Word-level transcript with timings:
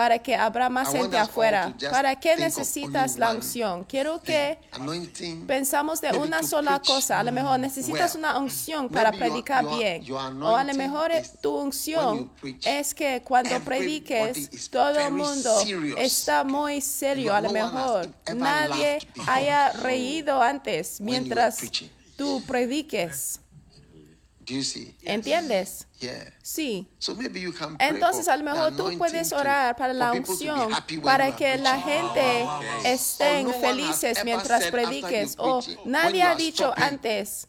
Para 0.00 0.18
que 0.18 0.34
abra 0.34 0.70
más 0.70 0.90
gente 0.92 1.18
afuera. 1.18 1.74
¿Para 1.90 2.18
qué 2.18 2.34
necesitas 2.34 3.18
la 3.18 3.32
unción? 3.32 3.84
Quiero 3.84 4.18
que 4.22 4.58
pensamos 5.46 6.00
de 6.00 6.16
una 6.16 6.42
sola 6.42 6.80
cosa. 6.80 7.20
A 7.20 7.22
lo 7.22 7.32
mejor 7.32 7.60
necesitas 7.60 8.14
una 8.14 8.38
unción 8.38 8.88
para 8.88 9.12
predicar 9.12 9.62
bien. 9.76 10.10
O 10.10 10.56
a 10.56 10.64
lo 10.64 10.72
mejor 10.72 11.12
tu 11.42 11.54
unción 11.54 12.32
es 12.64 12.94
que 12.94 13.20
cuando 13.22 13.60
prediques 13.60 14.70
todo 14.70 14.98
el 14.98 15.12
mundo 15.12 15.60
está 15.98 16.44
muy 16.44 16.80
serio. 16.80 17.34
A 17.34 17.42
lo 17.42 17.50
mejor 17.50 18.08
nadie 18.34 19.06
haya 19.26 19.70
reído 19.72 20.40
antes 20.40 20.98
mientras 21.02 21.60
tú 22.16 22.42
prediques. 22.46 23.38
¿Entiendes? 25.02 25.86
Sí. 26.42 26.88
Entonces 27.78 28.28
a 28.28 28.36
lo 28.36 28.44
mejor 28.44 28.76
tú 28.76 28.96
puedes 28.98 29.32
orar 29.32 29.76
para 29.76 29.92
la 29.92 30.12
unción, 30.12 30.70
para 31.02 31.36
que 31.36 31.58
la 31.58 31.80
gente 31.80 32.46
estén 32.84 33.52
felices 33.54 34.24
mientras 34.24 34.66
prediques. 34.66 35.34
O 35.38 35.60
nadie 35.84 36.22
ha 36.22 36.34
dicho 36.34 36.72
antes. 36.76 37.46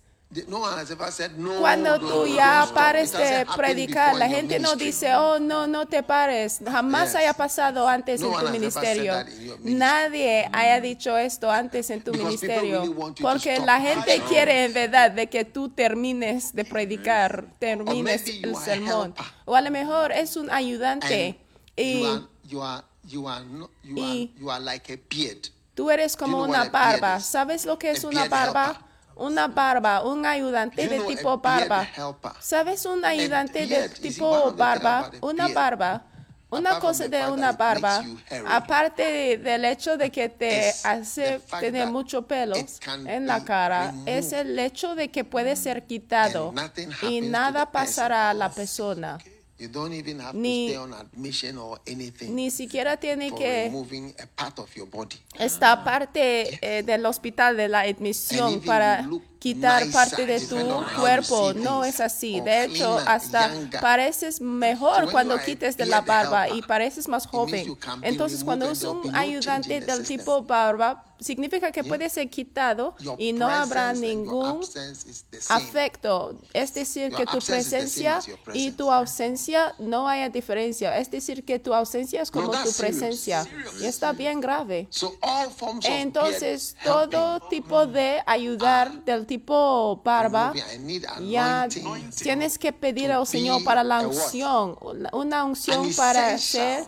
Cuando 1.59 1.99
tú 1.99 2.25
ya 2.25 2.69
pares 2.73 3.11
de 3.11 3.45
predicar, 3.55 4.15
la 4.15 4.29
gente 4.29 4.59
no 4.59 4.75
dice, 4.75 5.13
oh, 5.15 5.39
no, 5.39 5.67
no 5.67 5.87
te 5.87 6.03
pares. 6.03 6.61
Jamás 6.65 7.15
haya 7.15 7.33
pasado 7.33 7.87
antes 7.87 8.21
en 8.21 8.31
tu 8.31 8.49
ministerio. 8.49 9.13
Nadie 9.59 10.49
haya 10.53 10.79
dicho 10.79 11.17
esto 11.17 11.51
antes 11.51 11.89
en 11.89 12.01
tu 12.01 12.13
ministerio. 12.13 12.95
Porque 13.21 13.59
la 13.59 13.81
gente 13.81 14.21
quiere 14.29 14.65
en 14.65 14.73
verdad 14.73 15.11
de 15.11 15.27
que 15.27 15.43
tú 15.43 15.69
termines 15.69 16.53
de 16.53 16.63
predicar, 16.63 17.47
termines 17.59 18.25
el 18.27 18.55
sermón. 18.55 19.13
O 19.43 19.55
a 19.55 19.61
lo 19.61 19.69
mejor 19.69 20.13
es 20.13 20.37
un 20.37 20.49
ayudante. 20.49 21.37
Y, 21.75 22.03
tú 25.75 25.89
eres 25.89 26.15
como 26.15 26.41
una 26.43 26.69
barba. 26.69 27.19
¿Sabes 27.19 27.65
lo 27.65 27.77
que 27.77 27.91
es 27.91 28.05
una 28.05 28.29
barba? 28.29 28.87
Una 29.15 29.47
barba, 29.47 30.03
un 30.03 30.25
ayudante 30.25 30.87
de 30.87 30.99
tipo 31.01 31.37
barba. 31.37 31.87
¿Sabes 32.39 32.85
un 32.85 33.03
ayudante 33.05 33.65
de 33.67 33.89
tipo 33.89 34.51
barba? 34.51 35.11
Una 35.21 35.47
barba. 35.47 36.05
Una 36.51 36.79
cosa 36.79 37.07
de 37.07 37.25
una 37.31 37.53
barba, 37.53 38.03
aparte 38.45 39.37
del 39.37 39.63
hecho 39.63 39.95
de 39.95 40.11
que 40.11 40.27
te 40.27 40.73
hace 40.83 41.39
tener 41.61 41.87
mucho 41.87 42.27
pelo 42.27 42.55
en 43.05 43.25
la 43.25 43.45
cara, 43.45 43.93
es 44.05 44.33
el 44.33 44.59
hecho 44.59 44.93
de 44.93 45.09
que 45.09 45.23
puede 45.23 45.55
ser 45.55 45.87
quitado 45.87 46.53
y 47.03 47.21
nada 47.21 47.71
pasará 47.71 48.31
a 48.31 48.33
la 48.33 48.49
persona. 48.49 49.17
Ni, 50.33 50.73
ni 52.29 52.51
siquiera 52.51 52.97
tiene 52.97 53.31
que 53.33 53.71
estar 55.39 55.83
parte 55.83 56.59
eh, 56.61 56.83
del 56.83 57.05
hospital 57.05 57.57
de 57.57 57.67
la 57.67 57.81
admisión 57.81 58.61
para 58.61 59.07
quitar 59.39 59.89
parte 59.91 60.25
de 60.25 60.39
tu 60.39 60.55
cuerpo. 60.99 61.53
No 61.53 61.83
es 61.83 61.99
así. 61.99 62.39
De 62.41 62.65
hecho, 62.65 62.97
hasta 63.05 63.51
pareces 63.81 64.39
mejor 64.41 65.11
cuando 65.11 65.37
quites 65.39 65.77
de 65.77 65.85
la 65.85 66.01
barba 66.01 66.49
y 66.49 66.61
pareces 66.61 67.07
más 67.07 67.27
joven. 67.27 67.65
Entonces, 68.01 68.43
cuando 68.43 68.69
es 68.71 68.83
un 68.83 69.13
ayudante 69.15 69.81
del 69.81 70.03
tipo 70.05 70.43
barba, 70.43 71.05
significa 71.21 71.71
que 71.71 71.83
puede 71.83 72.09
ser 72.09 72.29
quitado 72.29 72.95
y 73.17 73.33
no 73.33 73.47
habrá 73.47 73.93
ningún 73.93 74.61
afecto. 75.49 76.35
Es 76.53 76.73
decir, 76.73 77.13
que 77.13 77.25
tu 77.25 77.39
presencia 77.39 78.19
y 78.53 78.71
tu 78.71 78.91
ausencia 78.91 79.73
no 79.79 80.07
haya 80.07 80.29
diferencia. 80.29 80.97
Es 80.97 81.09
decir, 81.09 81.45
que 81.45 81.59
tu 81.59 81.73
ausencia 81.73 82.21
es 82.21 82.31
como 82.31 82.51
tu 82.51 82.71
presencia. 82.73 83.47
Y 83.79 83.85
está 83.85 84.11
bien 84.11 84.41
grave. 84.41 84.89
Entonces, 85.83 86.75
todo 86.83 87.39
tipo 87.49 87.85
de 87.85 88.21
ayudar 88.25 89.05
del 89.05 89.25
tipo 89.25 90.01
barba, 90.03 90.53
ya 91.21 91.67
tienes 92.21 92.57
que 92.57 92.73
pedir 92.73 93.11
al 93.11 93.27
Señor 93.27 93.63
para 93.63 93.83
la 93.83 94.01
unción, 94.01 94.77
una 95.13 95.43
unción 95.43 95.93
para 95.93 96.37
ser 96.37 96.85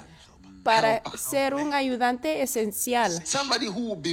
para 0.63 1.01
ser 1.18 1.53
un 1.53 1.74
ayudante 1.74 2.41
esencial. 2.41 3.22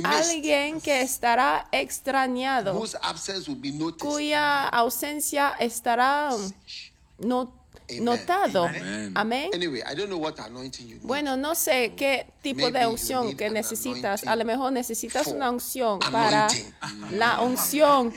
Alguien 0.05 0.81
que 0.81 1.00
estará 1.03 1.69
extrañado, 1.72 2.81
cuya 3.99 4.69
ausencia 4.69 5.55
estará 5.60 6.31
notado. 8.00 8.69
Amén. 9.15 9.50
Bueno, 11.03 11.37
no 11.37 11.55
sé 11.55 11.94
qué 11.97 12.27
tipo 12.43 12.71
de 12.71 12.87
unción 12.87 13.37
que 13.37 13.50
necesitas. 13.50 14.27
A 14.27 14.37
lo 14.37 14.44
mejor 14.44 14.72
necesitas 14.72 15.27
una 15.28 15.50
unción 15.50 15.99
para 15.99 16.49
la 17.10 17.41
unción. 17.41 18.12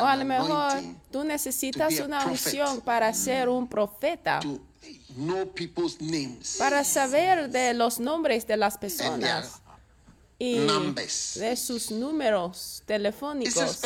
O 0.00 0.06
a 0.06 0.16
lo 0.16 0.24
mejor 0.24 0.72
tú 1.10 1.24
necesitas 1.24 1.98
una 2.00 2.26
unción 2.26 2.80
para 2.80 3.12
ser 3.14 3.48
un 3.48 3.68
profeta, 3.68 4.40
para 6.58 6.84
saber 6.84 7.50
de 7.50 7.74
los 7.74 7.98
nombres 7.98 8.46
de 8.46 8.56
las 8.56 8.78
personas 8.78 9.60
y 10.38 10.58
de 11.34 11.56
sus 11.56 11.90
números 11.90 12.82
telefónicos. 12.86 13.80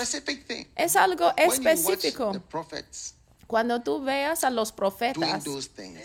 Es 0.77 0.97
algo 0.97 1.33
específico. 1.37 2.33
Cuando 3.53 3.83
tú 3.83 4.03
veas 4.03 4.45
a 4.45 4.51
los 4.51 4.73
profetas 4.73 5.45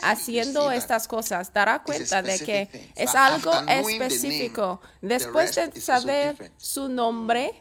haciendo 0.02 0.70
estas 0.70 1.08
cosas, 1.08 1.54
dará 1.54 1.82
cuenta 1.82 2.22
de 2.22 2.40
que 2.40 2.92
es 2.94 3.16
algo 3.16 3.54
específico. 3.70 4.82
Después 5.02 5.56
de 5.56 5.80
saber 5.80 6.52
su 6.58 6.90
nombre, 6.90 7.54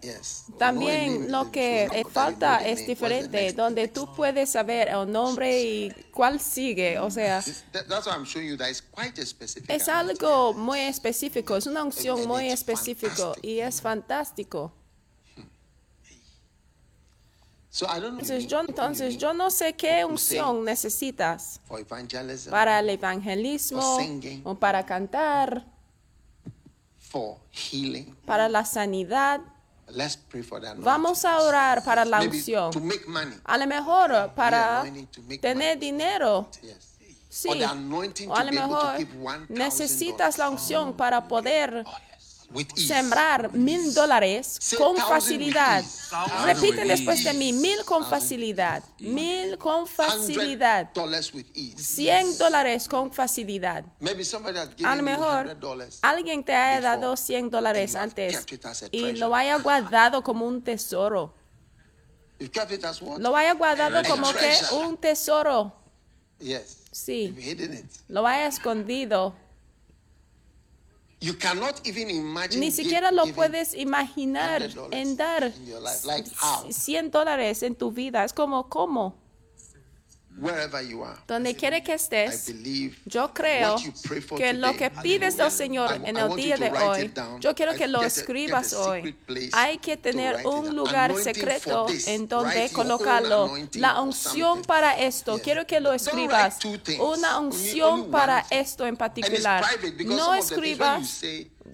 también 0.58 1.30
lo 1.30 1.52
que 1.52 2.04
falta 2.10 2.66
es 2.66 2.84
diferente, 2.84 3.52
donde 3.52 3.86
tú 3.86 4.12
puedes 4.16 4.50
saber 4.50 4.88
el 4.88 5.12
nombre 5.12 5.62
y 5.62 5.92
cuál 6.12 6.40
sigue. 6.40 6.98
O 6.98 7.08
sea, 7.08 7.44
es 9.68 9.88
algo 9.88 10.52
muy 10.52 10.80
específico, 10.80 11.56
es 11.56 11.66
una 11.68 11.84
unción 11.84 12.26
muy 12.26 12.48
específica 12.48 13.34
y 13.40 13.60
es 13.60 13.80
fantástico. 13.80 14.72
Entonces 17.80 18.46
yo, 18.46 18.60
entonces 18.60 19.18
yo 19.18 19.34
no 19.34 19.50
sé 19.50 19.74
qué 19.74 20.04
unción 20.04 20.64
necesitas 20.64 21.60
para 22.50 22.78
el 22.80 22.88
evangelismo 22.90 23.98
o 24.44 24.54
para 24.54 24.86
cantar, 24.86 25.66
para 28.24 28.48
la 28.48 28.64
sanidad. 28.64 29.40
Vamos 30.78 31.24
a 31.24 31.40
orar 31.42 31.84
para 31.84 32.04
la 32.04 32.20
unción. 32.20 32.70
A 33.44 33.58
lo 33.58 33.66
mejor 33.66 34.32
para 34.34 34.84
tener 35.40 35.78
dinero. 35.78 36.48
Sí. 37.28 37.48
O 38.28 38.34
a 38.34 38.44
lo 38.44 38.52
mejor 38.52 39.06
necesitas 39.48 40.38
la 40.38 40.48
unción 40.48 40.96
para 40.96 41.28
poder. 41.28 41.84
Sembrar 42.76 43.52
mil 43.52 43.92
dólares 43.94 44.58
con 44.78 44.96
facilidad. 44.96 45.84
Repite 46.44 46.84
después 46.84 47.24
de 47.24 47.34
mí, 47.34 47.52
mil 47.52 47.84
con 47.84 48.08
facilidad, 48.08 48.82
mil 48.98 49.58
con 49.58 49.86
facilidad, 49.86 50.88
Hundred 50.88 50.94
dollars 50.94 51.34
with 51.34 51.46
ease. 51.54 51.82
cien 51.82 52.38
dólares 52.38 52.88
con 52.88 53.12
facilidad. 53.12 53.84
A 54.84 54.96
lo 54.96 55.02
mejor 55.02 55.56
alguien 56.02 56.44
te 56.44 56.54
haya 56.54 56.80
before, 56.80 57.00
dado 57.00 57.16
100 57.16 57.50
dólares 57.50 57.94
antes 57.94 58.46
y 58.90 59.12
lo 59.12 59.34
haya 59.34 59.56
guardado 59.58 60.22
como 60.22 60.46
un 60.46 60.62
tesoro. 60.62 61.34
Lo 63.18 63.36
haya 63.36 63.54
guardado 63.54 64.02
como 64.08 64.32
que 64.32 64.52
un 64.72 64.96
tesoro. 64.96 65.74
Sí, 66.92 67.34
lo 68.08 68.26
haya 68.26 68.46
escondido. 68.46 69.34
You 71.20 71.34
cannot 71.38 71.80
even 71.86 72.10
imagine 72.10 72.60
Ni 72.60 72.70
siquiera 72.70 73.10
lo 73.10 73.26
puedes 73.28 73.74
imaginar 73.74 74.62
$100 74.62 74.88
en 74.92 75.16
dar 75.16 75.44
in 75.44 75.66
your 75.66 75.80
life. 75.80 76.06
Like 76.06 76.28
how? 76.36 76.64
100 76.70 77.10
dólares 77.10 77.62
en 77.62 77.74
tu 77.74 77.90
vida. 77.90 78.22
Es 78.24 78.34
como, 78.34 78.68
¿cómo? 78.68 79.14
Wherever 80.38 80.82
you 80.82 81.04
are. 81.04 81.16
Donde 81.26 81.54
quiera 81.54 81.80
que 81.80 81.92
I 81.92 81.94
estés, 81.94 82.46
believe 82.46 82.96
yo 83.04 83.32
creo 83.32 83.76
que 84.36 84.52
lo 84.52 84.76
que 84.76 84.90
pides 84.90 85.36
del 85.36 85.50
Señor 85.50 86.00
en 86.04 86.16
el 86.16 86.34
día 86.36 86.56
de 86.56 86.70
hoy, 86.70 87.12
yo 87.40 87.54
quiero 87.54 87.74
que 87.74 87.86
lo 87.86 88.02
escribas 88.02 88.72
hoy. 88.72 89.16
Hay 89.52 89.78
que 89.78 89.96
tener 89.96 90.46
un 90.46 90.74
lugar 90.74 91.14
secreto 91.16 91.86
en 92.06 92.28
donde 92.28 92.70
colocarlo. 92.70 93.52
La 93.74 94.00
unción 94.00 94.62
para 94.62 94.98
esto, 94.98 95.40
quiero 95.42 95.66
que 95.66 95.80
lo 95.80 95.92
escribas. 95.92 96.58
Una 96.98 97.38
unción 97.38 98.10
para 98.10 98.46
esto 98.50 98.86
en 98.86 98.96
particular. 98.96 99.64
No 100.04 100.34
escribas 100.34 101.22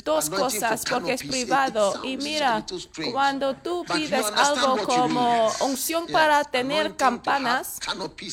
dos 0.05 0.29
cosas 0.31 0.85
porque 0.89 1.13
es 1.15 1.23
privado. 1.23 2.01
Y 2.05 2.17
mira, 2.17 2.65
cuando 3.13 3.55
tú 3.57 3.85
pides 3.85 4.27
algo 4.37 4.77
como 4.87 5.51
unción 5.61 6.07
para 6.07 6.45
tener 6.45 6.97
campanas, 6.97 7.79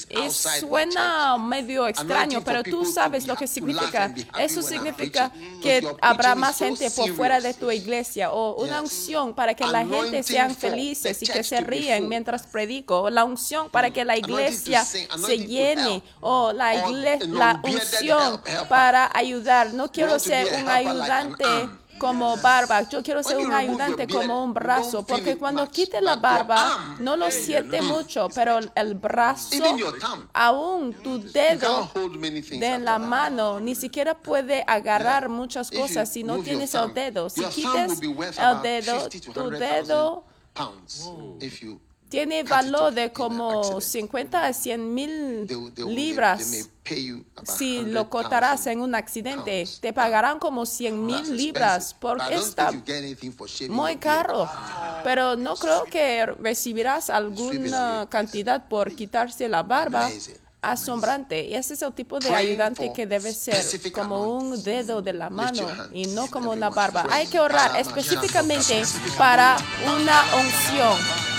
y 0.09 0.29
suena 0.59 1.37
medio 1.37 1.87
extraño, 1.87 2.43
pero 2.43 2.63
tú 2.63 2.85
sabes 2.85 3.23
be 3.23 3.27
lo 3.27 3.35
que 3.35 3.47
significa. 3.47 4.13
Eso 4.37 4.61
significa 4.61 5.31
que 5.61 5.87
habrá 6.01 6.35
más 6.35 6.57
gente 6.57 6.89
por 6.91 7.13
fuera 7.15 7.39
de 7.41 7.53
tu 7.53 7.71
iglesia 7.71 8.31
o 8.31 8.55
una 8.63 8.81
unción 8.81 9.33
para 9.33 9.53
que 9.53 9.65
la 9.65 9.85
gente 9.85 10.23
sean 10.23 10.55
felices 10.55 11.21
y 11.21 11.25
que 11.27 11.43
se 11.43 11.61
ríen 11.61 12.07
mientras 12.07 12.43
predico. 12.47 13.09
La 13.09 13.23
unción 13.23 13.69
para 13.69 13.91
que 13.91 14.05
la 14.05 14.17
iglesia 14.17 14.85
se 14.85 15.37
llene 15.37 16.03
o 16.21 16.51
la, 16.53 16.85
Or 16.85 16.91
igle- 16.91 17.21
a 17.21 17.25
la 17.27 17.61
unción 17.63 18.41
para 18.67 19.09
ayudar. 19.13 19.73
No 19.73 19.91
quiero 19.91 20.19
ser 20.19 20.47
un 20.61 20.69
ayudante. 20.69 21.45
Como 21.99 22.37
barba. 22.37 22.87
Yo 22.89 23.03
quiero 23.03 23.21
ser 23.21 23.37
un 23.37 23.51
ayudante 23.51 24.07
como 24.07 24.43
un 24.43 24.53
brazo, 24.53 25.05
porque 25.05 25.37
cuando 25.37 25.63
much, 25.63 25.71
quite 25.71 26.01
la 26.01 26.15
barba 26.15 26.73
arm, 26.73 27.03
no 27.03 27.15
lo 27.15 27.29
siente 27.29 27.81
mucho, 27.81 28.29
pero 28.33 28.59
el 28.73 28.95
brazo, 28.95 29.55
aún 30.33 30.93
tu 30.93 31.21
dedo 31.21 31.91
de 32.49 32.79
la 32.79 32.97
mano 32.97 33.59
ni 33.59 33.75
siquiera 33.75 34.17
puede 34.17 34.63
agarrar 34.65 35.29
muchas 35.29 35.69
cosas 35.69 36.11
si 36.11 36.23
no 36.23 36.39
tienes 36.39 36.73
el 36.73 36.93
dedo. 36.93 37.29
Si 37.29 37.43
quites 37.45 37.99
el 38.01 38.61
dedo, 38.63 39.09
50 39.09 39.33
to 39.33 39.33
tu 39.33 39.49
100,000 39.49 39.59
dedo 39.59 40.23
tiene 42.09 42.43
valor 42.43 42.93
de 42.93 43.11
como 43.11 43.59
accident. 43.59 43.81
50 43.81 44.45
a 44.45 44.53
100 44.53 44.93
mil 44.93 45.47
libras. 45.87 46.67
Si 47.43 47.77
100,000 47.77 47.93
lo 47.93 48.09
cortarás 48.09 48.65
en 48.65 48.81
un 48.81 48.95
accidente, 48.95 49.67
te 49.79 49.93
pagarán 49.93 50.39
como 50.39 50.65
100 50.65 51.07
That's 51.07 51.29
mil 51.29 51.37
libras 51.37 51.95
porque 51.99 52.33
está 52.35 52.71
muy 53.69 53.97
caro. 53.97 54.49
Pero 55.03 55.35
no 55.35 55.55
creo 55.55 55.83
que 55.83 56.25
recibirás 56.25 57.11
alguna 57.11 58.07
cantidad 58.09 58.67
por 58.67 58.95
quitarse 58.95 59.47
la 59.47 59.63
barba. 59.63 60.09
Asombrante. 60.61 61.45
Y 61.45 61.55
ese 61.55 61.75
es 61.75 61.81
el 61.83 61.93
tipo 61.93 62.19
de 62.19 62.35
ayudante 62.35 62.91
que 62.91 63.05
debe 63.05 63.31
ser, 63.31 63.63
como 63.93 64.35
un 64.37 64.61
dedo 64.61 65.01
de 65.01 65.13
la 65.13 65.29
mano 65.29 65.67
y 65.93 66.07
no 66.07 66.27
como 66.27 66.51
una 66.51 66.69
barba. 66.69 67.05
Hay 67.11 67.27
que 67.27 67.39
Para 67.39 67.79
específicamente 67.79 68.83
para 69.17 69.55
una 69.85 70.21
unción. 70.35 71.38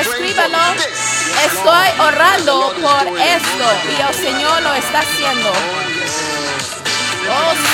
Escríbalo. 0.00 0.74
Estoy 1.44 1.88
orando 2.00 2.72
por 2.80 3.06
esto 3.18 3.66
y 3.90 4.00
el 4.00 4.14
Señor 4.14 4.62
lo 4.62 4.74
está 4.74 5.00
haciendo. 5.00 5.50
Oh, 7.30 7.52
sí. 7.54 7.68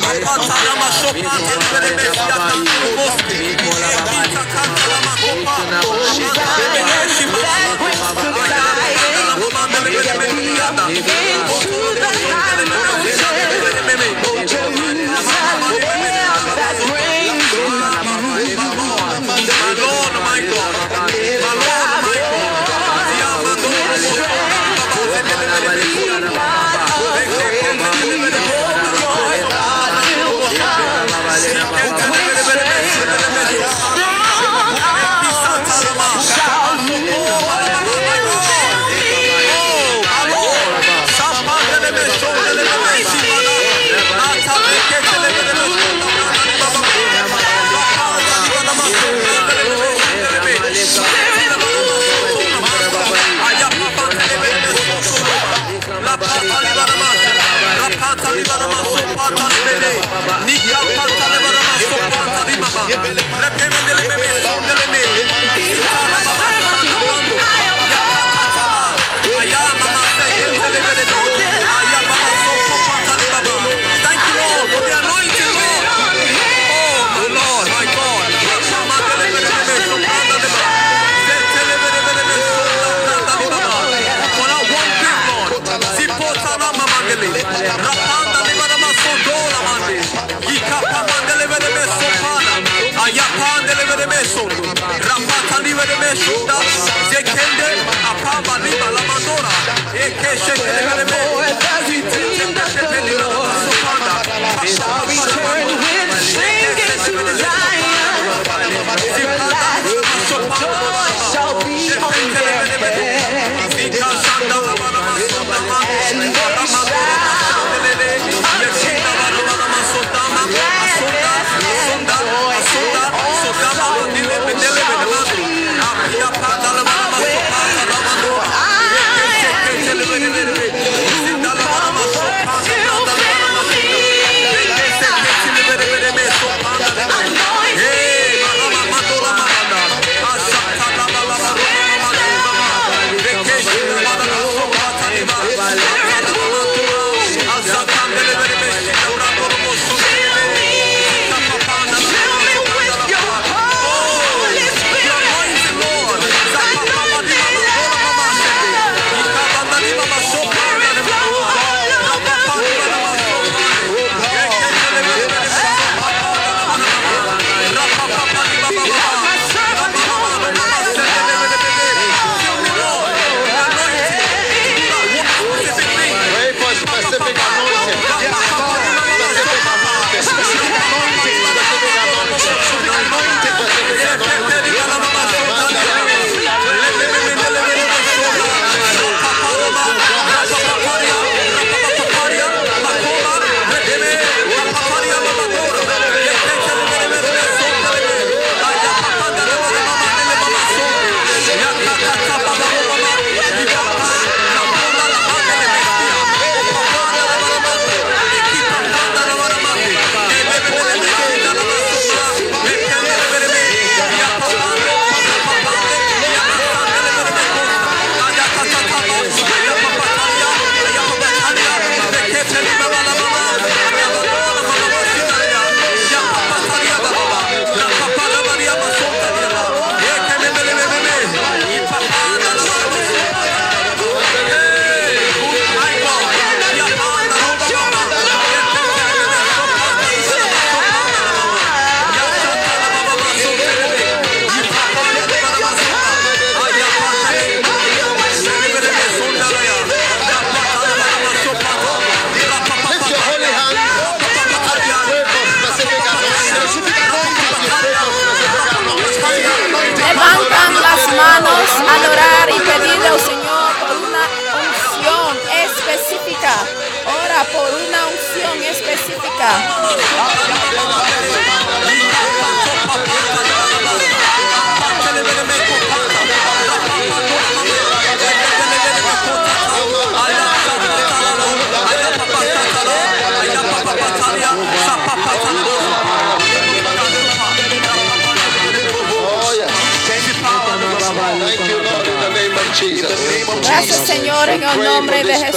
That 0.00 0.28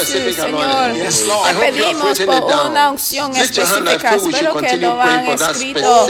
Señor. 0.05 0.93
Te 1.47 1.53
pedimos 1.55 2.19
por 2.19 2.43
una 2.67 2.91
unción 2.91 3.35
específica. 3.35 4.15
Espero 4.15 4.55
que 4.55 4.77
lo 4.77 5.01
han 5.01 5.27
escrito. 5.27 6.07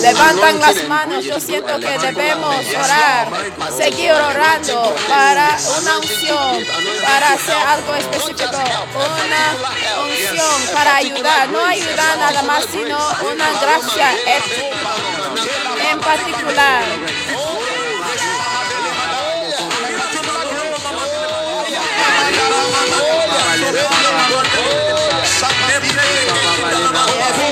Levantan 0.00 0.60
las 0.60 0.88
manos. 0.88 1.24
Yo 1.24 1.40
siento 1.40 1.78
que 1.78 1.98
debemos 1.98 2.56
orar, 2.68 3.28
seguir 3.76 4.12
orando 4.12 4.94
para 5.08 5.56
una 5.80 5.98
unción, 5.98 6.64
para 7.02 7.32
hacer 7.32 7.56
algo 7.56 7.94
específico. 7.94 8.56
Una 8.94 10.04
unción 10.04 10.74
para 10.74 10.96
ayudar. 10.96 11.48
No 11.48 11.64
ayudar 11.64 12.18
nada 12.18 12.42
más, 12.42 12.64
sino 12.70 12.98
una 13.32 13.60
gracia 13.60 14.10
en 15.92 16.00
particular. 16.00 16.82
Yeah. 27.06 27.43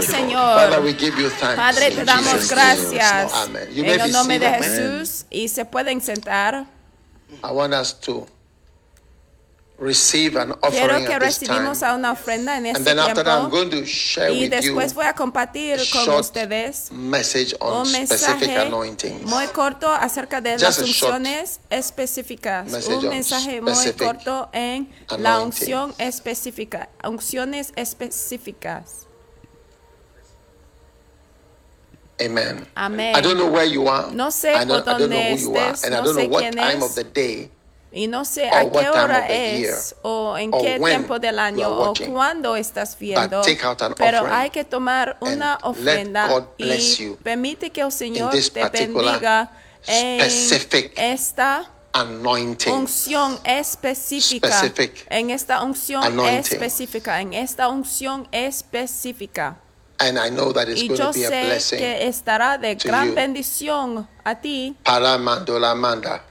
Gracias, 0.00 0.20
Señor. 0.20 1.56
Padre, 1.56 1.90
te 1.90 2.04
damos 2.04 2.48
gracias 2.48 3.32
en 3.74 3.86
el 3.86 4.12
nombre 4.12 4.38
de. 4.38 4.50
Jesús 4.50 5.24
y 5.30 5.48
se 5.48 5.64
pueden 5.64 6.00
sentar. 6.00 6.66
I 7.44 7.52
want 7.52 7.72
us 7.74 7.98
to 8.00 8.26
receive 9.78 10.36
an 10.36 10.52
Quiero 10.68 10.84
offering 10.84 11.06
que 11.06 11.18
recibimos 11.18 11.82
a 11.82 11.94
una 11.94 12.12
ofrenda 12.12 12.58
en 12.58 12.66
este 12.66 12.94
tiempo 12.94 13.60
y 14.30 14.48
después 14.48 14.92
voy 14.94 15.06
a 15.06 15.14
compartir 15.14 15.80
con 15.92 16.08
ustedes 16.20 16.88
un 16.90 17.08
mensaje 17.08 18.70
muy 19.24 19.46
corto 19.48 19.90
acerca 19.90 20.40
de 20.40 20.58
las 20.58 20.78
unciones 20.78 21.60
específicas. 21.70 22.72
Un 22.88 23.08
mensaje 23.08 23.60
muy 23.60 23.92
corto 23.92 24.50
en 24.52 24.90
la 25.18 25.40
unción 25.40 25.94
específica. 25.98 26.90
Unciones 27.02 27.72
específicas. 27.76 29.06
Amen. 32.20 32.66
Amén. 32.74 33.16
I 33.16 33.20
don't 33.22 33.36
know 33.38 33.50
where 33.50 33.66
you 33.66 33.88
are. 33.88 34.10
No 34.12 34.30
sé 34.30 34.50
I 34.54 34.64
don't, 34.64 34.84
por 34.84 34.94
I 34.94 34.98
don't 34.98 35.10
know 35.10 35.18
dónde 35.18 35.32
who 35.32 35.38
you 35.52 35.56
are. 35.56 35.70
estés, 35.72 35.84
And 35.84 35.94
I 35.94 35.98
no 35.98 36.04
don't 36.04 36.16
know 36.16 36.28
what 36.28 36.50
time 36.52 36.78
es. 36.78 36.82
of 36.84 36.94
the 36.94 37.04
day 37.04 37.50
Y 37.92 38.06
no 38.06 38.24
sé 38.24 38.48
Or 38.52 38.54
a 38.58 38.64
what 38.66 38.72
qué 38.84 38.90
time 38.92 39.02
hora 39.04 39.18
of 39.18 39.26
the 39.26 39.58
year, 39.58 39.74
es 39.74 39.94
o 40.02 40.36
en 40.38 40.54
or 40.54 40.62
qué 40.62 40.78
when 40.78 40.92
tiempo 40.92 41.18
del 41.18 41.34
you 41.34 41.40
año 41.40 41.66
are 41.66 41.90
o 41.90 42.12
cuándo 42.12 42.54
estás 42.56 42.96
viendo. 42.96 43.40
take 43.42 43.64
out 43.64 43.82
an 43.82 43.94
Pero 43.96 44.18
offering 44.20 44.34
hay 44.36 44.50
que 44.50 44.64
tomar 44.64 45.16
una 45.20 45.58
ofrenda 45.62 46.28
God 46.28 46.44
bless 46.56 47.00
y 47.00 47.04
you 47.04 47.16
permite 47.22 47.70
que 47.70 47.80
el 47.80 47.90
Señor 47.90 48.30
this 48.30 48.52
te 48.52 48.62
bendiga 48.68 49.50
en 49.88 50.20
specific 50.20 50.92
esta 50.96 51.68
anointing. 51.92 52.72
unción 52.72 53.36
específica. 53.42 54.48
Specific 54.52 55.04
En 55.10 55.30
esta 55.30 55.60
unción 55.64 56.04
anointing. 56.04 56.36
específica. 56.54 57.20
En 57.20 57.34
esta 57.34 57.66
unción 57.68 58.28
específica. 58.30 59.56
And 60.00 60.18
I 60.18 60.30
know 60.30 60.50
that 60.52 60.68
it's 60.68 60.80
Y 60.82 60.88
going 60.88 60.98
yo 60.98 61.12
to 61.12 61.18
be 61.18 61.24
a 61.24 61.28
sé 61.30 61.44
blessing. 61.44 61.78
que 61.78 62.08
estará 62.08 62.58
de 62.58 62.74
to 62.76 62.88
gran 62.88 63.08
you. 63.08 63.14
bendición 63.14 64.08
a 64.24 64.34
ti. 64.40 64.74
Paramandola 64.82 65.74
manda. 65.74 66.22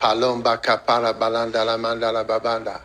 Palomba 0.00 0.60
kapara 0.62 1.12
balanda 1.12 1.62
la 1.64 1.76
manda 1.76 2.10
la 2.10 2.24
babanda. 2.24 2.80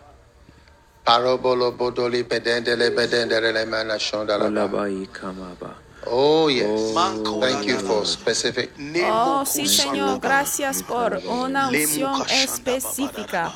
Parobolo 1.06 1.72
bodoli 1.78 2.24
bedendele 2.24 2.90
bedendele 2.92 3.54
le 3.54 3.66
mana 3.66 3.96
shonda 3.98 4.38
la 4.38 4.50
ba. 4.50 4.68
Olabai 4.68 5.08
kamaba. 5.14 5.76
Oh 6.08 6.50
yes. 6.50 6.68
Oh, 6.68 6.94
Manko 6.94 7.40
Thank 7.40 7.66
you 7.66 7.76
la 7.78 7.82
la 7.82 7.88
for 7.88 8.06
specific. 8.06 8.72
Oh, 9.06 9.44
sí, 9.46 9.66
Señor, 9.66 10.20
gracias 10.20 10.84
por 10.84 11.16
una 11.26 11.70
unción 11.70 12.22
específica. 12.30 13.54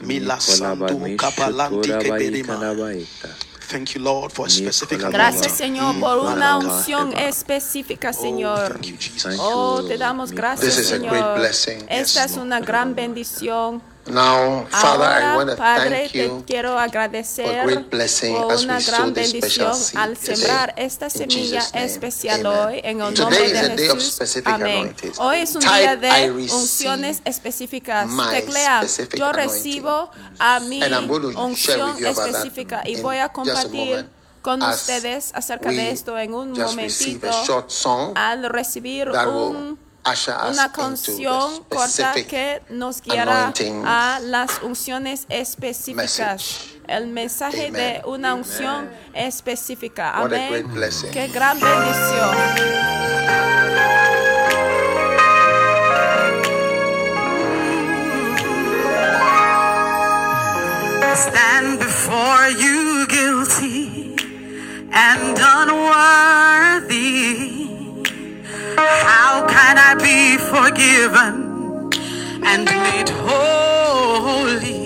Mila 0.00 0.38
Kolaba 0.38 0.88
sandu 0.88 0.98
mi 0.98 1.16
kapalanti 1.16 1.88
shotora 1.88 2.08
bai 2.08 2.18
keberima. 2.18 2.46
kanabaita. 2.58 3.28
Thank 3.72 3.94
you, 3.94 4.02
Lord, 4.02 4.30
for 4.32 4.46
a 4.46 4.50
specific. 4.50 5.00
Gracias, 5.00 5.60
anointing. 5.60 5.80
Señor, 5.80 6.00
por 6.00 6.18
una 6.18 6.58
unción 6.58 7.16
específica, 7.16 8.10
Oh, 8.10 8.22
Señor. 8.22 8.68
thank 8.74 8.82
you, 8.84 8.96
Jesus. 8.98 9.22
Thank 9.22 9.40
Oh, 9.40 9.82
te 9.88 9.96
damos 9.96 10.30
gracias, 10.32 10.76
This 10.76 10.84
is 10.86 10.92
a 10.92 10.96
Señor. 10.96 11.10
great 11.10 11.36
blessing. 11.38 11.86
Esta 11.88 12.24
es 12.24 12.36
una 12.36 12.60
gran 12.60 12.94
bendición. 12.94 13.82
Now, 14.06 14.66
Father, 14.68 15.04
I 15.04 15.36
want 15.36 15.50
Ahora, 15.50 15.52
to 15.52 15.56
Padre, 15.56 16.00
thank 16.00 16.12
te 16.12 16.24
you 16.26 16.44
quiero 16.44 16.76
agradecer 16.76 17.46
for 17.46 17.54
a 17.54 17.64
great 17.64 17.88
blessing 17.90 18.34
por 18.34 18.56
una 18.56 18.80
gran 18.80 19.14
bendición 19.14 19.72
al 19.94 20.16
today. 20.16 20.36
sembrar 20.36 20.74
esta 20.76 21.08
semilla 21.08 21.62
especial 21.72 22.44
hoy 22.44 22.80
en 22.82 23.00
el 23.00 23.14
nombre 23.14 23.52
de 23.52 23.76
Jesús. 23.78 24.42
Amén. 24.44 24.94
Hoy 25.18 25.38
es 25.38 25.54
un 25.54 25.60
día 25.60 25.94
"I 25.94 25.96
de 25.98 26.30
unciones 26.52 27.22
específicas. 27.24 28.08
Teclea, 28.30 28.82
yo 29.14 29.26
anointing." 29.26 29.32
recibo 29.32 30.10
a 30.38 30.58
mi 30.60 30.82
unción 31.36 32.04
específica 32.04 32.82
y 32.84 33.00
voy 33.00 33.18
a 33.18 33.28
compartir 33.28 34.08
con 34.42 34.60
ustedes 34.62 35.30
acerca 35.34 35.70
de 35.70 35.92
esto 35.92 36.18
en 36.18 36.34
un 36.34 36.50
momentito 36.52 37.28
al 38.16 38.48
recibir 38.50 39.10
un 39.10 39.78
una 40.50 40.72
canción 40.72 41.64
corta 41.68 42.14
que 42.14 42.60
nos 42.70 43.00
guiará 43.02 43.52
a 43.84 44.18
las 44.20 44.62
unciones 44.62 45.26
específicas. 45.28 46.66
El 46.88 47.06
mensaje 47.06 47.68
Amen. 47.68 47.72
de 47.72 48.02
una 48.06 48.34
unción 48.34 48.90
específica. 49.14 50.14
What 50.20 50.32
a 50.32 50.46
Amén. 50.46 50.66
Qué 51.12 51.28
gran 51.28 51.60
bendición. 51.60 52.36
stand 61.14 61.78
before 61.78 62.48
you 62.50 63.06
guilty 63.06 64.16
and 64.92 65.38
unworthy. 66.88 67.61
How 68.86 69.46
can 69.48 69.78
I 69.78 69.94
be 69.96 70.38
forgiven 70.38 71.90
and 72.44 72.64
made 72.66 73.10
holy? 73.10 74.84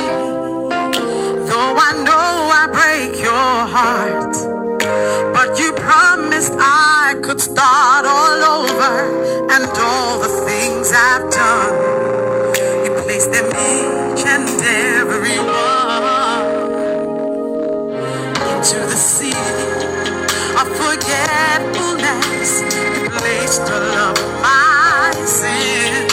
Though 1.51 1.77
I 1.89 1.93
know 2.07 2.51
I 2.61 2.67
break 2.79 3.21
your 3.23 3.57
heart, 3.77 4.37
but 5.35 5.59
you 5.61 5.73
promised 5.75 6.55
I 6.59 7.17
could 7.23 7.41
start 7.41 8.07
all 8.07 8.41
over 8.61 9.49
and 9.53 9.67
all 9.79 10.21
the 10.21 10.33
things 10.49 10.93
I've 10.95 11.31
done. 11.33 11.95
You 12.85 12.93
placed 13.05 13.33
them 13.33 13.47
each 13.49 14.27
and 14.27 14.49
every 14.63 15.39
one 15.39 16.71
into 18.53 18.79
the 18.81 18.97
sea 18.97 19.33
of 20.61 20.69
forgetfulness. 20.77 21.86
You 23.27 23.33
placed 23.33 23.63
all 23.63 23.83
of 23.83 24.17
my 24.41 25.11
sins. 25.27 26.06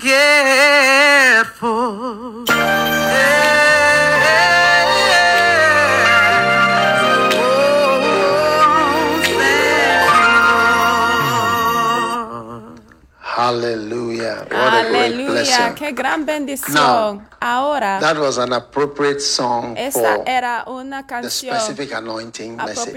Forgetful. 0.00 1.76
Yeah. 2.48 3.26
Oh. 11.38 12.76
Hallelujah. 13.20 14.46
What 14.50 14.72
a 14.72 14.88
great 14.88 15.12
Aleluya, 15.12 15.30
blessing. 15.44 15.74
qué 15.74 15.92
gran 15.92 16.24
bendición. 16.24 16.74
Now, 16.74 17.22
Ahora, 17.40 17.98
That 18.00 18.18
was 18.18 18.38
an 18.38 18.52
appropriate 18.52 19.20
song 19.20 19.76
esta 19.76 20.16
for 20.16 20.24
era 20.26 20.64
una 20.66 21.02
the 21.02 21.06
canción 21.08 21.54
specific 21.60 21.92
anointing 21.92 22.56
message. 22.56 22.92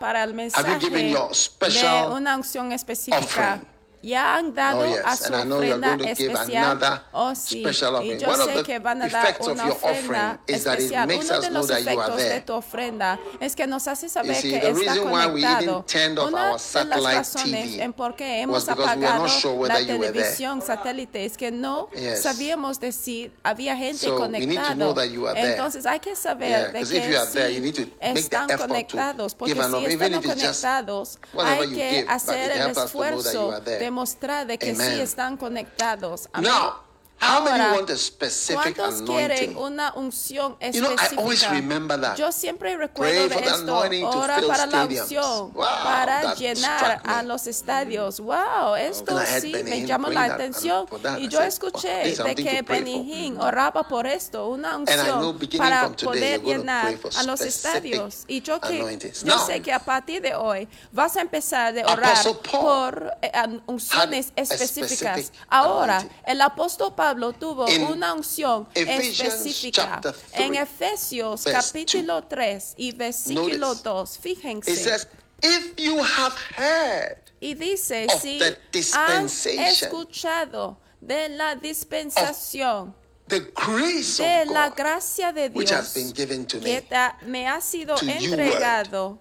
para 0.00 0.22
el 0.24 0.30
Have 0.30 0.34
mensaje 0.34 0.72
you 0.74 0.80
given 0.80 1.08
your 1.10 1.28
de 1.28 1.34
special 1.34 2.12
una 2.12 2.36
unción 2.36 2.72
específica. 2.72 3.18
offering? 3.60 3.71
Ya 4.02 4.34
han 4.36 4.52
dado 4.54 4.80
Oh, 4.80 4.82
a 5.04 5.10
yes. 5.12 5.20
su 5.20 5.32
know 5.32 5.62
you're 5.62 5.74
ofrenda 5.74 6.10
especial. 6.10 7.02
Oh, 7.12 7.34
sí. 7.34 7.58
Y 7.64 8.18
yo 8.18 8.34
sé 8.36 8.62
que 8.64 8.78
van 8.80 9.02
a 9.02 9.08
dar 9.08 9.36
una 9.40 9.68
ofrenda 9.68 10.40
especial. 10.46 11.08
Uno 11.12 11.40
de 11.40 11.48
know 11.48 11.52
los 11.60 11.68
that 11.68 11.78
you 11.80 11.88
are 11.88 11.92
efectos 11.92 12.16
there. 12.16 12.34
de 12.34 12.40
tu 12.40 12.52
ofrenda 12.54 13.18
es 13.40 13.54
que 13.54 13.66
nos 13.66 13.86
hace 13.86 14.08
saber 14.08 14.34
see, 14.36 14.50
que 14.50 14.56
está 14.56 14.96
conectado. 14.98 15.84
Una 16.26 16.46
de 16.48 16.50
las 16.50 16.62
satellite 16.62 17.12
razones 17.14 17.78
en 17.78 17.92
por 17.92 18.16
qué 18.16 18.40
hemos 18.42 18.68
apagado 18.68 19.28
sure 19.28 19.68
la 19.68 19.76
televisión 19.86 20.60
satélite 20.62 21.24
es 21.24 21.36
que 21.36 21.50
no 21.52 21.88
Yes. 21.92 22.22
sabíamos 22.22 22.80
de 22.80 22.90
si 22.92 23.30
había 23.44 23.76
gente 23.76 23.98
So, 24.06 24.16
we 24.18 24.28
need 24.28 24.40
to 24.40 24.46
conectada. 24.46 24.74
know 24.74 24.94
that 24.94 25.06
you 25.10 25.26
are 25.28 25.34
there. 25.40 25.52
Entonces 25.52 25.86
hay 25.86 26.00
que 26.00 26.16
saber 26.16 26.48
Yeah, 26.48 26.68
de 26.68 26.80
que 26.84 27.10
you 27.10 27.16
are 27.18 27.30
there, 27.30 27.92
están 28.00 28.48
conectados, 28.58 29.34
porque 29.34 29.54
si 29.54 29.60
están 29.60 30.22
conectados, 30.22 31.18
hay 31.38 31.70
que 31.72 32.06
hacer 32.08 32.50
el 32.52 32.70
esfuerzo 32.70 33.60
de 33.60 33.91
mostrar 33.92 34.46
de 34.46 34.58
que 34.58 34.74
sí 34.74 35.00
están 35.00 35.36
conectados. 35.36 36.28
Amén. 36.32 36.50
Now, 36.50 36.91
how 37.22 37.44
many 37.44 37.76
want 37.76 37.90
a 37.90 37.96
specific 37.96 38.76
¿Cuántos 38.76 39.02
quieren 39.02 39.50
anointing? 39.50 39.56
una 39.56 39.92
unción 39.94 40.56
You 40.60 40.80
know, 40.80 40.90
I 40.90 40.94
específica? 40.94 41.20
always 41.22 41.50
remember 41.50 42.00
that. 42.00 42.16
Yo 42.16 42.32
siempre 42.32 42.76
Pray 42.76 42.88
recuerdo 42.88 43.28
de 43.28 43.34
for 43.34 43.42
the 43.42 43.48
esto. 43.50 43.62
anointing 43.62 44.02
to 44.10 44.18
Ora 44.18 44.34
fill 44.38 44.48
para 44.48 44.66
la 44.66 44.72
stadiums. 44.72 45.02
unción, 45.02 45.52
Wow, 45.54 45.64
para 45.84 46.22
that 46.22 46.36
llenar 46.38 46.78
struck 46.78 47.06
me. 47.06 47.12
a 47.14 47.22
los 47.22 47.46
estadios. 47.46 48.20
Wow, 48.20 48.74
esto 48.76 49.16
And 49.16 49.20
I 49.26 49.30
heard 49.30 49.42
sí 49.42 49.52
Benny 49.52 49.70
me 49.70 49.76
Hinn 49.78 49.86
llamó 49.86 50.06
praying 50.08 50.20
la 50.22 50.28
that, 50.28 50.40
and 50.40 50.54
atención. 50.54 50.88
for 50.88 50.98
that 51.02 51.18
Y 51.20 51.28
yo 51.28 51.38
said, 51.38 51.48
escuché 51.48 51.88
wow, 51.94 52.02
this 52.02 52.12
is 52.12 52.18
de 52.18 52.24
something 52.24 52.44
que 52.44 52.56
to 52.58 52.64
pray 52.64 52.78
Benny 52.80 52.92
for. 52.96 53.04
Hinn 53.16 53.40
oraba 53.40 53.82
por 53.88 54.06
esto, 54.06 54.48
una 54.48 54.74
And 54.74 54.88
I 54.90 54.94
know 54.96 55.02
unción 55.32 55.38
beginning 55.38 55.68
para 55.68 55.80
from 55.84 55.94
today, 55.94 56.06
poder 56.06 56.40
you're 56.42 56.58
gonna 56.58 56.58
llenar 56.62 56.82
pray 56.86 56.96
for 56.96 57.10
a 57.14 57.22
los 57.24 57.40
specific 57.40 57.92
estadios. 57.94 58.24
Y 58.26 58.40
yo 58.42 58.60
que 58.60 58.76
anointings. 58.80 59.22
yo 59.22 59.36
Now, 59.36 59.46
sé 59.46 59.60
que 59.62 59.72
a 59.72 59.78
partir 59.78 60.22
de 60.22 60.34
hoy 60.34 60.68
vas 60.92 61.16
a 61.16 61.20
empezar 61.20 61.72
de 61.72 61.84
orar 61.84 62.16
Apostle 62.16 62.34
Paul 62.50 62.60
por 62.62 63.12
eh, 63.22 63.30
an- 63.34 63.62
unciones 63.66 64.32
had 64.36 64.38
a 64.38 64.42
específicas. 64.42 65.32
Ahora, 65.48 65.98
anointing. 65.98 66.20
el 66.26 66.40
apóstol 66.40 66.94
Pablo 66.94 67.11
tuvo 67.38 67.68
In 67.68 67.82
una 67.84 68.12
unción 68.14 68.66
específica 68.74 70.00
en 70.32 70.54
Efesios 70.56 71.44
capítulo 71.44 72.22
3 72.24 72.74
y 72.76 72.92
versículo 72.92 73.74
Notice. 73.74 73.82
2. 73.84 74.16
It 74.16 74.22
Fíjense. 74.22 74.76
says, 74.76 75.06
if 75.42 75.74
you 75.76 75.98
have 76.02 76.34
heard 76.56 77.18
Y 77.40 77.54
dice, 77.54 78.06
of 78.06 78.20
si 78.20 78.38
the 78.38 78.44
han 78.46 79.26
dispensation. 79.26 79.64
escuchado 79.64 80.76
de 81.00 81.28
la 81.30 81.56
dispensación 81.56 82.94
the 83.28 83.40
grace 83.54 84.18
de 84.22 84.42
of 84.42 84.50
la 84.50 84.70
gracia 84.70 85.32
de 85.32 85.48
which 85.48 85.68
Dios 85.68 85.80
has 85.80 85.94
been 85.94 86.12
given 86.12 86.44
to 86.46 86.58
que 86.60 86.74
me. 86.74 86.80
ta- 86.82 87.16
me 87.26 87.46
ha 87.48 87.60
sido 87.60 87.96
entregado 88.00 89.18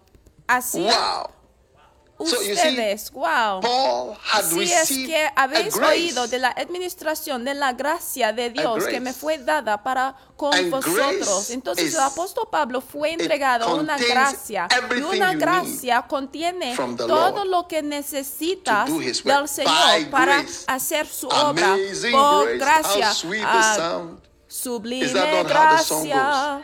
hacia 0.48 0.92
Wow. 0.92 1.32
So 2.26 2.42
you 2.42 2.56
see, 2.56 2.70
ustedes. 2.70 3.12
wow. 3.12 3.60
Paul 3.62 4.18
had 4.24 4.44
Si 4.44 4.72
es 4.72 4.90
que 4.90 5.30
habéis 5.36 5.76
oído 5.78 6.28
de 6.28 6.40
la 6.40 6.50
administración 6.50 7.44
de 7.44 7.54
la 7.54 7.74
gracia 7.74 8.34
de 8.34 8.50
Dios 8.50 8.86
que 8.86 9.00
me 9.00 9.14
fue 9.14 9.38
dada 9.38 9.82
para 9.84 10.16
con 10.36 10.72
vosotros. 10.72 11.50
Entonces 11.52 11.94
el 11.94 12.00
apóstol 12.00 12.48
Pablo 12.52 12.82
fue 12.82 13.14
entregado 13.14 13.76
una 13.76 13.98
gracia 13.98 14.68
y 14.96 15.02
una 15.02 15.36
gracia 15.36 16.02
contiene 16.04 16.76
todo 16.76 17.46
lo 17.46 17.68
que 17.68 17.82
necesitas 17.82 18.90
del 18.90 19.48
Señor 19.48 20.10
para 20.10 20.44
hacer 20.68 21.08
su 21.08 21.28
obra 21.28 21.76
por 22.12 22.58
gracia. 22.58 23.14
Ah. 23.46 24.08
Sublime 24.48 25.44
gracia. 25.44 26.62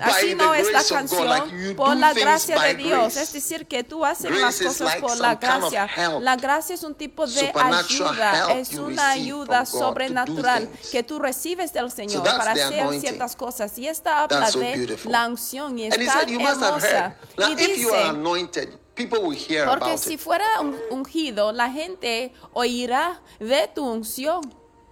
Así 0.00 0.34
no 0.34 0.54
es 0.54 0.70
la 0.72 0.82
canción 0.84 1.76
por 1.76 1.96
la 1.96 2.12
gracia 2.12 2.58
de 2.60 2.74
Dios, 2.74 3.16
es 3.16 3.32
decir, 3.32 3.66
que 3.66 3.84
tú 3.84 4.04
haces 4.04 4.30
las 4.30 4.58
cosas 4.60 4.96
por 4.96 5.16
la 5.18 5.34
gracia. 5.36 5.88
La 6.20 6.36
gracia 6.36 6.74
es 6.74 6.82
un 6.82 6.94
tipo 6.94 7.26
de 7.26 7.52
ayuda, 7.54 8.52
es 8.58 8.74
una 8.74 9.10
ayuda 9.10 9.66
sobrenatural 9.66 10.68
que 10.92 11.02
tú 11.02 11.18
recibes 11.18 11.72
del 11.72 11.90
Señor 11.90 12.22
para 12.24 12.52
hacer 12.52 13.00
ciertas 13.00 13.36
cosas. 13.36 13.76
Y 13.78 13.88
esta 13.88 14.22
habla 14.22 14.50
de 14.50 14.98
la 15.04 15.26
unción 15.26 15.78
y 15.78 15.86
have 15.86 15.96
heard. 16.04 16.28
hermosa. 16.30 17.16
Y 17.48 17.54
dice, 17.54 18.68
people 18.94 19.18
will 19.20 19.36
hear 19.38 19.66
porque 19.68 19.84
about 19.84 19.98
si 19.98 20.14
it. 20.14 20.20
fuera 20.20 20.44
un- 20.60 20.76
ungido, 20.90 21.52
la 21.52 21.70
gente 21.70 22.32
oirá 22.52 23.20
de 23.38 23.68
tu 23.74 23.84
unción. 23.84 24.40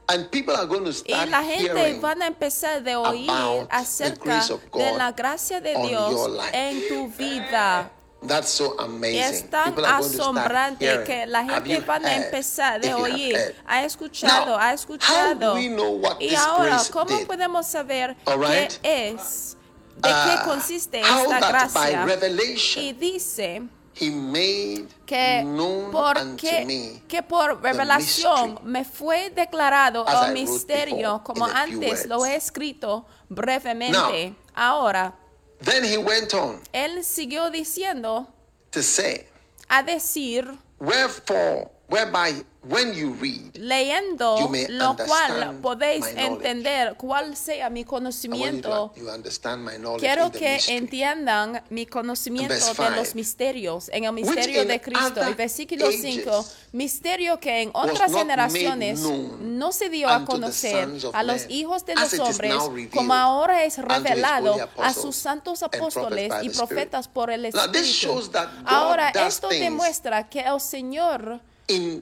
And 0.06 0.30
people 0.30 0.54
are 0.54 0.66
going 0.66 0.84
to 0.84 0.90
Y 0.90 0.94
start 0.94 1.30
la 1.30 1.42
gente 1.42 1.98
van 1.98 2.20
a 2.22 2.26
empezar 2.26 2.82
de 2.82 2.94
oír 2.96 3.30
about 3.30 3.70
the 3.70 3.76
acerca 3.76 4.22
grace 4.24 4.50
of 4.52 4.60
de 4.62 4.68
God 4.70 4.98
la 4.98 5.12
gracia 5.12 5.60
de 5.62 5.74
Dios 5.76 6.10
your 6.10 6.28
life. 6.28 6.50
en 6.52 6.88
tu 6.88 7.08
vida. 7.16 7.90
That's 8.26 8.48
so 8.48 8.74
Y 8.78 8.84
amazing. 8.84 9.20
es 9.20 9.50
tan 9.50 9.64
People 9.74 9.84
are 9.86 9.98
going 10.00 10.02
to 10.02 10.08
start 10.14 10.36
asombrante 10.36 11.04
que 11.04 11.26
la 11.26 11.44
gente 11.44 11.80
van 11.80 12.04
a 12.06 12.16
empezar 12.16 12.80
de 12.80 12.92
oír. 12.94 13.54
Ha 13.66 13.84
escuchado, 13.84 14.46
Now, 14.52 14.58
ha 14.58 14.68
how 14.68 14.74
escuchado. 14.74 15.54
do 15.54 15.54
we 15.54 15.68
know 15.68 15.90
what 16.00 16.16
Y 16.20 16.34
ahora, 16.34 16.66
grace 16.70 16.90
¿cómo 16.90 17.18
did? 17.18 17.26
podemos 17.26 17.66
saber 17.66 18.16
right? 18.26 18.72
qué 18.82 19.08
es? 19.10 19.56
¿De 19.96 20.10
Uh, 20.10 20.24
qué 20.26 20.44
consiste 20.44 21.02
how 21.02 21.22
esta 21.32 21.48
gracia? 21.48 22.04
revelation 22.04 22.82
Y 22.84 22.92
dice 22.94 23.62
he 24.00 24.10
made 24.10 24.88
que 25.06 25.42
known 25.44 25.84
unto 25.86 25.92
porque 25.92 26.64
me 26.66 27.02
que 27.06 27.22
por 27.22 27.62
revelación 27.62 28.58
me 28.64 28.84
fue 28.84 29.30
declarado 29.30 30.04
I 30.06 30.26
el 30.26 30.32
misterio 30.32 31.18
before, 31.18 31.24
como 31.24 31.46
antes 31.46 32.06
lo 32.06 32.24
he 32.24 32.36
escrito 32.36 33.06
brevemente. 33.28 34.34
Ahora, 34.54 35.14
Then 35.60 35.84
he 35.84 35.96
went 35.96 36.34
on 36.34 36.60
él 36.72 37.04
siguió 37.04 37.50
diciendo 37.50 38.26
to 38.70 38.82
say, 38.82 39.26
a 39.68 39.82
decir 39.82 40.58
Wherefore, 40.78 41.70
whereby 41.88 42.44
when 42.68 42.94
you 42.94 43.14
read, 43.20 43.54
leyendo 43.54 44.38
You 44.40 44.48
may 44.48 44.66
lo 44.68 44.96
cual 44.96 45.30
understand 45.32 45.62
podéis 45.62 46.04
my 46.04 46.12
knowledge. 46.12 46.26
entender 46.34 46.94
cuál 46.96 47.36
sea 47.36 47.68
mi 47.70 47.80
you 47.80 47.86
conocimiento. 47.86 48.92
to 48.94 49.00
you 49.00 49.08
understand 49.10 49.64
my 49.64 49.76
knowledge 49.78 50.00
Quiero 50.00 50.30
que 50.32 50.58
entiendan 50.68 51.62
mi 51.70 51.86
conocimiento 51.86 52.54
de 52.74 52.90
los 52.96 53.14
misterios 53.14 53.88
en 53.92 54.04
el 54.04 54.12
misterio 54.12 54.64
de 54.64 54.80
Cristo. 54.80 55.20
other 55.20 55.30
Y 55.30 55.34
versículo 55.34 55.86
ages 55.88 56.00
5, 56.02 56.44
misterio 56.72 57.38
que 57.40 57.62
en 57.62 57.70
otras 57.74 58.10
not 58.10 58.20
generaciones 58.20 59.00
no 59.00 59.72
se 59.72 59.88
dio 59.90 60.08
a 60.08 60.24
conocer 60.24 60.84
sons 60.86 61.04
of 61.04 61.14
a 61.14 61.22
los 61.22 61.42
men, 61.42 61.50
hijos 61.50 61.84
de 61.84 61.92
as 61.92 62.00
los 62.00 62.12
it 62.12 62.20
is 62.20 62.20
hombres, 62.28 62.50
now 62.54 62.68
revealed 62.68 62.90
como 62.90 63.14
ahora 63.14 63.64
es 63.64 63.78
revelado 63.78 64.56
a 64.78 64.92
sus 64.94 65.16
santos 65.16 65.62
apóstoles 65.62 66.32
y 66.42 66.48
profetas 66.50 67.08
por 67.08 67.30
el 67.30 67.42
Now, 67.42 67.70
this 67.70 67.82
Espíritu. 67.82 68.14
shows 68.14 68.30
that 68.32 68.48
God 68.62 68.66
Ahora, 68.66 69.08
esto 69.10 69.48
demuestra 69.48 70.28
que 70.28 70.40
el 70.40 70.60
Señor 70.60 71.40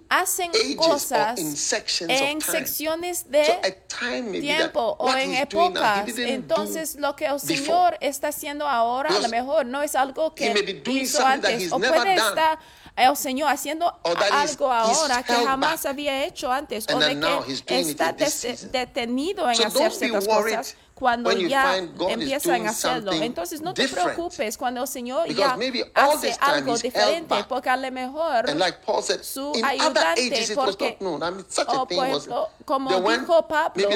hacen 0.09 0.51
cosas 0.77 1.39
en 1.39 2.41
secciones 2.41 3.31
de 3.31 3.79
tiempo 4.41 4.97
o 4.99 5.15
en 5.15 5.35
épocas. 5.35 6.09
Entonces, 6.19 6.97
lo 6.97 7.15
que 7.17 7.27
el. 7.27 7.41
Señor 7.41 7.97
está 8.01 8.29
haciendo 8.29 8.67
ahora, 8.67 9.11
a 9.11 9.19
lo 9.21 9.29
mejor 9.29 9.67
no 9.67 9.83
es 9.83 9.95
algo 9.95 10.35
que 10.35 10.83
hizo 10.87 11.25
antes, 11.25 11.73
o 11.73 11.79
puede 11.79 12.15
estar 12.15 12.59
el 12.97 13.17
Señor 13.17 13.51
haciendo 13.51 13.93
algo 14.33 14.73
ahora 14.73 15.23
que 15.23 15.33
jamás 15.33 15.87
había 15.87 16.25
hecho 16.25 16.51
antes, 16.53 16.87
o 16.93 16.99
de 16.99 17.63
que 17.67 17.81
está 17.81 18.13
detenido 18.13 19.51
en 19.51 19.63
hacer 19.63 19.93
ciertas 19.93 20.27
cosas 20.27 20.77
cuando 21.03 21.33
ya 21.33 21.79
empiezan 21.79 22.65
a 22.65 22.71
hacerlo. 22.71 23.11
Entonces, 23.13 23.61
no 23.61 23.75
te 23.75 23.89
preocupes 23.89 24.57
cuando 24.57 24.83
el 24.83 24.87
Señor 24.87 25.27
Because 25.27 25.73
ya 25.73 25.91
hace 25.95 26.37
algo 26.41 26.79
diferente, 26.79 27.45
porque 27.49 27.69
a 27.69 27.77
lo 27.77 27.91
mejor 27.91 28.45
su 29.23 29.53
ayudante, 29.65 30.55
porque- 30.55 30.91
not 30.91 30.99
known. 31.01 31.23
I 31.23 31.35
mean, 31.35 31.47
such 31.49 31.69
o 31.69 31.83
a 31.83 31.87
thing 31.89 31.97
por 31.97 32.09
was. 32.09 32.27
ejemplo, 32.27 32.49
como 32.65 33.01
dijo 33.11 33.49
Pablo, 33.49 33.89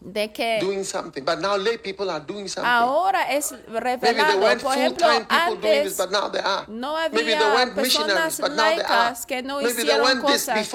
de 0.00 0.32
que 0.32 0.58
doing 0.60 0.84
something, 0.84 1.22
but 1.22 1.40
now 1.40 1.56
lay 1.56 1.76
people 1.76 2.08
are 2.08 2.24
doing 2.24 2.48
something. 2.48 2.70
ahora 2.70 3.32
es 3.32 3.52
revelado. 3.68 4.40
Por 4.62 4.78
ejemplo, 4.78 5.06
this, 5.60 5.98
antes 6.00 6.68
no 6.68 6.96
había 6.96 7.74
personas 7.74 8.38
laicas 8.38 9.26
que 9.26 9.42
no 9.42 9.60
hicieron 9.60 10.20
cosas 10.20 10.68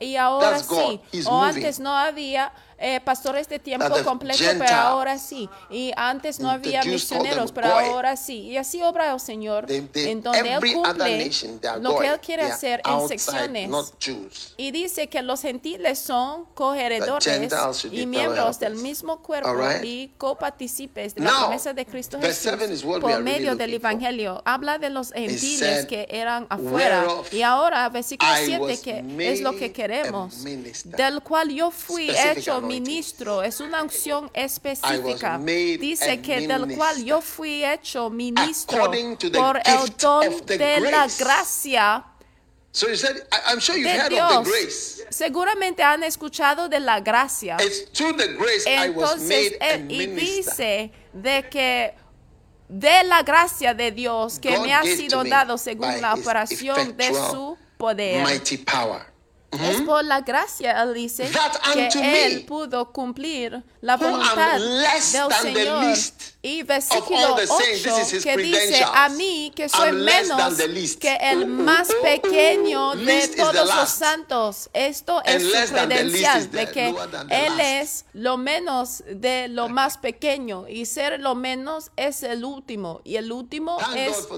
y, 0.00 0.16
ahora 0.16 0.58
sí. 0.60 1.00
O 1.26 1.42
antes 1.42 1.80
no 1.80 1.94
había 1.94 2.52
eh, 2.78 3.00
pastores 3.00 3.48
de 3.48 3.58
tiempo 3.58 3.86
completo, 4.04 4.38
pero 4.58 4.74
ahora 4.76 5.18
sí. 5.18 5.48
Y 5.70 5.92
antes 5.96 6.40
no 6.40 6.50
había 6.50 6.82
misioneros, 6.84 7.52
pero 7.52 7.68
ahora 7.92 8.16
sí. 8.16 8.40
Y 8.40 8.56
así 8.56 8.82
obra 8.82 9.12
el 9.12 9.20
Señor, 9.20 9.66
They- 9.66 9.80
they- 9.92 10.10
en 10.10 10.22
donde 10.22 10.40
Él 10.54 10.60
cumple 10.74 11.30
lo 11.80 11.98
que. 11.98 12.06
Él 12.06 12.20
quiere 12.20 12.42
hacer 12.44 12.82
en 12.84 13.08
secciones. 13.08 13.70
Y 14.56 14.70
dice 14.70 15.08
que 15.08 15.22
los 15.22 15.40
gentiles 15.42 15.98
son 15.98 16.44
be 16.54 17.90
y 17.92 18.06
miembros 18.06 18.58
del 18.58 18.76
mismo 18.76 19.22
cuerpo 19.22 19.52
right? 19.54 19.84
y 19.84 20.12
copartícipes 20.18 21.14
de 21.14 21.22
la 21.22 21.30
Now, 21.30 21.40
promesa 21.40 21.72
de 21.72 21.86
Cristo 21.86 22.18
Jesús 22.20 22.82
por 23.00 23.02
really 23.10 23.22
medio 23.24 23.56
del 23.56 23.70
looking 23.70 23.80
for. 23.82 23.90
Evangelio. 23.90 24.42
Habla 24.44 24.78
de 24.78 24.90
los 24.90 25.12
gentiles 25.12 25.58
said, 25.58 25.86
que 25.86 26.06
eran 26.10 26.46
afuera. 26.48 27.00
"Whereof 27.02 27.32
Y 27.32 27.42
ahora, 27.42 27.88
versículo 27.88 28.30
I 28.32 28.44
7, 28.46 28.60
was 28.60 28.80
que 28.80 29.04
es 29.32 29.40
lo 29.40 29.56
que 29.56 29.72
queremos. 29.72 30.44
Del 30.84 31.22
cual 31.22 31.50
yo 31.50 31.70
fui 31.70 32.10
hecho. 32.10 32.60
Ministro. 32.66 33.42
Es 33.42 33.60
una 33.60 33.82
unción 33.82 34.30
específica. 34.34 35.38
Dice 35.38 36.20
que 36.20 36.46
del 36.46 36.76
cual 36.76 37.04
yo 37.04 37.20
fui 37.20 37.64
hecho 37.64 38.10
ministro 38.10 38.90
por 39.32 39.60
el 39.64 39.96
don 39.98 40.46
de 40.46 40.80
la 40.80 41.06
gracia 41.18 42.04
So 42.76 42.88
he 42.90 42.96
said, 42.96 43.22
I'm 43.48 43.58
sure 43.58 43.74
you've 43.78 43.90
heard 43.90 44.10
Dios. 44.10 44.30
of 44.36 44.44
the 44.44 44.50
grace. 44.50 45.02
Seguramente 45.08 45.82
han 45.82 46.02
escuchado 46.02 46.68
de 46.68 46.78
la 46.78 47.00
gracia. 47.00 47.56
It's 47.58 47.90
through 47.90 48.18
the 48.18 48.34
grace 48.34 48.66
I 48.66 48.90
was 48.90 49.12
Entonces, 49.12 49.28
made 49.28 49.56
a 49.62 49.74
él- 49.76 49.90
y 49.90 50.06
dice 50.08 50.92
de 51.14 51.48
que 51.48 51.94
de 52.68 53.04
la 53.04 53.22
gracia 53.22 53.72
de 53.72 53.92
Dios 53.92 54.38
que 54.38 54.54
God 54.58 54.66
me 54.66 54.74
ha 54.74 54.82
sido 54.82 55.24
dado 55.24 55.56
según 55.56 56.02
la 56.02 56.12
operación 56.12 56.94
de 56.98 57.14
su 57.14 57.56
poder. 57.78 58.22
Mighty 58.22 58.58
power. 58.58 59.06
Es 59.60 59.80
por 59.82 60.04
la 60.04 60.20
gracia, 60.20 60.82
él 60.82 60.94
dice, 60.94 61.30
que 61.30 61.80
unto 61.84 61.98
me, 62.00 62.26
él 62.26 62.44
pudo 62.44 62.92
cumplir 62.92 63.62
la 63.80 63.96
voluntad 63.96 64.58
del 64.58 65.32
Señor. 65.32 65.96
Y 66.46 66.62
versículo 66.62 67.32
all 67.32 67.34
the 67.34 67.44
saints, 67.44 67.82
this 67.82 67.92
8, 67.92 68.02
is 68.02 68.12
his 68.12 68.22
que 68.22 68.36
dice, 68.36 68.84
a 68.84 69.08
mí 69.08 69.52
que 69.52 69.68
soy 69.68 69.90
menos 69.90 70.56
que 71.00 71.18
el 71.20 71.44
más 71.46 71.88
pequeño 72.04 72.94
de 72.94 73.26
todos 73.36 73.74
los 73.74 73.90
santos. 73.90 74.70
Esto 74.72 75.20
es 75.24 75.42
su 75.42 75.74
credencial 75.74 76.48
de 76.52 76.70
que 76.70 76.94
él 77.30 77.60
es 77.60 78.04
lo 78.12 78.36
menos 78.36 79.02
de 79.08 79.48
lo 79.48 79.68
más 79.68 79.98
pequeño. 79.98 80.68
Y 80.68 80.86
ser 80.86 81.18
lo 81.18 81.34
menos 81.34 81.90
es 81.96 82.22
el 82.22 82.44
último. 82.44 83.00
Y 83.02 83.16
el 83.16 83.32
último 83.32 83.78
es 83.96 84.28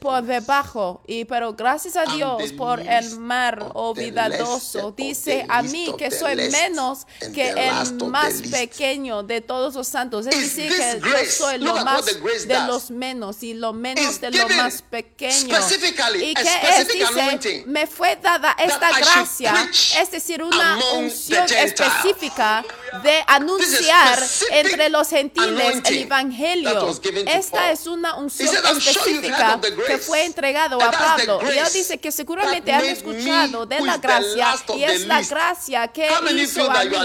por 0.00 0.22
debajo. 0.24 1.00
Y 1.06 1.26
pero 1.26 1.52
gracias 1.54 1.94
a 1.94 2.06
Dios 2.06 2.52
por 2.54 2.80
el 2.80 3.20
mar 3.20 3.70
olvidadoso 3.74 4.88
of 4.88 4.96
dice 4.96 5.46
a 5.48 5.62
mí 5.62 5.94
que 5.96 6.10
soy 6.10 6.34
menos 6.34 7.06
que 7.32 7.50
el 7.50 7.94
más 8.08 8.42
pequeño 8.50 9.22
de 9.22 9.40
todos 9.40 9.76
los 9.76 9.86
santos. 9.86 10.26
Es 10.26 10.40
decir 10.40 10.74
que 10.76 11.03
soy 11.30 11.58
Look 11.58 11.76
lo 11.76 11.84
más 11.84 12.04
de 12.04 12.66
los 12.66 12.90
menos 12.90 13.42
y 13.42 13.54
lo 13.54 13.72
menos 13.72 14.20
de 14.20 14.30
lo 14.30 14.48
más 14.48 14.82
pequeño. 14.82 15.48
y 15.48 15.54
a 15.54 16.42
que 16.42 16.80
es 16.80 16.88
dice 16.88 17.64
me 17.66 17.86
fue 17.86 18.16
dada 18.16 18.56
esta 18.58 18.90
gracia 18.98 19.70
es 19.98 20.10
decir 20.10 20.42
una 20.42 20.78
unción 20.94 21.46
específica 21.50 22.64
de 23.02 23.24
anunciar 23.26 24.18
entre 24.50 24.88
los 24.88 25.08
gentiles 25.08 25.80
el 25.84 25.98
evangelio. 25.98 26.98
esta 27.26 27.72
es 27.72 27.86
una 27.86 28.16
unción 28.16 28.48
said, 28.48 28.64
"I'm 28.64 28.80
sure 28.80 28.92
you've 29.12 29.24
heard 29.24 29.64
específica 29.64 29.86
que 29.86 29.98
fue 29.98 30.24
entregado 30.24 30.80
a 30.82 30.90
Pablo. 30.90 31.40
Y 31.42 31.58
él 31.58 31.66
dice 31.72 31.98
que 31.98 32.12
seguramente 32.12 32.72
han 32.72 32.84
escuchado 32.84 33.66
de 33.66 33.80
la 33.80 33.98
gracia 33.98 34.54
y 34.76 34.84
es 34.84 35.06
la 35.06 35.22
gracia 35.22 35.88
que 35.88 36.08
hizo 36.36 36.70
a 36.70 36.84
mí, 36.84 36.96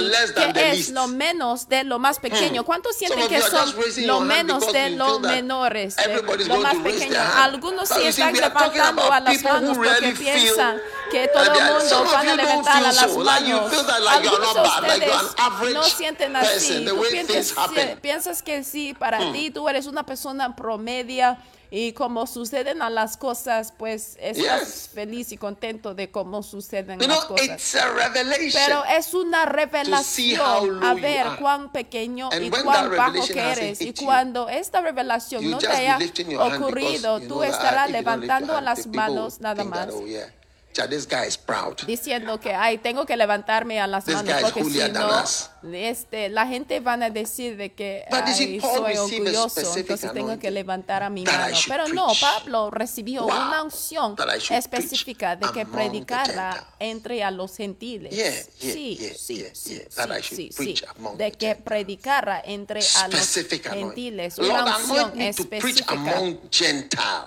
que 0.53 0.71
es 0.71 0.89
lo 0.89 1.07
menos 1.07 1.67
de 1.67 1.83
lo 1.83 1.99
más 1.99 2.19
pequeño. 2.19 2.63
¿Cuántos 2.63 2.95
sienten 2.97 3.27
que 3.27 3.41
son 3.41 3.73
just 3.89 3.97
raising 3.97 4.07
lo 4.07 4.19
your 4.19 4.31
hand 4.31 4.47
menos 4.47 4.73
de 4.73 4.91
you 4.91 4.97
lo 4.97 5.05
feel 5.05 5.21
that 5.21 5.31
menores, 5.35 5.95
de 5.95 6.03
everybody's 6.03 6.47
lo 6.47 6.55
going 6.55 6.63
más 6.63 6.73
to 6.73 6.83
raise 6.83 6.99
pequeño? 6.99 7.11
their 7.11 7.21
hand. 7.21 7.53
Algunos 7.53 7.89
sí 7.89 8.03
están 8.03 8.33
levantando 8.33 9.11
a 9.11 9.19
las 9.19 9.43
manos 9.43 9.77
porque 9.77 10.11
piensan 10.17 10.77
que 11.11 11.27
todo 11.27 11.43
el 11.43 11.63
mundo 11.63 12.05
van 12.11 12.27
a 12.29 12.35
levantar 12.35 12.77
a 12.77 12.91
las 12.91 13.17
manos. 13.17 13.85
Algunos 14.09 14.53
de 14.53 14.61
ustedes 14.61 15.73
no 15.73 15.83
sienten 15.83 16.35
así. 16.35 16.85
Tú 16.85 17.01
piensas, 17.11 17.55
piensas 18.01 18.43
que 18.43 18.63
sí, 18.63 18.93
para 18.93 19.31
ti 19.31 19.51
tú 19.51 19.67
eres 19.67 19.87
una 19.87 20.05
persona 20.05 20.55
promedia 20.55 21.37
y 21.71 21.93
como 21.93 22.25
suceden 22.27 22.81
a 22.81 22.89
las 22.89 23.15
cosas, 23.17 23.73
pues 23.77 24.17
estás 24.19 24.59
Yes. 24.61 24.89
feliz 24.93 25.31
y 25.31 25.37
contento 25.37 25.93
de 25.93 26.09
cómo 26.09 26.41
suceden 26.41 26.99
You 26.99 27.07
las 27.07 27.19
know, 27.19 27.27
cosas. 27.37 27.47
it's 27.47 27.75
a 27.75 27.89
revelation. 27.89 28.61
Pero 28.65 28.83
es 28.85 29.13
una 29.13 29.45
revelación 29.45 30.83
a 30.83 30.93
ver 30.95 31.27
cuán 31.39 31.71
pequeño 31.71 32.29
And 32.31 32.45
y 32.45 32.49
cuán 32.49 32.89
bajo 32.95 33.27
que 33.27 33.39
eres. 33.51 33.81
Y 33.81 33.93
cuando 33.93 34.49
esta 34.49 34.81
revelación 34.81 35.49
no 35.49 35.57
te 35.59 35.67
haya 35.67 35.99
ocurrido, 36.39 37.19
tú 37.21 37.43
estarás 37.43 37.91
levantando 37.91 38.59
las 38.61 38.87
manos 38.87 39.39
nada 39.39 39.63
that, 39.63 39.65
más. 39.69 39.89
oh, 39.93 40.05
yeah. 40.05 40.33
This 40.89 41.05
guy 41.05 41.27
is 41.27 41.37
proud. 41.37 41.75
Diciendo 41.85 42.39
que 42.39 42.53
ay 42.53 42.77
tengo 42.77 43.05
que 43.05 43.17
levantarme 43.17 43.81
a 43.81 43.87
las 43.87 44.05
This 44.05 44.15
manos 44.15 44.33
porque 44.41 44.63
si 44.63 44.79
no 44.91 45.09
este 45.73 46.29
la 46.29 46.47
gente 46.47 46.79
van 46.79 47.03
a 47.03 47.09
decir 47.09 47.57
de 47.57 47.73
que 47.73 48.05
ay, 48.09 48.33
soy 48.61 48.95
orgulloso 48.95 49.59
entonces 49.75 50.13
tengo 50.13 50.39
que 50.39 50.49
levantar 50.51 51.03
a 51.03 51.09
mi 51.09 51.25
mano 51.25 51.53
pero 51.67 51.87
no. 51.89 52.07
Pablo 52.21 52.71
recibió 52.71 53.23
Wow. 53.23 53.29
una 53.31 53.63
unción 53.63 54.15
específica 54.51 55.35
de 55.35 55.51
que 55.51 55.65
predicara 55.65 56.65
entre 56.79 57.23
a 57.25 57.31
los 57.31 57.57
gentiles. 57.57 58.15
Yeah, 58.15 58.31
yeah, 58.31 58.73
sí 58.73 58.97
yeah, 58.97 59.13
sí 59.15 59.45
sí 59.53 59.81
sí, 60.21 60.49
sí, 60.51 60.75
de 61.17 61.31
que 61.33 61.55
predicara 61.55 62.41
entre 62.45 62.79
a 62.79 63.07
los 63.09 63.33
gentiles. 63.33 64.37
Una 64.37 64.77
unción 64.77 65.19
específica. 65.19 65.95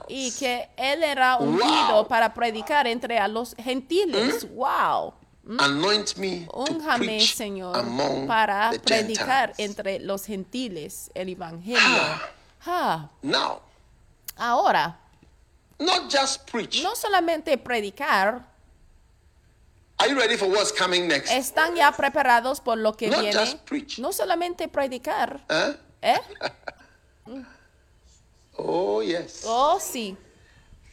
y 0.08 0.30
que 0.32 0.70
él 0.76 1.02
era 1.02 1.36
ungido 1.36 1.92
Wow. 1.92 2.08
para 2.08 2.32
predicar 2.32 2.86
entre 2.86 3.18
a 3.18 3.28
los 3.28 3.31
gentiles. 3.56 4.44
Wow. 4.44 5.14
Anoint 5.58 6.16
me 6.18 6.44
to 6.46 6.52
Únjame, 6.52 6.98
preach 7.04 7.34
Señor, 7.34 7.76
among 7.76 8.28
para 8.28 8.70
the 8.70 8.78
predicar 8.78 9.48
Gentiles. 9.56 9.58
entre 9.58 9.98
los 9.98 10.24
gentiles 10.24 11.10
el 11.14 11.28
evangelio. 11.30 11.80
Ah, 12.64 13.10
Now, 13.22 13.60
ahora, 14.36 14.96
not 15.80 16.08
just 16.08 16.46
preach. 16.48 16.80
no 16.84 16.94
solamente 16.94 17.58
predicar, 17.58 18.46
Are 19.98 20.08
you 20.08 20.16
ready 20.16 20.36
for 20.36 20.48
what's 20.48 20.70
coming 20.72 21.08
next? 21.08 21.30
están 21.32 21.74
ya 21.76 21.90
preparados 21.92 22.60
por 22.60 22.76
lo 22.78 22.92
que 22.92 23.08
Not 23.08 23.20
viene. 23.22 23.32
just 23.36 23.64
preach. 23.64 23.98
No 23.98 24.12
solamente 24.12 24.68
predicar? 24.68 25.40
¿eh? 26.02 26.20
Oh, 28.56 29.00
yes. 29.02 29.44
Oh, 29.46 29.78
sí. 29.80 30.16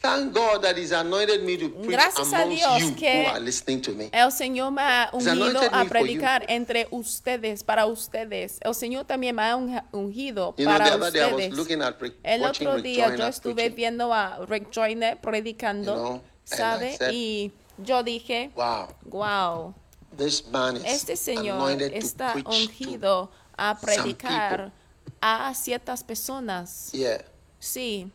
Thank 0.00 0.32
God 0.32 0.62
that 0.62 0.78
He's 0.78 0.92
anointed 0.92 1.44
me 1.44 1.58
to 1.58 1.68
preach 1.68 1.90
Gracias 1.90 2.32
a 2.32 2.46
Dios 2.46 2.80
you 2.80 2.94
que- 2.96 3.24
who 3.24 3.28
are 3.32 3.40
listening 3.40 3.82
to 3.82 3.92
me. 3.92 4.08
El 4.12 4.32
Señor 4.32 4.72
me 4.72 4.80
ha 4.80 5.10
ungido 5.12 5.60
a 5.70 5.84
predicar 5.84 6.44
entre 6.48 6.88
ustedes, 6.90 7.62
para 7.62 7.84
ustedes. 7.84 8.58
El 8.62 8.74
Señor 8.74 9.04
también 9.04 9.36
me 9.36 9.42
ha 9.42 9.56
ungido 9.92 10.54
You 10.56 10.64
para 10.64 10.96
ustedes. 10.96 11.52
looking 11.54 11.82
at 11.82 12.00
Rick, 12.00 12.14
El 12.22 12.44
otro 12.44 12.76
Rick 12.76 12.82
día 12.84 13.14
yo 13.14 13.26
estuve 13.26 13.54
preaching. 13.56 13.76
viendo 13.76 14.14
a 14.14 14.38
Rick 14.46 14.70
Joyner 14.72 15.20
predicando, 15.20 15.94
You 15.94 16.00
know, 16.00 16.22
¿sabe? 16.44 16.96
said, 16.96 17.12
y 17.12 17.52
yo 17.76 18.02
dije, 18.02 18.50
Wow, 18.56 18.88
wow, 19.04 19.74
this 20.16 20.46
man 20.50 20.76
is 20.78 20.84
este 20.86 21.14
Señor 21.16 21.70
está 21.92 22.36
ungido 22.46 23.30
a 23.54 23.78
predicar 23.78 24.72
a 25.20 25.52
ciertas 25.54 26.02
personas. 26.02 26.88
yeah. 26.92 27.22
Sí, 27.58 28.10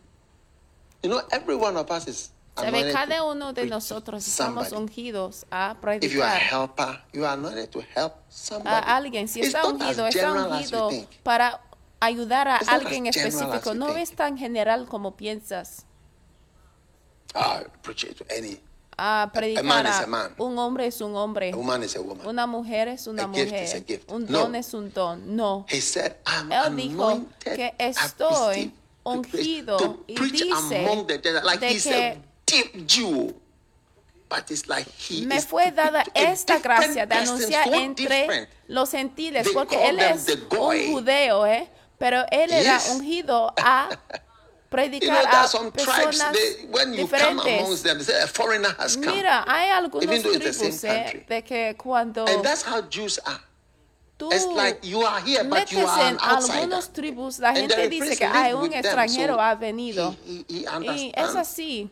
You 1.05 1.11
know, 1.11 1.21
every 1.29 1.55
one 1.55 1.77
of 1.77 1.91
us 1.91 2.07
is 2.07 2.31
sabe, 2.57 2.91
cada 2.91 3.23
uno 3.23 3.53
de 3.53 3.67
nosotros 3.67 4.27
estamos 4.27 4.71
ungidos 4.71 5.45
a 5.51 5.75
If 6.01 6.11
you 6.13 6.23
are 6.23 6.31
a 6.31 6.39
predicar. 6.39 6.39
helper, 6.39 7.01
you 7.13 7.23
are 7.25 7.33
anointed 7.37 7.71
to 7.71 7.81
help 7.93 8.13
somebody. 8.27 8.69
a 8.75 8.95
alguien, 8.97 9.27
si 9.27 9.41
está 9.41 9.67
ungido, 9.67 10.07
está 10.07 10.31
ungido 10.33 10.89
para 11.21 11.61
ayudar 11.99 12.47
a 12.47 12.57
alguien 12.57 13.05
específico. 13.05 13.75
No 13.75 13.95
es 13.95 14.15
tan 14.15 14.35
general 14.35 14.87
como 14.87 15.15
piensas. 15.15 15.85
Ah, 17.35 17.61
preach 17.83 18.05
it 18.05 18.17
to 18.17 18.25
any. 18.35 18.59
A 18.97 19.29
predicar 19.31 19.63
man 19.63 19.85
is 19.85 19.91
a 19.99 20.03
a 20.05 20.07
man. 20.07 20.33
un 20.39 20.57
hombre 20.57 20.87
es 20.87 21.01
un 21.01 21.15
hombre, 21.15 21.51
A 21.51 21.55
woman 21.55 21.83
is 21.83 21.95
a 21.95 22.01
woman. 22.01 22.25
una 22.25 22.47
mujer 22.47 22.87
es 22.87 23.05
una 23.05 23.25
A 23.25 23.27
gift 23.27 23.53
is 23.53 23.73
a 23.73 23.75
mujer, 23.75 23.85
gift. 23.85 24.11
un 24.11 24.25
No. 24.25 24.39
don 24.39 24.55
es 24.55 24.73
un 24.73 24.91
don. 24.91 25.35
No. 25.35 25.65
He 25.69 25.81
said, 25.81 26.15
I'm 26.25 26.51
Él 26.51 26.75
dijo 26.75 27.25
que 27.43 27.75
estoy 27.77 28.73
ungido 29.05 30.03
y 30.07 30.15
dice 30.31 30.83
among 30.83 31.07
the 31.07 31.13
Gentiles. 31.13 31.43
Like 31.43 31.59
de 31.59 31.71
he's 31.71 31.87
a 31.87 31.89
que 32.45 32.63
deep 32.73 32.87
Jew. 32.87 33.33
But 34.27 34.49
it's 34.49 34.67
like 34.67 34.87
he 34.89 35.25
me 35.25 35.39
fue 35.39 35.71
dada 35.71 36.03
esta 36.13 36.59
gracia 36.59 37.05
de 37.05 37.15
anunciar 37.15 37.65
so 37.65 37.73
entre 37.75 38.49
los 38.67 38.89
gentiles, 38.91 39.47
porque 39.53 39.87
él 39.87 39.99
es 39.99 40.27
un 40.27 40.93
judeo, 40.93 41.45
¿eh? 41.45 41.69
Pero 41.99 42.25
él 42.31 42.51
era 42.51 42.79
ungido 42.91 43.53
a 43.57 43.89
You 44.75 44.81
know, 44.81 44.83
predicar 44.83 45.25
are 45.25 45.45
a 45.45 45.47
some 45.47 45.71
tribes, 45.71 46.19
personas 46.19 46.33
they, 46.33 46.65
when 46.69 46.93
you 46.93 47.07
come 47.07 47.39
amongst 47.39 47.45
diferentes. 47.45 47.83
them, 47.83 48.01
say 48.01 48.21
a 48.21 48.27
foreigner 48.27 48.75
has 48.77 48.97
come. 48.97 49.15
Mira, 49.15 49.45
hay 49.47 49.69
algunos 49.69 50.21
tribus 50.21 50.83
¿eh? 50.83 51.25
de 51.29 51.43
que 51.43 51.75
cuando 51.77 52.25
And 52.27 52.43
that's 52.43 52.63
how 52.63 52.81
Jews 52.81 53.19
are. 53.25 53.39
Tú 54.17 54.31
like 54.55 54.87
you 54.87 55.05
are 55.05 55.21
here, 55.21 55.43
metes 55.43 55.73
en 55.77 56.17
algunos 56.21 56.89
tribus, 56.93 57.39
la 57.39 57.53
gente 57.53 57.89
dice 57.89 58.15
que 58.15 58.25
hay 58.25 58.53
un 58.53 58.69
them, 58.69 58.79
extranjero 58.79 59.35
so 59.35 59.41
ha 59.41 59.55
venido. 59.55 60.15
he- 60.25 60.45
he- 60.47 60.65
Y 60.85 61.11
es 61.15 61.35
así. 61.35 61.89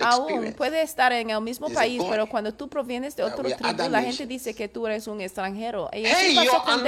Aún 0.00 0.54
puede 0.54 0.80
estar 0.82 1.12
en 1.12 1.30
el 1.30 1.40
mismo 1.42 1.68
país, 1.68 1.98
boy. 1.98 2.08
pero 2.10 2.26
cuando 2.26 2.54
tú 2.54 2.68
provienes 2.68 3.14
de 3.16 3.24
are 3.24 3.34
tribu, 3.34 3.90
la 3.90 4.02
gente 4.02 4.26
dice 4.26 4.54
que 4.54 4.68
tú 4.68 4.86
eres 4.86 5.06
un 5.06 5.20
extranjero. 5.20 5.90
Y 5.92 6.04
Hey, 6.06 6.34
pasó 6.36 6.62
con 6.64 6.80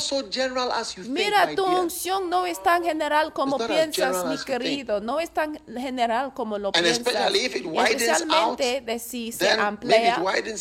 so 0.00 0.28
think, 0.28 1.08
Mira, 1.08 1.46
my 1.46 1.54
tu 1.54 1.64
unción 1.64 2.28
no 2.28 2.46
es 2.46 2.60
tan 2.62 2.82
general 2.82 3.32
como 3.32 3.58
piensas, 3.58 4.24
mi 4.26 4.36
think. 4.36 4.46
querido. 4.46 5.00
No 5.00 5.20
es 5.20 5.30
tan 5.30 5.60
general 5.66 6.34
como 6.34 6.58
lo 6.58 6.68
And 6.68 6.82
piensas. 6.82 6.98
especialmente 6.98 8.76
out, 8.76 8.86
de 8.86 8.98
si 8.98 9.32
se 9.32 9.50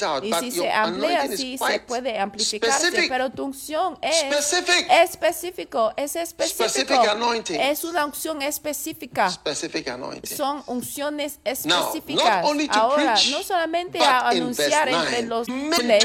out, 0.04 0.24
y 0.24 0.34
si 0.34 0.52
se 0.52 0.70
is 0.70 1.38
sí 1.38 1.58
se 1.58 1.80
puede 1.80 2.20
amplificarse. 2.20 3.08
Pero 3.10 3.30
tu 3.40 3.46
unción 3.46 3.98
es 4.02 4.18
Specific. 4.20 4.86
específico. 4.90 5.94
Es 5.96 6.18
específico. 6.18 6.70
Specific 6.70 7.08
anointing. 7.08 7.58
Es 7.62 7.86
una 7.86 8.04
unción 8.06 8.42
específica. 8.42 9.30
Specific 9.30 9.88
anointing. 9.88 10.36
Son 10.38 10.62
unciones 10.68 11.40
Now, 11.64 11.80
específicas. 11.94 12.46
to 12.68 12.74
Ahora, 12.74 13.14
preach, 13.14 13.32
no 13.32 13.42
solamente 13.42 14.00
a 14.04 14.28
anunciar 14.28 14.90
entre 14.90 15.24
9, 15.24 15.28
los 15.28 15.48
fieles, 15.48 16.04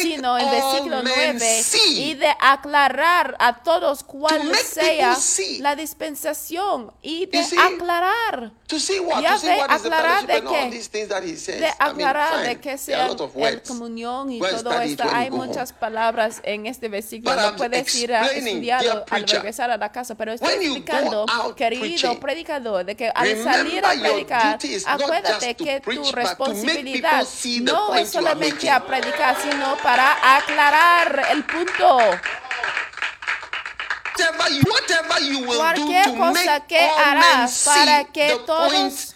sino 0.00 0.38
en 0.38 0.50
versículo 0.50 1.02
men 1.04 1.36
9 1.38 1.62
see. 1.62 2.02
y 2.10 2.14
de 2.14 2.34
aclarar 2.40 3.36
a 3.38 3.62
todos 3.62 4.02
cuál 4.02 4.52
sea 4.56 5.16
la 5.60 5.76
dispensación 5.76 6.92
y 7.00 7.26
de 7.26 7.44
see, 7.44 7.58
aclarar. 7.58 8.52
To 8.66 8.80
see 8.80 8.98
what, 9.00 9.22
Ya 9.22 9.38
to 9.38 9.46
ve, 9.46 9.60
aclarar 9.68 10.26
de 10.26 10.42
qué. 10.42 10.70
de 10.70 11.58
I 11.58 11.60
mean, 11.60 11.74
aclarar 11.78 12.42
de 12.42 12.58
are 12.58 12.78
sea 12.78 13.04
a 13.04 13.08
lot 13.08 13.20
of 13.20 13.36
el 13.36 13.42
words. 13.42 13.68
comunión 13.68 14.32
y 14.32 14.40
todo 14.40 14.80
esto. 14.80 15.04
Hay 15.12 15.30
muchas 15.30 15.72
palabras 15.72 16.40
en 16.42 16.66
este 16.72 16.88
versículo. 16.88 17.30
I'm 17.50 17.56
puedes 17.56 17.94
ir 17.94 18.12
a 18.14 18.22
estudiarlo 18.48 18.90
al 19.10 19.20
regresar 19.36 19.70
a 19.70 19.76
la 19.76 19.92
casa. 19.92 20.14
Pero 20.16 20.32
estoy 20.32 20.48
explicando, 20.66 21.26
querido 21.54 22.20
predicador, 22.20 22.84
de 22.84 22.96
que 22.96 23.08
al 23.14 23.26
salir 23.44 23.84
a 23.84 23.92
predicar, 24.00 24.58
acuérdate 24.86 25.54
que 25.54 25.80
tu 25.80 25.90
responsabilidad 26.12 27.20
no 27.64 27.94
es 27.94 28.10
solamente 28.10 28.70
a 28.70 28.84
predicar, 28.84 29.36
sino 29.40 29.76
para 29.78 30.36
aclarar 30.36 31.26
el 31.30 31.44
punto. 31.44 31.98
Cualquier 35.56 36.04
cosa 36.18 36.60
que 36.66 36.78
harás 36.98 37.62
para 37.64 38.04
que 38.12 38.36
todos- 38.46 39.14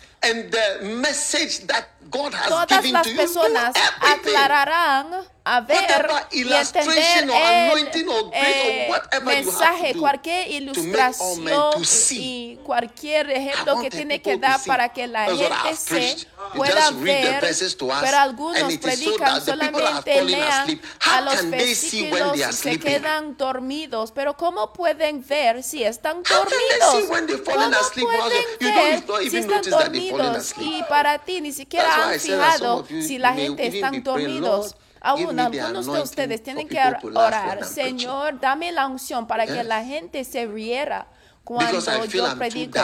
Todas 2.10 2.68
given 2.68 2.92
las 2.92 3.02
to 3.02 3.10
you, 3.10 3.16
personas 3.16 3.74
aclararán 4.00 5.26
a 5.46 5.60
ver 5.60 5.78
y 6.32 6.52
entender 6.52 7.22
el 7.22 7.30
eh, 8.32 8.90
mensaje, 9.22 9.94
cualquier 9.94 10.50
ilustración 10.50 11.46
y 12.10 12.58
cualquier 12.64 13.30
ejemplo 13.30 13.80
que 13.80 13.88
tiene 13.88 14.20
que 14.20 14.38
dar 14.38 14.60
para 14.66 14.88
que 14.88 15.06
la 15.06 15.26
gente 15.26 15.76
se 15.76 16.26
pueda 16.52 16.90
ver. 16.90 17.44
Pero 17.78 18.18
algunos 18.18 18.76
predican 18.78 19.44
solamente 19.44 20.24
lean 20.24 20.80
a 21.12 21.20
los 21.20 21.48
versículos 21.48 22.36
y 22.36 22.52
se 22.52 22.80
quedan 22.80 23.36
dormidos. 23.36 24.10
Pero 24.10 24.36
¿cómo 24.36 24.72
pueden 24.72 25.24
ver 25.24 25.62
si 25.62 25.84
están 25.84 26.24
dormidos? 26.24 27.44
¿Cómo 27.44 27.70
pueden 27.94 28.44
you 28.58 28.68
don't 28.68 29.06
ver 29.06 29.22
even 29.22 29.30
si 29.30 29.36
están 29.36 29.62
dormidos? 29.70 30.54
Y 30.58 30.82
para 30.88 31.20
ti 31.20 31.40
ni 31.40 31.52
siquiera 31.52 31.95
han 31.96 32.20
fijado 32.20 32.76
of 32.78 32.90
you 32.90 33.02
si 33.02 33.18
la 33.18 33.34
gente 33.34 33.70
praying, 33.70 34.02
dormidos. 34.02 34.66
"Lord, 34.66 34.80
Aún 35.00 35.38
algunos 35.38 35.86
de 35.86 36.00
ustedes 36.00 36.42
tienen 36.42 36.68
que 36.68 36.78
orar, 36.78 36.98
I'm 37.04 37.58
preaching." 37.58 37.74
Señor, 37.74 38.40
dame 38.40 38.72
la 38.72 38.86
unción 38.86 39.26
para 39.26 39.46
que 39.46 39.62
la 39.62 39.84
gente 39.84 40.24
se 40.24 40.46
riera 40.46 41.06
cuando 41.44 42.04
yo 42.06 42.36
predico, 42.36 42.80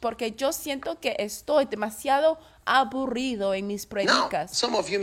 porque 0.00 0.32
yo 0.32 0.52
siento 0.52 1.00
que 1.00 1.16
estoy 1.18 1.64
demasiado 1.64 2.38
aburrido 2.66 3.54
en 3.54 3.68
mis 3.68 3.86
predicas. 3.86 4.62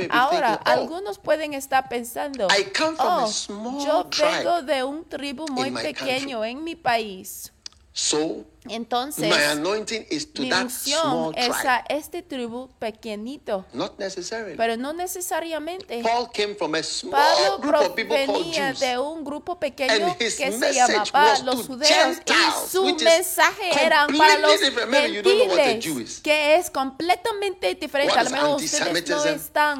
Ahora, 0.09 0.59
oh, 0.63 0.69
algunos 0.69 1.17
pueden 1.17 1.53
estar 1.53 1.89
pensando, 1.89 2.47
I 2.47 2.65
come 2.65 2.95
from 2.95 3.07
a 3.07 3.23
oh, 3.25 3.27
small 3.27 3.83
yo 3.83 4.09
vengo 4.11 4.61
de 4.61 4.83
un 4.83 5.05
tribu 5.05 5.45
muy 5.49 5.71
my 5.71 5.81
pequeño 5.81 6.43
en 6.45 6.63
mi 6.63 6.75
país. 6.75 7.51
so 7.93 8.45
Entonces, 8.69 9.29
my 9.29 9.43
anointing 9.51 10.05
is 10.09 10.31
to 10.33 10.41
mi 10.41 10.49
that 10.49 10.69
small 10.69 11.33
es 11.35 11.47
tribe. 11.47 11.67
a 11.67 11.83
este 11.89 12.21
tribu 12.21 12.69
pequeñito, 12.79 13.65
Not 13.73 13.99
necessarily. 13.99 14.55
pero 14.55 14.77
no 14.77 14.93
necesariamente. 14.93 16.01
Paul 16.01 16.29
came 16.31 16.55
from 16.55 16.75
a 16.75 16.83
small 16.83 17.11
Pablo 17.11 17.57
group 17.59 17.75
of 17.89 17.95
people 17.95 18.25
called 18.25 18.53
Jews. 18.53 18.79
de 18.79 18.97
un 18.97 19.23
grupo 19.25 19.59
pequeño 19.59 20.15
que 20.17 20.31
se 20.31 20.73
llamaba 20.73 21.39
los 21.43 21.67
judeos 21.67 22.17
y 22.25 22.69
su 22.69 22.85
mensaje 22.85 23.83
era 23.85 24.07
para 24.07 24.39
los 24.39 24.59
gentiles, 24.61 26.21
que 26.21 26.55
es 26.55 26.69
completamente 26.69 27.75
diferente. 27.75 28.13
What 28.13 28.19
A 28.19 28.23
lo 28.23 28.29
is 28.29 28.33
mejor 28.33 28.55
ustedes 28.61 29.09
no 29.09 29.23
están, 29.25 29.79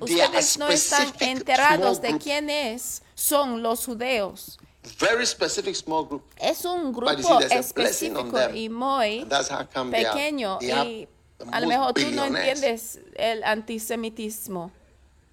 ustedes 0.00 0.58
no 0.58 0.68
están 0.68 1.12
enterados 1.20 2.00
de 2.00 2.08
group. 2.08 2.22
quiénes 2.22 3.02
son 3.14 3.62
los 3.62 3.84
judeos. 3.84 4.58
Very 4.98 5.26
specific 5.26 5.74
small 5.74 6.06
group. 6.06 6.22
Es 6.36 6.64
un 6.64 6.92
grupo 6.92 7.40
específico 7.40 8.38
y 8.54 8.68
muy 8.68 9.26
pequeño 9.90 10.58
y 10.60 11.08
a 11.52 11.60
lo 11.60 11.66
mejor 11.68 11.94
tú 11.94 12.10
no 12.12 12.24
entiendes 12.24 13.00
el 13.14 13.44
antisemitismo. 13.44 14.70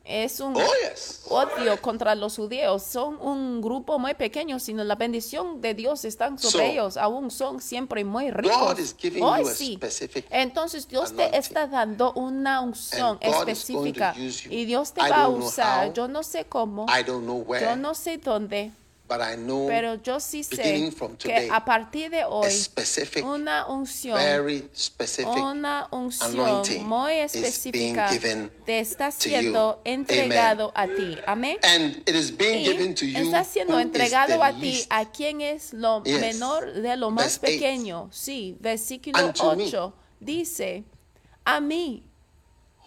Es 0.07 0.39
un 0.39 0.55
Oh, 0.55 0.61
yes. 0.87 1.23
odio 1.29 1.81
contra 1.81 2.13
los 2.13 2.35
judíos. 2.35 2.83
Son 2.83 3.17
un 3.19 3.59
grupo 3.59 3.97
muy 3.97 4.13
pequeño, 4.13 4.59
sino 4.59 4.83
la 4.83 4.93
bendición 4.93 5.61
de 5.61 5.73
Dios 5.73 6.05
está 6.05 6.27
sobre 6.37 6.51
So, 6.51 6.59
ellos. 6.61 6.97
Aún 6.97 7.31
son 7.31 7.59
siempre 7.59 8.05
muy 8.05 8.29
ricos. 8.29 8.55
Hoy 9.19 9.41
a 9.41 9.45
sí. 9.45 9.79
Entonces 10.29 10.87
Dios 10.87 11.11
te 11.15 11.35
está 11.35 11.65
dando 11.65 12.13
una 12.13 12.61
unción 12.61 13.17
específica 13.19 14.13
y 14.15 14.65
Dios 14.65 14.93
te 14.93 15.01
I 15.01 15.09
va 15.09 15.23
a 15.23 15.27
usar. 15.27 15.87
how. 15.87 15.93
Yo 15.93 16.07
no 16.07 16.21
sé 16.21 16.45
cómo, 16.45 16.85
where, 16.85 17.65
yo 17.65 17.75
no 17.75 17.95
sé 17.95 18.19
dónde, 18.19 18.71
but 19.07 19.21
I 19.21 19.35
know 19.35 19.67
pero 19.67 19.95
yo 20.01 20.19
sí 20.19 20.43
sé 20.43 20.91
from 20.91 21.15
que 21.15 21.29
today, 21.29 21.49
a 21.51 21.63
partir 21.63 22.09
de 22.09 22.23
hoy 22.25 22.49
specific, 22.51 23.23
una 23.25 23.67
unción 23.67 24.17
very 24.17 24.67
specific 24.75 25.27
una 25.27 25.87
unción 25.91 26.35
muy 26.87 27.13
is 27.21 27.33
being 27.33 27.95
específica 27.95 28.09
given 28.09 28.51
te 28.65 28.79
está 28.79 29.11
to 29.11 29.17
siendo 29.19 29.75
you. 29.85 29.91
entregado 29.91 30.71
a 30.75 30.87
ti. 30.87 31.17
Amén. 31.27 31.57
And 31.63 31.97
it 32.07 32.15
is 32.15 32.35
being 32.35 32.61
Y 32.61 32.65
given 32.65 32.95
to 32.95 33.05
you 33.05 33.19
está 33.25 33.43
siendo 33.43 33.79
entregado 33.79 34.41
a 34.43 34.51
ti 34.53 34.59
least. 34.61 34.87
a 34.91 35.05
quien 35.05 35.41
es 35.41 35.71
lo 35.73 36.03
Yes. 36.03 36.19
menor 36.19 36.73
de 36.73 36.97
lo 36.97 37.11
más 37.11 37.39
Verse 37.39 37.59
pequeño. 37.59 38.09
Sí, 38.11 38.57
versículo 38.59 39.17
And 39.19 39.33
to 39.35 39.55
me. 39.55 39.65
8 39.67 39.93
dice, 40.19 40.83
a 41.45 41.59
mí 41.59 42.03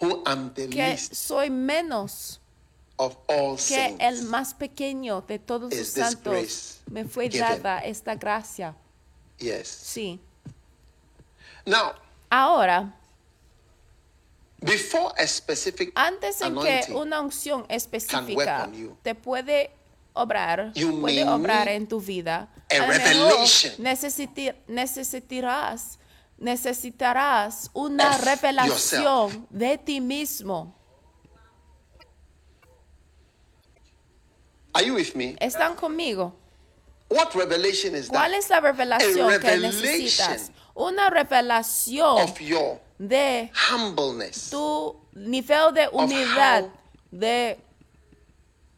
who 0.01 0.23
am 0.27 0.53
the 0.55 0.69
que 0.69 0.77
least 0.83 1.15
soy 1.15 1.51
menos 1.51 2.41
of 2.99 3.17
all 3.29 3.57
que 3.57 3.97
el 4.01 4.23
más 4.25 4.53
pequeño 4.55 5.23
de 5.23 5.39
todos 5.39 5.73
los 5.75 5.89
santos, 5.89 6.81
me 6.91 7.05
fue 7.05 7.29
given? 7.31 7.49
dada 7.63 7.79
esta 7.81 8.15
gracia. 8.15 8.75
Yes. 9.39 9.69
Sí. 9.69 10.21
Now, 11.65 11.93
Ahora, 12.31 12.95
before 14.61 15.13
a 15.19 15.27
specific 15.27 15.93
Antes 15.95 16.41
en 16.41 16.55
que 16.61 16.87
una 16.93 17.21
unción 17.21 17.65
específica 17.69 18.69
you. 18.73 18.97
te 19.03 19.15
puede 19.15 19.71
obrar, 20.15 20.73
You 20.75 21.01
puede 21.01 21.25
obrar 21.29 21.69
en 21.69 21.87
tu 21.87 22.01
vida, 22.01 22.49
a 22.71 22.75
a 22.75 22.79
lo 22.79 22.87
mejor 22.89 23.03
revelation. 23.05 23.73
necesiti- 23.79 24.55
necesitarás, 24.67 25.99
necesitarás 26.39 27.71
una 27.73 28.19
revelación 28.19 29.47
de 29.51 29.79
ti 29.79 30.01
mismo. 30.01 30.75
Are 34.75 34.85
you 34.87 34.95
with 34.95 35.15
me? 35.15 35.37
¿Están 35.41 35.75
conmigo? 35.77 36.33
What 37.11 37.35
revelation 37.35 37.95
is 37.95 38.09
¿Cuál 38.09 38.33
that? 38.33 38.39
es 38.39 38.51
la 38.51 38.61
revelación 38.61 39.41
que 39.41 39.57
necesitas? 39.59 40.51
Una 40.75 41.11
revelación 41.11 42.19
Of 42.23 42.39
your 42.41 42.79
de 42.99 43.51
humbleness, 43.71 44.51
tu 44.51 44.95
nivel 45.15 45.73
de 45.73 45.89
humildad, 45.91 46.65
de 47.11 47.59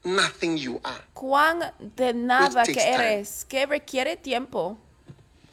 nothing 0.04 0.56
you 0.56 0.80
are. 0.84 1.02
cuán 1.12 1.72
de 1.96 2.14
nada 2.14 2.64
que 2.64 2.74
time. 2.74 2.94
eres, 2.94 3.44
que 3.44 3.66
requiere 3.66 4.16
tiempo. 4.16 4.78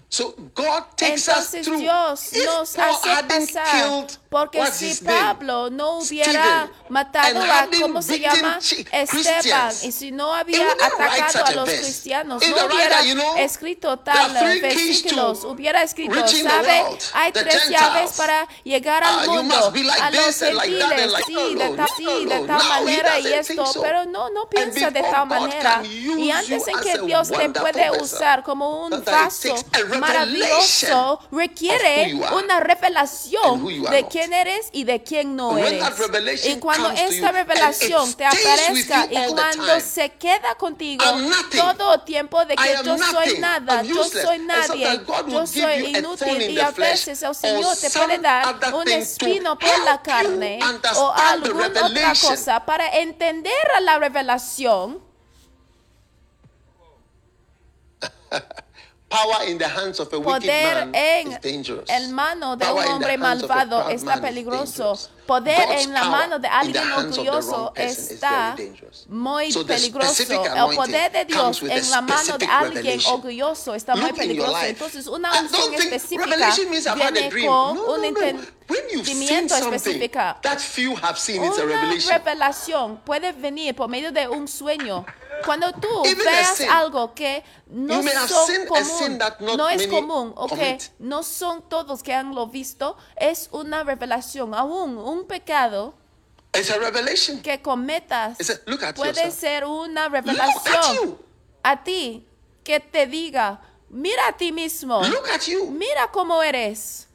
So 0.10 0.34
God 0.56 0.84
takes 0.96 1.28
Entonces 1.28 1.68
us. 1.68 1.80
Dios 1.80 2.32
nos 2.46 2.80
hace 2.80 3.24
pasar 3.28 4.08
porque 4.30 4.66
si 4.72 4.96
Pablo 5.04 5.70
no 5.70 6.00
hubiera 6.00 6.66
Stephen, 6.66 6.72
matado 6.90 7.42
a 7.42 7.68
cómo 7.82 8.02
se 8.02 8.20
llama 8.20 8.60
Esteban. 8.92 9.74
Y 9.84 9.92
si 9.92 10.12
no 10.12 10.34
había 10.34 10.72
atacado 10.72 11.46
a 11.46 11.52
los 11.52 11.70
cristianos 11.70 12.42
no 12.42 12.66
hubiera 12.68 13.02
writer, 13.02 13.06
you 13.06 13.16
know, 13.16 13.38
escrito 13.38 14.00
tal 14.00 14.36
eh, 14.36 14.62
versículos 14.62 15.44
hubiera 15.44 15.84
escrito 15.84 16.26
sabe 16.28 16.86
hay 17.14 17.32
tres 17.34 17.70
llaves 17.70 18.14
para 18.14 18.48
llegar 18.64 19.04
al 19.04 19.28
mundo. 19.28 19.72
like 19.74 20.02
a 20.02 20.12
los 20.12 20.40
gentiles 20.40 21.12
like 21.12 21.26
sí, 21.26 21.56
like, 21.56 21.76
no, 21.76 21.88
sí, 21.98 22.04
no, 22.04 22.20
de 22.30 22.48
tal 22.48 22.68
manera 22.68 23.20
y 23.20 23.34
esto 23.34 23.66
so. 23.66 23.82
pero 23.82 24.06
no 24.06 24.30
no 24.30 24.50
piensa 24.50 24.90
de 24.90 25.02
tal 25.02 25.28
manera. 25.28 25.82
y 25.84 26.32
antes 26.32 26.66
en 26.68 26.80
que 26.80 26.98
Dios 27.00 27.30
te 27.30 27.50
puede 27.50 27.92
usar 28.02 28.44
como 28.44 28.86
un 28.86 29.04
vaso 29.04 29.56
maravilloso 30.00 31.20
requiere 31.32 32.14
una 32.34 32.60
revelación 32.60 33.66
de 33.90 34.08
quién 34.10 34.34
eres 34.34 34.70
y 34.72 34.84
de 34.84 35.04
quién 35.04 35.36
no 35.36 35.58
eres. 35.58 36.46
Y 36.46 36.58
cuando 36.58 36.92
esta 36.92 37.32
revelación 37.32 38.14
te 38.14 38.26
aparezca 38.26 39.08
y 39.10 39.32
cuando 39.32 39.80
se 39.80 40.10
queda 40.14 40.56
contigo 40.56 41.04
todo 41.52 42.02
tiempo 42.02 42.44
de 42.46 42.56
que 42.56 42.76
yo 42.84 42.98
soy 42.98 43.40
nada, 43.40 43.82
yo 43.84 44.04
soy 44.04 44.40
nadie, 44.40 45.02
yo 45.28 45.48
soy 45.48 45.98
inútil. 45.98 46.52
y 46.52 46.60
a 46.60 46.72
veces 46.72 47.22
el 47.24 47.36
Señor 47.36 47.76
te 47.78 47.90
puede 47.90 48.20
dar 48.20 48.56
un 48.74 48.88
espino 48.88 49.58
por 49.58 49.80
la 49.86 50.02
carne 50.02 50.60
o 50.96 51.12
alguna 51.12 51.68
otra 51.68 52.14
cosa 52.20 52.66
para 52.66 52.88
entender 52.98 53.54
la 53.82 54.00
revelación. 54.00 55.06
Power 59.10 59.48
in 59.48 59.58
the 59.58 59.68
hands 59.68 60.00
of 60.02 60.08
a 60.08 60.20
Poder 60.20 60.26
wicked 60.26 60.48
man 60.48 60.92
en 60.94 61.40
el 61.88 62.10
mano 62.12 62.58
de 62.58 62.66
Power 62.66 62.86
un 62.88 62.92
hombre 62.94 63.18
malvado 63.18 63.90
está 63.90 64.20
peligroso 64.20 64.98
poder 65.28 65.70
en 65.80 65.94
la 65.94 66.06
mano 66.06 66.40
de 66.40 66.48
alguien 66.48 66.92
orgulloso 66.94 67.74
está 67.76 68.56
muy 69.10 69.54
peligroso. 69.66 70.24
El 70.24 70.76
poder 70.76 71.12
de 71.12 71.26
Dios 71.26 71.62
en 71.62 71.92
la 71.92 72.02
mano 72.02 72.38
de 72.38 72.46
alguien 72.46 73.00
orgulloso 73.06 73.76
está 73.76 73.96
muy 73.96 74.14
peligroso. 74.14 74.58
Entonces, 74.64 75.08
una 75.08 75.40
unción 75.40 75.74
específica 75.74 76.36
viene 76.96 77.46
con 77.46 77.78
un 77.78 78.04
entendimiento 78.06 79.56
específico. 79.56 80.20
Una 81.40 82.18
revelación 82.18 82.98
puede 82.98 83.34
venir 83.34 83.76
por 83.76 83.90
medio 83.90 84.12
de 84.12 84.28
un 84.28 84.48
sueño. 84.48 85.06
Cuando 85.46 85.72
tú 85.74 86.04
veas 86.04 86.62
algo 86.62 87.14
que 87.14 87.44
no, 87.68 88.02
son 88.28 88.66
común, 88.66 89.20
no 89.58 89.70
es 89.70 89.88
común 89.88 90.34
o 90.36 90.46
okay, 90.46 90.78
que 90.78 90.86
no 91.00 91.24
son 91.24 91.62
todos 91.70 92.02
que 92.02 92.14
han 92.14 92.34
lo 92.34 92.48
visto, 92.48 92.98
es 93.16 93.50
una 93.52 93.84
revelación, 93.84 94.54
aún 94.54 94.98
un 94.98 95.17
un 95.18 95.28
pecado 95.28 95.94
que 97.44 97.62
cometas 97.62 98.38
a, 98.82 98.94
puede 98.94 99.32
ser 99.32 99.66
una 99.66 100.10
revelación 100.10 101.18
a 101.64 101.84
ti 101.84 102.26
que 102.64 102.80
te 102.80 103.06
diga, 103.06 103.62
mira 103.90 104.28
a 104.28 104.38
ti 104.38 104.52
mismo, 104.52 105.02
mira 105.72 106.08
cómo 106.12 106.42
eres. 106.42 107.08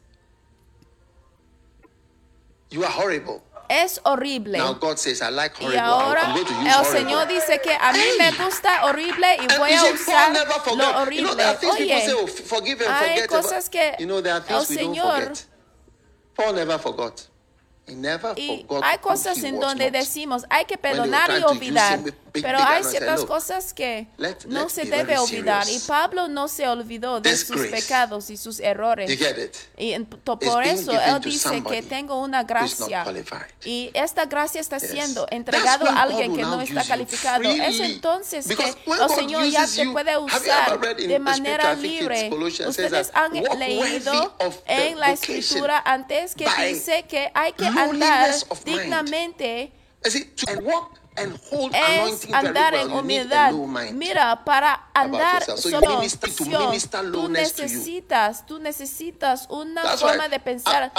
You 2.70 2.84
are 2.84 2.92
horrible. 2.92 3.42
Es 3.68 4.00
horrible. 4.04 4.58
Now 4.58 4.74
God 4.74 4.98
says, 4.98 5.20
I 5.22 5.30
like 5.30 5.54
horrible. 5.56 5.76
Y 5.76 5.78
ahora 5.78 6.22
I'm 6.22 6.34
going 6.34 6.46
to 6.46 6.52
use 6.52 6.76
el 6.76 6.84
Señor 6.84 7.28
dice 7.28 7.60
que 7.62 7.74
a 7.74 7.92
mí 7.92 8.04
me 8.18 8.32
gusta 8.32 8.84
horrible 8.84 9.36
y 9.36 9.58
voy 9.58 9.72
a 9.72 9.84
usar 9.92 10.32
lo 10.76 11.00
horrible. 11.00 11.30
You 11.30 11.34
know, 11.34 11.72
Oye, 11.72 12.00
say, 12.00 12.12
oh, 12.12 12.26
forgive 12.26 12.86
hay 12.86 13.20
forget 13.20 13.28
cosas 13.28 13.68
que 13.70 13.96
you 13.98 14.06
know, 14.06 14.18
el 14.18 14.66
Señor 14.66 15.32
never 16.54 16.78
forgot. 16.78 17.31
Y 18.36 18.66
hay 18.82 18.98
cosas 18.98 19.42
en 19.42 19.58
donde 19.60 19.90
decimos, 19.90 20.44
hay 20.48 20.64
que 20.64 20.78
perdonar 20.78 21.30
y 21.38 21.42
olvidar, 21.42 22.00
pero 22.32 22.58
hay 22.58 22.84
ciertas 22.84 23.24
cosas 23.24 23.74
que 23.74 24.08
no 24.46 24.68
se 24.68 24.84
debe 24.84 25.18
olvidar. 25.18 25.68
Y 25.68 25.78
Pablo 25.80 26.28
no 26.28 26.48
se 26.48 26.68
olvidó 26.68 27.20
de 27.20 27.36
sus 27.36 27.66
pecados 27.66 28.30
y 28.30 28.36
sus 28.36 28.60
errores. 28.60 29.10
Y 29.76 29.98
por 30.24 30.64
eso 30.64 30.92
él 30.92 31.20
dice 31.20 31.62
que 31.62 31.82
tengo 31.82 32.20
una 32.20 32.44
gracia. 32.44 33.04
Y 33.64 33.90
esta 33.94 34.26
gracia 34.26 34.60
está 34.60 34.80
siendo 34.80 35.26
entregada 35.30 35.90
a 35.90 36.02
alguien 36.02 36.34
que 36.34 36.42
no 36.42 36.60
está 36.60 36.84
calificado. 36.84 37.50
Es 37.50 37.80
entonces 37.80 38.46
que 38.46 38.64
el 38.64 39.10
Señor 39.14 39.44
ya 39.46 39.66
te 39.66 39.88
puede 39.90 40.16
usar 40.16 40.80
de 40.96 41.18
manera 41.18 41.74
libre. 41.74 42.30
Ustedes 42.66 43.10
han 43.14 43.32
leído 43.58 44.36
en 44.66 44.98
la 44.98 45.12
escritura 45.12 45.82
antes 45.84 46.34
que 46.34 46.46
dice 46.66 47.04
que 47.08 47.30
hay 47.34 47.52
que 47.52 47.66
andar 47.82 48.34
dignamente 48.64 49.72
es 50.02 50.26
andar 52.32 52.74
en 52.74 52.92
humildad. 52.92 53.52
Mira, 53.92 54.44
para 54.44 54.88
andar 54.94 55.44
solo 55.56 56.02
tú 57.12 57.28
necesitas, 57.28 58.46
tú 58.46 58.58
necesitas 58.58 59.46
una 59.50 59.82
forma 59.96 60.28
de 60.28 60.40
pensar 60.40 60.92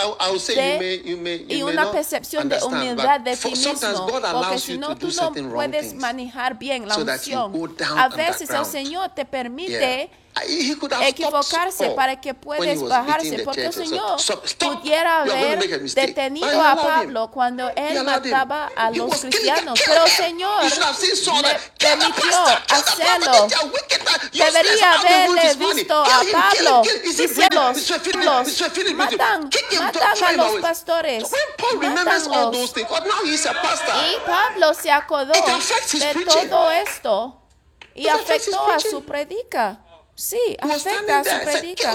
de, 0.55 1.45
y 1.49 1.63
una 1.63 1.91
percepción 1.91 2.49
de 2.49 2.61
humildad 2.63 3.21
de 3.21 3.35
ti 3.35 3.49
mismo, 3.49 4.07
porque 4.33 4.59
si 4.59 4.77
no, 4.77 4.95
tú 4.95 5.09
no 5.09 5.31
puedes 5.51 5.93
manejar 5.95 6.57
bien 6.57 6.87
la 6.87 6.97
unción. 6.97 7.53
A 7.97 8.09
veces 8.09 8.49
el 8.49 8.65
Señor 8.65 9.09
te 9.09 9.25
permite 9.25 10.09
equivocarse 11.03 11.91
para 11.91 12.19
que 12.19 12.33
puedas 12.33 12.81
bajarse, 12.81 13.39
porque 13.39 13.65
el 13.65 13.73
Señor 13.73 14.17
pudiera 14.59 15.21
haber 15.21 15.59
detenido 15.93 16.61
a 16.61 16.75
Pablo 16.75 17.29
cuando 17.31 17.69
él 17.75 18.03
mataba 18.03 18.71
a 18.75 18.91
los 18.91 19.21
cristianos, 19.21 19.79
pero 19.85 20.05
el 20.05 20.11
Señor 20.11 20.63
le 20.63 21.59
permitió 21.77 22.45
hacerlo. 22.69 23.47
Debería 24.31 24.93
haberle 24.93 25.53
visto 25.55 26.03
a 26.03 26.21
Pablo 26.31 26.81
diciendo, 27.03 27.73
matan, 28.95 29.49
matan 29.79 30.23
a 30.23 30.31
los 30.33 30.55
pastores. 30.61 31.23
Y 34.03 34.17
Pablo 34.25 34.73
se 34.73 34.91
acordó 34.91 35.33
de 35.33 36.25
todo 36.49 36.71
esto 36.71 37.41
y 37.95 38.07
afectó 38.07 38.71
a 38.71 38.79
su 38.79 39.03
predica. 39.03 39.79
Sí, 40.15 40.55
afecta 40.61 41.19
a 41.19 41.23
su 41.23 41.39
predica. 41.43 41.91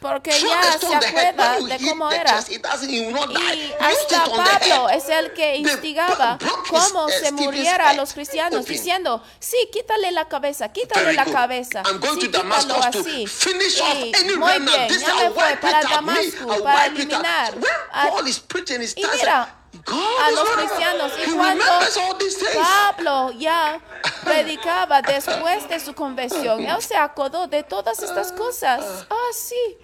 Porque 0.00 0.30
ya 0.30 0.78
se 0.78 0.94
acuerda 0.94 1.58
de 1.58 1.78
cómo 1.88 2.10
era. 2.10 2.40
Y 2.48 2.60
hasta 3.80 4.24
Pablo 4.24 4.88
es 4.90 5.08
el 5.08 5.32
que 5.32 5.56
instigaba 5.56 6.38
cómo 6.68 7.08
se 7.08 7.32
muriera 7.32 7.90
a 7.90 7.94
los 7.94 8.12
cristianos, 8.12 8.64
diciendo, 8.64 9.22
sí, 9.40 9.56
quítale 9.72 10.12
la 10.12 10.28
cabeza, 10.28 10.72
quítale 10.72 11.14
la 11.14 11.24
cabeza. 11.24 11.82
Sí, 11.84 11.98
quítalo 12.20 12.76
así. 12.82 13.26
Y 14.22 14.36
muy 14.36 14.58
bien, 14.60 14.88
ya 15.00 15.14
me 15.14 15.28
voy 15.30 15.56
para 15.60 15.82
Damasco, 15.82 16.62
para 16.62 16.86
eliminar. 16.86 17.54
A... 17.92 18.08
Y 18.94 19.04
mira, 19.16 19.61
a 19.86 20.30
los 20.30 20.50
cristianos. 20.50 21.12
Y 21.26 21.30
cuando 21.32 21.64
Pablo 22.62 23.32
ya 23.32 23.80
predicaba 24.24 25.02
después 25.02 25.68
de 25.68 25.80
su 25.80 25.94
conversión, 25.94 26.64
él 26.64 26.82
se 26.82 26.96
acordó 26.96 27.46
de 27.46 27.62
todas 27.62 28.02
estas 28.02 28.32
cosas. 28.32 28.84
Ah, 28.84 29.06
ah 29.10 29.32
sí. 29.32 29.78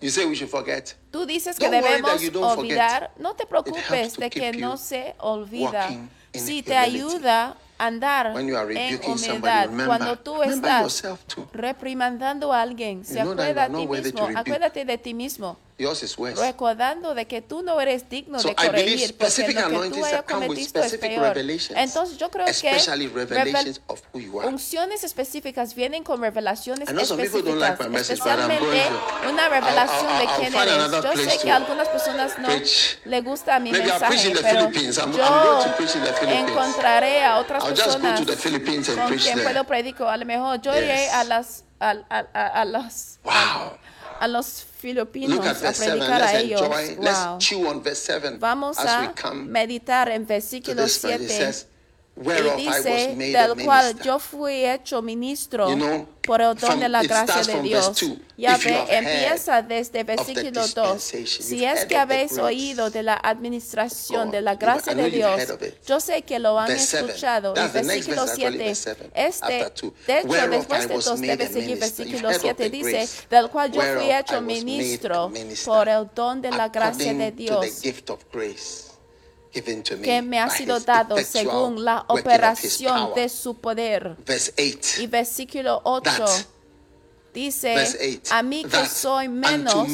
You 0.00 0.10
say 0.10 0.26
we 0.26 0.34
should 0.34 0.50
forget. 0.50 0.94
Tú 1.10 1.24
dices 1.24 1.58
que 1.58 1.70
don't 1.70 1.82
debemos 1.82 2.12
olvidar. 2.58 3.10
Forget. 3.10 3.16
No 3.16 3.34
te 3.34 3.46
preocupes 3.46 4.16
de 4.16 4.28
que 4.28 4.52
no 4.52 4.76
se 4.76 5.14
olvida. 5.18 5.88
Si 6.34 6.62
te 6.62 6.76
ayuda 6.76 7.56
a 7.78 7.86
andar 7.86 8.34
en 8.38 9.00
humildad, 9.06 9.70
cuando 9.86 10.18
tú 10.18 10.42
estás 10.42 11.02
reprimandando 11.52 12.52
a 12.52 12.60
alguien, 12.60 13.04
se 13.04 13.20
acuerda 13.20 13.64
a 13.64 13.68
ti 13.68 13.86
mismo. 13.86 14.28
Acuérdate 14.34 14.84
de 14.84 14.98
ti 14.98 15.14
mismo. 15.14 15.56
Dios 15.78 16.02
es 16.02 16.14
juez. 16.14 16.38
Recordando 16.38 17.14
de 17.14 17.26
que 17.26 17.42
tú 17.42 17.62
no 17.62 17.78
eres 17.80 18.08
digno 18.08 18.40
so 18.40 18.48
de 18.48 18.54
corregir 18.54 19.14
porque 19.16 19.52
lo 19.68 19.82
que 19.82 19.90
tú 19.90 20.04
hayas 20.04 20.22
cometido 20.22 20.82
este 20.82 20.96
es 20.96 20.98
peor. 20.98 21.36
Entonces 21.76 22.16
yo 22.16 22.30
creo 22.30 22.46
que 22.46 22.78
revel 23.26 23.80
unciones 24.44 25.04
específicas 25.04 25.74
vienen 25.74 26.02
con 26.02 26.20
revelaciones 26.20 26.88
específicas, 26.88 27.58
like 27.58 27.88
message, 27.90 28.14
especialmente 28.14 28.82
una 29.28 29.48
revelación 29.50 30.10
I'll, 30.10 30.16
I'll, 30.16 30.30
I'll, 30.32 30.40
de 30.40 30.50
quién 30.50 30.54
eres. 30.54 31.02
Yo 31.02 31.30
sé 31.30 31.38
que 31.42 31.50
a 31.50 31.56
algunas 31.56 31.88
personas 31.88 32.38
no 32.38 32.48
le 33.04 33.20
gusta 33.20 33.58
mi 33.60 33.72
Maybe 33.72 33.86
mensaje, 33.86 34.32
pero 34.42 34.70
yo 34.70 36.28
encontraré 36.30 37.22
a 37.22 37.38
otras 37.38 37.64
personas 37.64 38.22
con 38.22 39.16
quien 39.18 39.42
puedo 39.42 39.64
predicar. 39.64 40.08
A 40.08 40.16
lo 40.16 40.24
mejor 40.24 40.60
yo 40.62 40.74
iré 40.74 41.10
a 41.10 41.24
las 41.24 41.65
a, 41.80 41.94
a, 42.08 42.60
a, 42.60 42.64
los 42.64 43.18
a, 44.20 44.28
los 44.28 44.64
filipinos 44.78 45.38
a 45.46 45.72
predicar 45.72 46.22
a 46.22 46.38
ellos. 46.38 46.62
Let's 46.98 47.38
chew 47.38 47.66
on 47.66 47.82
verse 47.82 48.18
Vamos 48.38 48.78
a 48.78 49.12
meditar 49.34 50.08
en 50.08 50.26
versículo 50.26 50.88
7. 50.88 51.75
Él 52.16 52.52
dice, 52.56 53.14
del 53.14 53.62
cual 53.62 53.94
yo 54.02 54.18
fui 54.18 54.64
hecho 54.64 55.02
ministro 55.02 55.68
you 55.68 55.76
know, 55.76 56.08
por 56.22 56.40
el 56.40 56.54
don 56.54 56.80
de 56.80 56.88
la 56.88 57.02
gracia 57.02 57.42
de 57.42 57.60
Dios. 57.60 58.04
Ya 58.38 58.56
ve, 58.56 58.84
empieza 58.88 59.60
desde 59.60 60.02
versículo 60.02 60.66
2. 60.66 61.02
Si 61.02 61.64
es 61.64 61.84
que 61.84 61.96
habéis 61.96 62.38
oído 62.38 62.90
de 62.90 63.02
la 63.02 63.14
administración 63.14 64.30
de 64.30 64.40
la 64.40 64.54
gracia 64.54 64.94
de 64.94 65.10
Dios, 65.10 65.42
yo 65.86 66.00
sé 66.00 66.22
que 66.22 66.38
lo 66.38 66.58
han 66.58 66.68
verse 66.68 67.00
escuchado. 67.00 67.54
En 67.54 67.72
versículo 67.72 68.26
7, 68.26 68.70
este, 69.14 69.52
de 69.52 69.60
hecho, 69.66 69.94
después 70.06 70.88
de 70.88 70.94
dos 70.94 71.20
debe 71.20 71.48
seguir 71.48 71.78
versículo 71.78 72.30
7, 72.32 72.70
dice, 72.70 73.08
del 73.28 73.50
cual 73.50 73.70
yo 73.72 73.82
fui 73.82 74.10
hecho 74.10 74.40
ministro 74.40 75.30
por 75.66 75.88
el 75.88 76.08
don 76.14 76.40
de 76.40 76.50
la 76.50 76.68
gracia 76.68 77.12
de 77.12 77.30
Dios 77.30 77.66
que 79.62 80.22
me 80.22 80.38
ha 80.38 80.50
sido 80.50 80.80
dado 80.80 81.16
según 81.18 81.84
la 81.84 82.04
operación 82.08 83.14
de 83.14 83.28
su 83.28 83.56
poder. 83.56 84.16
Y 84.98 85.06
versículo 85.06 85.80
8 85.84 86.24
dice 87.36 88.20
a 88.30 88.42
mí 88.42 88.64
que 88.64 88.86
soy 88.86 89.28
menos 89.28 89.86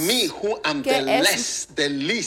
que 0.84 1.20
es 1.20 1.68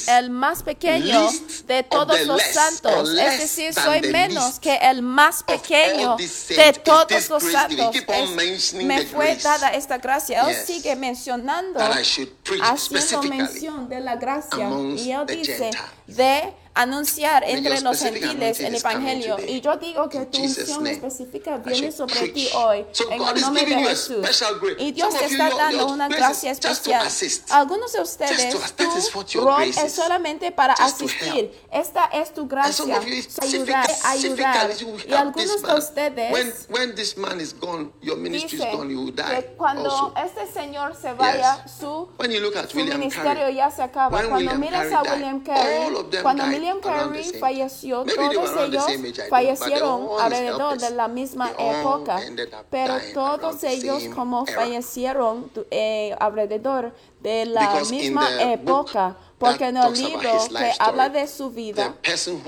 el 0.09 0.29
más 0.29 0.61
pequeño 0.61 1.29
de 1.65 1.83
todos 1.83 2.25
los 2.25 2.41
santos. 2.41 3.09
es 3.17 3.39
decir 3.39 3.73
soy 3.73 4.01
menos 4.01 4.59
que 4.59 4.75
el 4.75 5.01
más 5.01 5.41
pequeño 5.43 6.17
de 6.17 6.73
todos 6.83 7.29
los 7.29 7.41
santos 7.43 7.89
es, 7.97 8.73
me 8.73 9.05
fue 9.05 9.37
dada 9.37 9.69
esta 9.69 9.97
gracia. 9.97 10.43
Oh, 10.45 10.49
él 10.49 10.57
sigue 10.65 10.95
mencionando 10.97 11.79
haciendo 11.79 13.23
mención 13.23 13.87
de 13.87 14.01
la 14.01 14.17
gracia. 14.17 14.69
y 14.97 15.11
él 15.11 15.25
dice 15.27 15.71
de 16.07 16.53
anunciar 16.75 17.43
entre 17.45 17.79
los 17.79 17.99
gentiles 17.99 18.59
el 18.59 18.75
Evangelio. 18.75 19.37
Y 19.47 19.61
yo 19.61 19.77
digo 19.77 20.09
que 20.09 20.25
tu 20.25 20.41
unción 20.41 20.85
específica 20.87 21.57
viene 21.57 21.91
sobre 21.91 22.27
ti 22.29 22.49
hoy, 22.53 22.85
en 23.09 23.21
el 23.21 23.41
nombre 23.41 23.65
de 23.65 23.75
Jesús. 23.75 24.17
Y 24.77 24.91
Dios 24.91 25.17
te 25.17 25.25
está 25.25 25.49
dando 25.49 25.87
una 25.87 26.07
gracia 26.09 26.51
especial. 26.51 27.07
Algunos 27.49 27.93
de 27.93 28.01
ustedes, 28.01 28.55
tu 29.31 29.41
rol 29.41 29.63
es 29.63 29.91
solamente 29.91 30.51
para 30.51 30.73
asistir. 30.73 31.51
Esta 31.71 32.05
es 32.05 32.33
tu 32.33 32.47
gracia, 32.47 32.99
ayudar, 33.41 33.87
ayudar. 34.03 34.71
Y 35.07 35.13
algunos 35.13 35.61
de 35.61 35.73
ustedes 35.73 36.67
dicen 38.31 38.75
que 39.29 39.55
cuando 39.57 40.13
este 40.23 40.51
señor 40.51 40.95
se 41.01 41.13
vaya, 41.13 41.65
su, 41.67 42.09
ministerio 42.73 43.49
ya 43.49 43.71
se 43.71 43.81
acaba. 43.81 44.21
Cuando 44.27 44.55
miras 44.55 44.91
a 44.91 45.01
William 45.03 45.41
Carey, 45.41 45.89
cuando 46.21 46.45
miras 46.47 46.64
William 46.65 46.81
Carey 46.81 47.23
falleció, 47.39 48.03
todos 48.03 48.51
ellos 48.59 48.85
fallecieron 49.29 50.03
eh, 50.03 50.21
alrededor 50.21 50.77
de 50.79 50.89
la 50.89 51.07
misma 51.07 51.51
época, 51.59 52.19
pero 52.71 52.95
todos 53.13 53.63
ellos 53.63 54.03
como 54.15 54.45
fallecieron 54.47 55.51
alrededor 56.19 56.93
de 57.21 57.45
la 57.45 57.81
misma 57.89 58.41
época 58.41 59.15
porque 59.45 59.67
en 59.67 59.77
el 59.77 59.93
libro 59.93 60.47
que 60.49 60.71
habla 60.79 61.09
de 61.09 61.27
su 61.27 61.51
vida, 61.51 61.95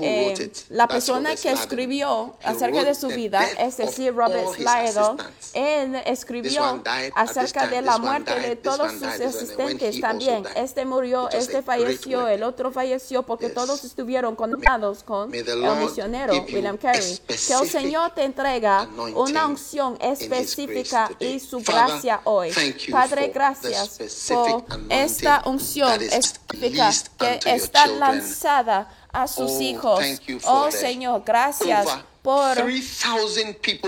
eh, 0.00 0.50
la 0.70 0.88
persona 0.88 1.36
que 1.36 1.52
escribió 1.52 2.36
acerca 2.42 2.84
de 2.84 2.94
su 2.94 3.08
vida, 3.08 3.44
es 3.58 3.76
decir, 3.76 4.14
Robert 4.14 4.54
Slider, 4.54 5.16
él 5.54 6.02
escribió 6.06 6.82
acerca 7.14 7.66
de 7.66 7.82
la 7.82 7.98
muerte 7.98 8.38
de 8.40 8.56
todos 8.56 8.92
sus 8.92 9.02
asistentes 9.02 10.00
también. 10.00 10.44
Este 10.54 10.84
murió, 10.84 11.30
este 11.30 11.62
falleció, 11.62 12.28
el 12.28 12.42
otro 12.42 12.70
falleció 12.70 13.22
porque 13.22 13.48
todos 13.48 13.84
estuvieron 13.84 14.36
conectados 14.36 15.02
con 15.02 15.34
el 15.34 15.76
misionero 15.80 16.32
William 16.52 16.76
Carey. 16.76 17.18
Que 17.26 17.54
el 17.54 17.68
Señor 17.68 18.14
te 18.14 18.24
entrega 18.24 18.88
una 19.14 19.46
unción 19.46 19.96
específica 20.00 21.10
y 21.18 21.40
su 21.40 21.60
gracia 21.60 22.20
hoy. 22.24 22.50
Padre, 22.90 23.30
gracias 23.34 23.98
por 24.28 24.64
esta 24.88 25.42
unción 25.44 26.00
específica 26.02 26.87
que 27.18 27.40
está 27.44 27.86
lanzada 27.86 28.88
a 29.12 29.26
sus 29.26 29.60
hijos. 29.60 30.02
Oh 30.44 30.70
Señor, 30.70 31.22
gracias 31.24 31.86
por 32.22 32.54
3, 32.54 33.04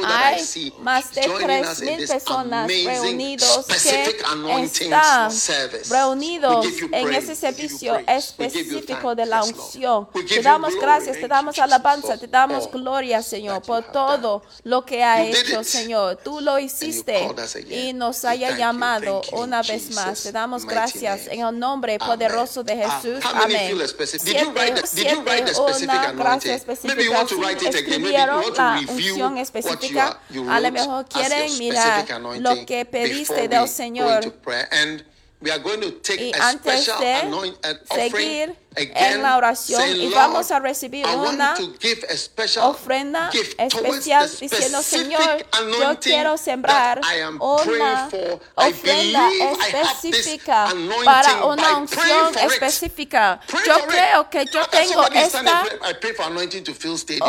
hay 0.05 0.73
más 0.81 1.13
de 1.15 1.23
3.000 1.23 2.09
personas 2.09 2.69
reunidos 2.69 3.67
que 3.67 3.75
están 3.75 5.31
reunidos 5.91 6.67
en 6.93 7.15
ese 7.15 7.35
servicio 7.35 7.97
específico 8.07 9.15
de 9.15 9.27
la 9.27 9.43
unción. 9.45 10.09
Te 10.29 10.43
damos 10.43 10.75
gracias, 10.77 11.19
te 11.19 11.29
damos 11.29 11.59
alabanza, 11.59 12.17
te 12.19 12.29
damos 12.29 12.71
gloria, 12.71 13.23
Señor, 13.23 13.63
por 13.63 13.85
todo 13.93 14.43
lo 14.65 14.85
que 14.85 15.03
ha 15.03 15.23
hecho, 15.25 15.63
Señor. 15.65 16.17
Tú 16.23 16.41
lo 16.41 16.59
hiciste 16.59 17.29
y 17.69 17.93
nos 17.93 18.25
haya 18.25 18.57
llamado 18.57 19.23
una 19.33 19.63
vez 19.63 19.91
más. 19.91 20.23
Te 20.23 20.33
damos 20.33 20.65
gracias 20.65 21.27
en 21.27 21.41
el 21.41 21.59
nombre 21.59 21.99
poderoso 21.99 22.63
de 22.63 22.77
Jesús. 22.77 23.25
Amén. 23.35 23.77
Siete, 24.07 24.83
siete, 24.87 25.53
una 25.83 26.13
gracia 26.13 26.55
específica 26.55 27.27
quiero 28.27 28.55
la 28.55 28.81
unción 28.89 29.39
específica, 29.39 30.21
a 30.49 30.61
lo 30.61 30.73
mejor 30.73 31.07
quieren 31.07 31.59
mirar 31.59 32.07
lo 32.39 32.67
que 32.67 32.85
pediste 32.85 33.49
del 33.49 33.69
Señor. 33.69 34.33
Y 35.43 36.33
antes 36.39 36.87
de 37.01 37.81
seguir 37.95 38.55
en 38.77 39.23
la 39.23 39.37
oración 39.37 39.83
y 39.97 40.11
vamos 40.11 40.51
a 40.51 40.61
recibir 40.61 41.07
una 41.07 41.55
ofrenda 42.63 43.31
especial 43.59 44.31
diciendo, 44.41 44.83
Señor, 44.83 45.47
yo 45.79 45.99
quiero 46.01 46.37
sembrar 46.37 47.01
una 47.41 48.09
ofrenda 48.55 49.29
específica 49.73 50.69
para 51.05 51.45
una 51.45 51.79
unción 51.79 52.39
específica. 52.39 53.41
Yo 53.67 53.87
creo 53.87 54.31
que 54.31 54.45
yo 54.47 54.67
tengo 54.69 55.05
esta 55.13 55.65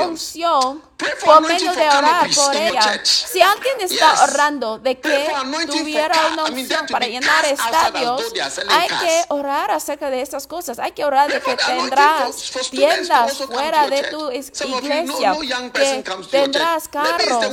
unción 0.06 0.92
por 1.26 1.42
medio 1.42 1.74
de 1.74 1.90
orar 1.90 2.30
por 2.36 2.56
ella. 2.56 3.02
Si 3.04 3.42
alguien 3.42 3.82
está 3.82 4.24
orando 4.24 4.78
de 4.78 5.00
que 5.00 5.32
tuviera 5.68 6.28
una 6.34 6.46
unción 6.46 6.86
para 6.88 7.08
llenar 7.08 7.46
estadios, 7.46 8.22
hay 8.70 8.88
que 8.88 9.26
orar 9.30 9.72
acerca 9.72 10.10
de 10.10 10.22
estas 10.22 10.46
cosas, 10.46 10.78
hay 10.78 10.92
que 10.92 11.04
orar 11.04 11.31
de 11.32 11.42
que 11.42 11.56
tendrás 11.56 12.52
tiendas 12.70 13.38
fuera 13.38 13.88
de 13.88 14.04
tu 14.04 14.32
iglesia, 14.32 15.36
que 15.74 16.04
tendrás 16.30 16.88
carros 16.88 17.46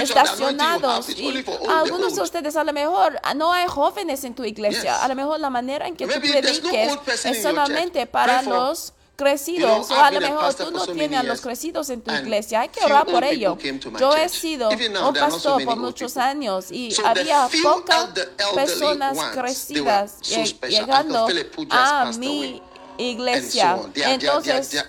estacionados. 0.00 1.08
Y 1.10 1.44
algunos 1.68 2.14
de 2.14 2.22
ustedes 2.22 2.56
a 2.56 2.64
lo 2.64 2.72
mejor 2.72 3.18
ah, 3.22 3.34
no 3.34 3.52
hay 3.52 3.66
jóvenes 3.66 4.24
en 4.24 4.34
tu 4.34 4.44
iglesia. 4.44 5.02
A 5.02 5.08
lo 5.08 5.14
mejor 5.14 5.40
la 5.40 5.50
manera 5.50 5.86
en 5.86 5.96
que 5.96 6.06
tú 6.06 6.20
prediques 6.20 7.24
es 7.24 7.42
solamente 7.42 8.06
para 8.06 8.42
los 8.42 8.92
crecidos. 9.16 9.90
o 9.90 9.94
a 9.94 10.10
lo 10.10 10.20
mejor 10.20 10.54
tú 10.54 10.70
no 10.70 10.86
tienes 10.86 11.20
a 11.20 11.22
los 11.22 11.40
crecidos 11.40 11.90
en 11.90 12.02
tu 12.02 12.12
iglesia. 12.12 12.60
Hay 12.60 12.68
que 12.68 12.84
orar 12.84 13.06
por 13.06 13.24
ello. 13.24 13.56
Yo 13.98 14.16
he 14.16 14.28
sido 14.28 14.68
un 14.70 15.14
pastor 15.14 15.64
por 15.64 15.76
muchos 15.76 16.16
años 16.16 16.70
y 16.70 16.94
había 17.04 17.48
pocas 17.62 18.10
personas 18.54 19.18
crecidas 19.32 20.20
llegando 20.68 21.28
a 21.70 22.10
mi 22.18 22.62
iglesia. 22.98 23.78
Entonces, 23.94 24.84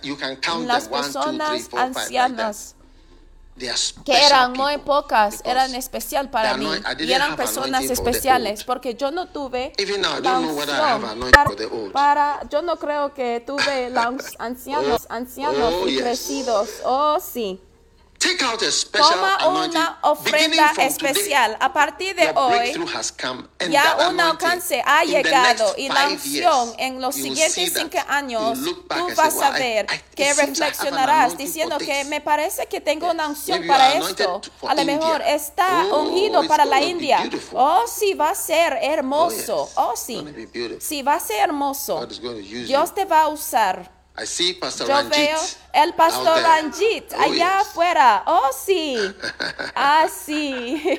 las 0.65 0.87
personas 0.87 1.69
ancianas 1.73 2.75
que 3.57 4.25
eran 4.25 4.51
muy 4.53 4.77
pocas, 4.79 5.41
eran 5.45 5.73
especial 5.75 6.29
para 6.29 6.57
mí 6.57 6.67
y 6.99 7.11
eran 7.11 7.35
personas 7.35 7.83
especiales 7.85 8.63
porque 8.63 8.95
yo 8.95 9.11
no 9.11 9.27
tuve 9.27 9.71
la 10.17 11.15
para, 11.93 12.41
yo 12.49 12.61
no 12.61 12.77
creo 12.77 13.13
que 13.13 13.41
tuve 13.45 13.89
los 13.89 14.35
ancianos, 14.39 15.05
ancianos 15.09 15.73
y 15.87 15.97
crecidos, 15.97 16.69
oh 16.83 17.17
sí. 17.19 17.61
Toma 18.91 19.47
una 19.47 19.99
ofrenda 20.01 20.71
especial. 20.79 21.57
A 21.59 21.71
partir 21.71 22.15
de 22.15 22.31
hoy, 22.35 22.73
ya 23.69 24.07
un 24.09 24.19
alcance 24.19 24.81
ha 24.85 25.03
llegado 25.03 25.75
y 25.77 25.89
la 25.89 26.07
unción 26.07 26.73
en 26.77 27.01
los 27.01 27.15
siguientes 27.15 27.73
cinco 27.73 27.97
años, 28.07 28.59
tú 28.63 29.07
vas 29.15 29.41
a 29.41 29.51
ver 29.51 29.85
que 30.15 30.33
reflexionarás 30.33 31.37
diciendo 31.37 31.77
que 31.77 32.03
me 32.05 32.21
parece 32.21 32.65
que 32.67 32.81
tengo 32.81 33.11
una 33.11 33.27
unción 33.27 33.65
para 33.67 33.93
esto. 33.93 34.41
A 34.67 34.73
lo 34.75 34.85
mejor 34.85 35.21
está 35.21 35.85
ungido 35.93 36.47
para 36.47 36.65
la 36.65 36.81
India. 36.81 37.29
Oh, 37.53 37.85
sí, 37.87 38.13
va 38.13 38.29
a 38.31 38.35
ser 38.35 38.79
hermoso. 38.81 39.69
Oh, 39.75 39.93
sí. 39.95 40.25
Sí, 40.79 41.01
va 41.03 41.15
a 41.15 41.19
ser 41.19 41.39
hermoso. 41.41 42.07
Dios 42.07 42.93
te 42.95 43.05
va 43.05 43.21
a 43.23 43.27
usar. 43.27 43.94
I 44.17 44.25
see 44.25 44.53
Pastor 44.53 44.87
Yo 44.87 44.93
Ranjit 44.93 45.17
veo 45.17 45.39
el 45.73 45.93
pastor. 45.93 46.41
Ranjit 46.41 47.11
Oh, 47.13 47.21
allá 47.21 47.57
yes. 47.59 47.67
afuera. 47.67 48.23
Oh, 48.27 48.49
sí. 48.65 48.97
Ah, 49.75 50.07
sí. 50.07 50.81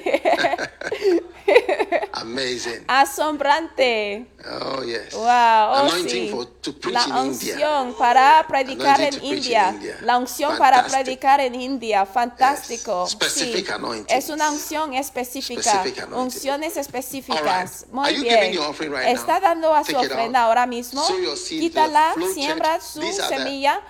Amazing. 2.13 2.85
Asombrante. 2.89 4.27
Oh, 4.45 4.83
yes. 4.83 5.15
Wow, 5.15 5.87
oh, 5.87 5.91
sí. 6.07 6.29
for, 6.31 6.47
La 6.93 7.05
in 7.05 7.13
unción 7.13 7.95
para 7.95 8.45
predicar 8.49 9.01
en 9.01 9.15
in 9.15 9.25
India. 9.37 9.71
India. 9.71 9.99
La 10.03 10.19
unción 10.19 10.57
para 10.59 10.79
Fantastic. 10.79 11.05
predicar 11.05 11.41
en 11.41 11.55
India. 11.55 12.05
Fantástico. 12.07 13.05
Yes. 13.05 13.13
Specific 13.13 13.67
Sí. 13.67 13.73
anointing. 13.73 14.17
Es 14.17 14.29
una 14.29 14.51
unción 14.51 14.95
específica. 14.95 15.85
Unciones 16.13 16.77
específicas. 16.77 17.83
Right. 17.87 17.93
Muy 17.93 18.15
bien. 18.23 18.53
right 18.93 19.09
Está 19.09 19.35
now? 19.35 19.43
dando 19.43 19.75
a 19.75 19.85
su 19.85 19.93
Take 19.93 20.07
it 20.07 20.13
ofrenda 20.13 20.43
ahora 20.43 20.67
mismo. 20.67 21.05
Quítala, 21.49 22.15
siembra 22.35 22.81
su 22.81 23.01
The 23.15 23.23
semilla. 23.29 23.81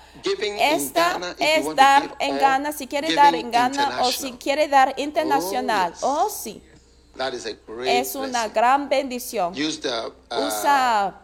Esta 0.61 1.35
es 1.39 1.75
dar 1.77 2.17
en 2.19 2.39
Ghana 2.39 2.73
si 2.73 2.87
quiere 2.87 3.15
dar 3.15 3.35
en 3.35 3.51
Ghana 3.51 4.03
o 4.03 4.11
si 4.11 4.33
quiere 4.33 4.69
dar 4.69 4.95
internacional. 4.97 5.93
yes. 5.93 6.01
Oh, 6.03 6.29
sí. 6.29 6.63
That 7.17 7.33
is 7.33 7.47
a 7.47 7.55
great 7.67 7.89
Es 8.07 8.15
una 8.15 8.27
blessing. 8.29 8.53
gran 8.55 8.89
bendición. 8.89 9.55
Use 9.55 9.81
the 9.81 10.13
uh, 10.31 10.47
Usa 10.47 11.15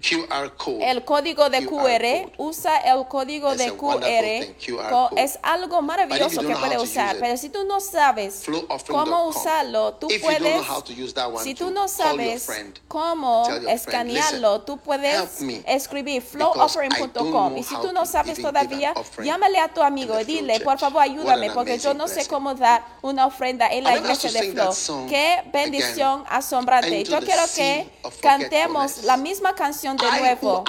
QR 0.00 0.54
code. 0.56 0.90
el 0.90 1.04
código 1.04 1.50
de 1.50 1.66
QR 1.66 2.32
usa 2.38 2.78
el 2.78 3.06
código 3.08 3.54
de 3.56 3.72
QR, 3.72 4.54
QR 4.64 5.10
es 5.16 5.38
algo 5.42 5.82
maravilloso 5.82 6.40
que 6.42 6.54
puede 6.54 6.78
usar, 6.78 7.16
pero 7.18 7.36
si 7.36 7.48
tú 7.48 7.64
no 7.64 7.80
sabes 7.80 8.44
cómo 8.86 9.26
usarlo, 9.26 9.94
tú 9.94 10.08
If 10.10 10.22
puedes, 10.22 10.62
one 10.68 11.42
si 11.42 11.54
tú 11.54 11.70
no 11.70 11.88
sabes 11.88 12.48
cómo 12.86 13.48
escanearlo, 13.68 14.52
"Listen, 14.58 14.66
tú 14.66 14.78
puedes 14.78 15.40
escribir 15.66 16.22
flowoffering.com 16.22 17.56
y 17.56 17.62
si 17.64 17.74
tú 17.76 17.92
no 17.92 18.06
sabes 18.06 18.40
todavía, 18.40 18.94
llámale 19.22 19.58
a 19.58 19.68
tu 19.68 19.82
amigo 19.82 20.18
y 20.20 20.24
dile, 20.24 20.60
por 20.60 20.78
favor 20.78 21.02
ayúdame 21.02 21.50
porque 21.50 21.78
yo 21.78 21.94
no 21.94 22.06
sé 22.08 22.26
cómo 22.26 22.54
dar 22.54 22.84
una 23.02 23.26
ofrenda 23.26 23.68
en 23.68 23.84
la 23.84 23.96
iglesia 23.96 24.30
de 24.30 24.52
Flow. 24.52 25.06
Qué 25.08 25.42
bendición 25.52 26.24
asombrante. 26.28 27.02
Yo 27.04 27.18
quiero 27.20 27.42
que 27.54 27.90
cantemos 28.20 29.04
la 29.04 29.16
misma 29.16 29.54
canción 29.54 29.87
de 29.96 30.06
I 30.06 30.20
nuevo. 30.20 30.64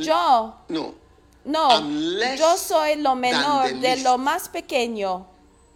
Yo 0.00 0.54
no. 0.68 0.94
no, 1.44 1.80
yo 2.36 2.56
soy 2.56 2.96
lo 2.96 3.14
menor 3.14 3.72
de 3.74 3.96
lo 3.98 4.18
más 4.18 4.48
pequeño. 4.48 5.26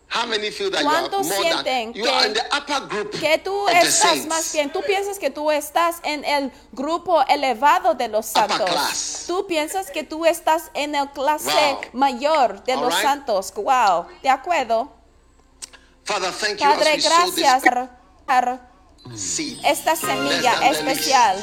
How 0.09 0.25
many 0.25 0.53
feel 0.53 0.71
that 0.71 0.83
you 0.83 0.89
are 0.89 1.09
¿Cuántos 1.09 1.27
more 1.27 1.43
sienten 1.43 1.93
than 1.93 1.93
you 1.95 2.05
que- 2.05 2.13
are 2.13 2.27
in 2.29 2.33
the 2.35 2.43
upper 2.57 2.81
group 2.89 3.11
Que 3.11 3.39
tú 3.39 3.67
estás 3.69 4.25
más 4.29 4.53
bien, 4.53 4.71
tú 4.73 4.81
piensas 4.87 5.19
que 5.19 5.31
tú 5.31 5.51
estás 5.51 5.97
en 6.05 6.25
el 6.25 6.53
grupo 6.71 7.23
elevado 7.27 7.93
de 7.95 8.07
los 8.07 8.25
santos. 8.27 9.25
Tú 9.27 9.45
piensas 9.49 9.91
que 9.91 10.05
tú 10.05 10.25
estás 10.25 10.71
en 10.75 10.95
el 10.95 11.11
clase 11.11 11.51
Wow. 11.51 11.81
mayor 11.93 12.63
de 12.63 12.75
All 12.75 12.83
los 12.83 12.95
right. 12.95 13.03
santos. 13.03 13.53
Wow, 13.57 14.07
¿de 14.23 14.29
acuerdo? 14.29 14.93
Father, 16.05 16.33
thank 16.33 16.61
Padre, 16.61 16.99
gracias. 16.99 17.63
Esta 19.65 19.97
semilla 19.97 20.55
especial, 20.71 21.37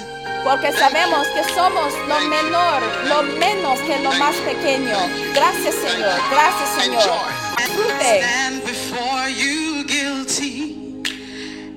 porque 0.43 0.71
sabemos 0.73 1.27
que 1.27 1.43
somos 1.53 1.93
lo 2.07 2.19
menor, 2.21 2.81
lo 3.07 3.23
menos 3.23 3.79
que 3.79 3.99
lo 3.99 4.09
Thank 4.11 4.19
más 4.19 4.35
you. 4.35 4.43
pequeño. 4.45 4.95
Thank 4.97 5.17
you. 5.17 5.33
Gracias, 5.33 5.75
Señor. 5.75 6.19
Gracias, 6.31 6.69
Señor. 6.83 7.19
Disfrute. 7.57 8.21
stand 8.21 8.63
before 8.63 9.29
you 9.29 9.83
guilty 9.85 11.03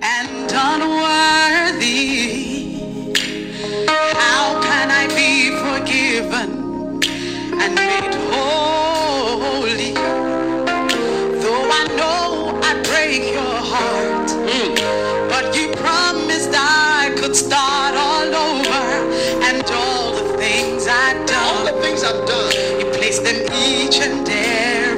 and 0.02 0.52
unworthy. 0.52 2.44
How 3.88 4.60
can 4.62 4.90
I 4.90 5.06
be 5.14 5.50
forgiven 5.64 6.50
and 7.60 7.74
made 7.74 8.14
holy? 8.32 9.92
Though 11.42 11.68
I 11.70 11.84
know 11.96 12.58
I 12.62 12.74
break 12.82 13.32
your 13.32 13.60
heart, 13.72 14.30
you 14.52 14.85
I 16.54 17.14
could 17.18 17.36
start 17.36 17.94
all 17.96 18.28
over 18.34 18.84
and 19.48 19.64
all 19.70 20.12
the 20.14 20.38
things 20.38 20.86
I've 20.88 21.18
All 21.20 21.26
done. 21.26 21.74
the 21.74 21.82
things 21.82 22.02
I've 22.04 22.26
done, 22.26 22.52
You 22.80 22.86
place 22.98 23.18
them 23.20 23.36
each 23.54 24.00
and 24.00 24.28
every 24.28 24.95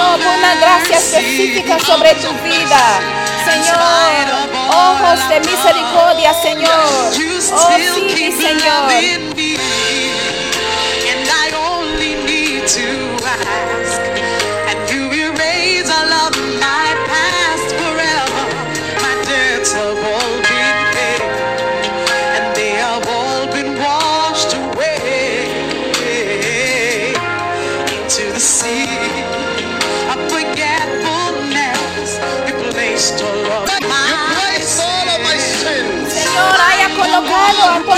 Señor 0.00 0.18
por 0.18 0.26
una 0.26 0.54
gracia 0.56 0.96
específica 0.98 1.78
sobre 1.80 2.14
tu 2.14 2.32
vida. 2.42 3.00
Señor, 3.44 4.26
ojos 4.68 5.28
de 5.28 5.40
misericordia, 5.40 6.34
Señor. 6.34 6.70
Oh, 7.52 7.76
Señor. 8.36 8.90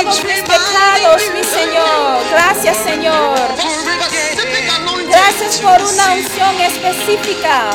Todos 0.03 0.25
mis 0.25 0.43
pecados, 0.43 1.23
mi 1.35 1.45
Señor. 1.45 2.23
Gracias, 2.31 2.77
Señor. 2.79 3.39
Gracias 5.09 5.61
por 5.61 5.83
una 5.83 6.13
unción 6.13 6.61
específica. 6.61 7.71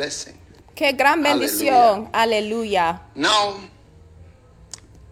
Blessing. 0.00 0.34
Qué 0.74 0.92
gran 0.92 1.22
bendición. 1.22 2.08
Aleluya. 2.12 3.02
Now, 3.14 3.60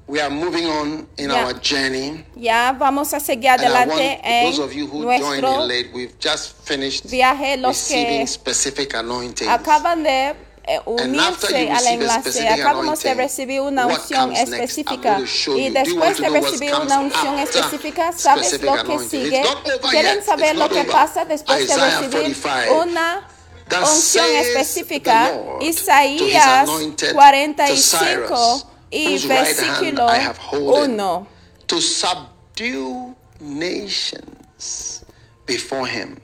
we 0.07 0.19
are 0.19 0.31
moving 0.31 0.67
on 0.67 1.07
in 1.19 1.29
Yeah. 1.31 1.45
our 1.45 1.53
journey. 1.61 2.25
Ya 2.37 2.73
vamos 2.73 3.13
a 3.13 3.21
seguir 3.21 3.51
adelante 3.51 4.19
en 4.23 4.59
of 4.61 4.73
you 4.73 4.87
who 4.87 5.03
joined 5.03 5.43
nuestro 5.43 5.63
in 5.63 5.69
late, 5.69 5.91
we've 5.93 6.17
just 6.19 6.53
finished 6.65 7.05
viaje. 7.05 7.59
Los 7.59 7.91
receiving 7.91 9.35
que 9.35 9.49
acaban 9.51 10.03
de 10.03 10.35
eh, 10.65 10.81
unirse 10.87 11.71
al 11.71 11.87
enlace, 11.87 12.31
specific 12.31 12.61
acabamos 12.61 13.03
de 13.03 13.15
recibir 13.15 13.61
una 13.61 13.87
unción 13.87 14.35
específica. 14.35 15.21
Y 15.55 15.69
después 15.69 16.19
de 16.19 16.29
recibir 16.31 16.75
una 16.75 17.01
unción 17.01 17.39
específica, 17.39 18.13
¿sabes 18.13 18.63
lo 18.63 18.85
que 18.85 18.99
sigue? 19.07 19.43
¿Quieren 19.91 20.25
saber 20.25 20.57
lo 20.57 20.69
que 20.71 20.85
pasa 20.85 21.27
después 21.27 21.69
de 21.69 21.77
recibir 21.77 22.37
45. 22.41 22.83
una 22.83 23.38
unción 23.77 24.27
específica? 24.37 25.33
Isaías 25.61 26.69
anointed, 26.69 27.09
to 27.09 27.15
45 27.15 27.99
Cyrus, 27.99 28.67
y 28.91 29.19
versículo 29.27 30.09
I 30.09 30.19
have 30.19 30.39
holden, 30.39 31.01
1. 31.01 31.27
to 31.67 31.81
subdue 31.81 33.15
nations 33.41 35.05
before 35.47 35.87
him. 35.87 36.21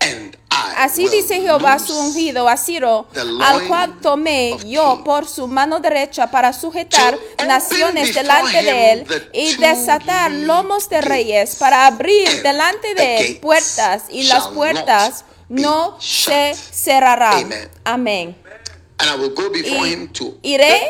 And 0.00 0.36
I 0.50 0.56
Así 0.76 1.08
dice 1.08 1.40
Jehová 1.40 1.78
su 1.78 1.98
ungido 1.98 2.48
a 2.48 2.56
Ciro, 2.56 3.06
al 3.42 3.66
cual 3.66 3.98
tomé 4.00 4.56
yo 4.66 5.02
por 5.04 5.26
su 5.26 5.48
mano 5.48 5.80
derecha 5.80 6.30
para 6.30 6.52
sujetar 6.52 7.18
naciones 7.46 8.14
delante 8.14 8.62
de 8.62 8.92
él 8.92 9.28
y 9.32 9.54
desatar 9.56 10.30
lomos 10.30 10.88
de 10.88 11.00
reyes 11.00 11.56
para 11.56 11.86
abrir 11.86 12.42
delante 12.42 12.94
de 12.94 13.16
él 13.18 13.38
puertas 13.40 14.04
y 14.10 14.24
las 14.24 14.48
puertas 14.48 15.24
no 15.48 15.96
se. 16.00 16.54
Amen. 16.90 17.70
Amén. 17.84 18.36
And 18.98 19.10
I 19.10 19.16
will 19.16 19.34
go 19.34 19.50
before 19.50 19.86
Y 19.86 19.92
him 19.92 20.08
to 20.12 20.38
iré 20.42 20.88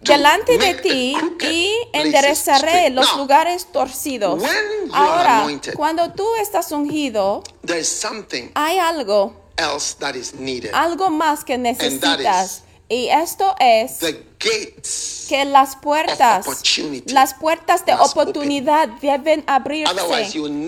delante 0.00 0.56
de 0.58 0.74
ti 0.74 1.16
y 1.40 1.72
enderezaré 1.92 2.90
los 2.90 3.06
Now, 3.08 3.16
lugares 3.18 3.66
torcidos. 3.72 4.40
when 4.40 4.54
you 4.86 4.94
are 4.94 5.18
Ahora, 5.18 5.40
anointed, 5.40 5.74
cuando 5.74 6.12
tú 6.12 6.26
estás 6.40 6.70
ungido, 6.72 7.42
there 7.66 7.80
is 7.80 7.88
something 7.88 8.50
hay 8.54 8.78
algo 8.78 9.34
else 9.56 9.96
that 9.98 10.14
is 10.14 10.34
needed. 10.34 10.70
algo 10.74 11.10
más 11.10 11.44
que 11.44 11.58
necesitas. 11.58 12.62
Y 12.94 13.08
esto 13.08 13.56
es 13.58 13.98
que 14.38 15.44
las 15.44 15.74
puertas, 15.74 16.46
of 16.46 16.54
opportunity 16.54 17.12
las 17.12 17.34
puertas 17.34 17.84
de 17.84 17.92
oportunidad 17.94 18.88
deben 19.00 19.42
abrirse. 19.48 19.92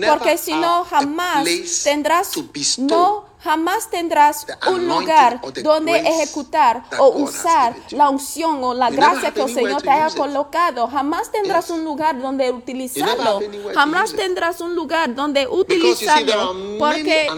Porque 0.09 0.37
si 0.37 0.51
no, 0.51 0.83
jamás 0.83 1.47
tendrás, 1.85 2.33
no, 2.79 3.23
jamás 3.39 3.89
tendrás 3.89 4.45
un 4.67 4.89
lugar 4.89 5.39
donde 5.63 5.99
ejecutar 5.99 6.83
o 6.99 7.07
usar 7.11 7.77
la 7.91 8.09
unción 8.09 8.61
o 8.61 8.73
la 8.73 8.89
gracia 8.89 9.31
que 9.31 9.43
el 9.43 9.53
Señor 9.53 9.81
te 9.81 9.89
haya 9.89 10.13
colocado. 10.13 10.85
Jamás 10.89 11.31
tendrás 11.31 11.69
un 11.69 11.85
lugar 11.85 12.21
donde 12.21 12.51
utilizarlo. 12.51 13.39
Jamás 13.73 14.11
tendrás 14.13 14.59
un 14.59 14.75
lugar 14.75 15.15
donde 15.15 15.47
utilizarlo. 15.47 16.77
Porque 16.77 17.29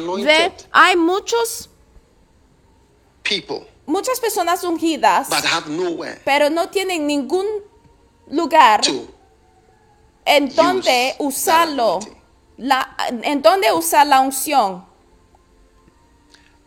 hay 0.71 0.97
muchos, 0.97 1.69
people, 3.21 3.68
muchas 3.89 4.19
personas 4.19 4.63
ungidas. 4.63 5.29
but 5.29 5.43
have 5.43 5.67
nowhere 5.69 6.21
pero 6.23 6.49
no 6.49 6.69
tienen 6.69 7.07
ningún 7.07 7.45
lugar 8.27 8.81
to. 8.81 9.07
en 10.25 10.53
donde 10.53 11.15
usarlo, 11.19 11.99
la, 12.57 12.95
en 13.23 13.41
donde 13.41 13.71
usar 13.71 14.05
la 14.05 14.21
unción. 14.21 14.85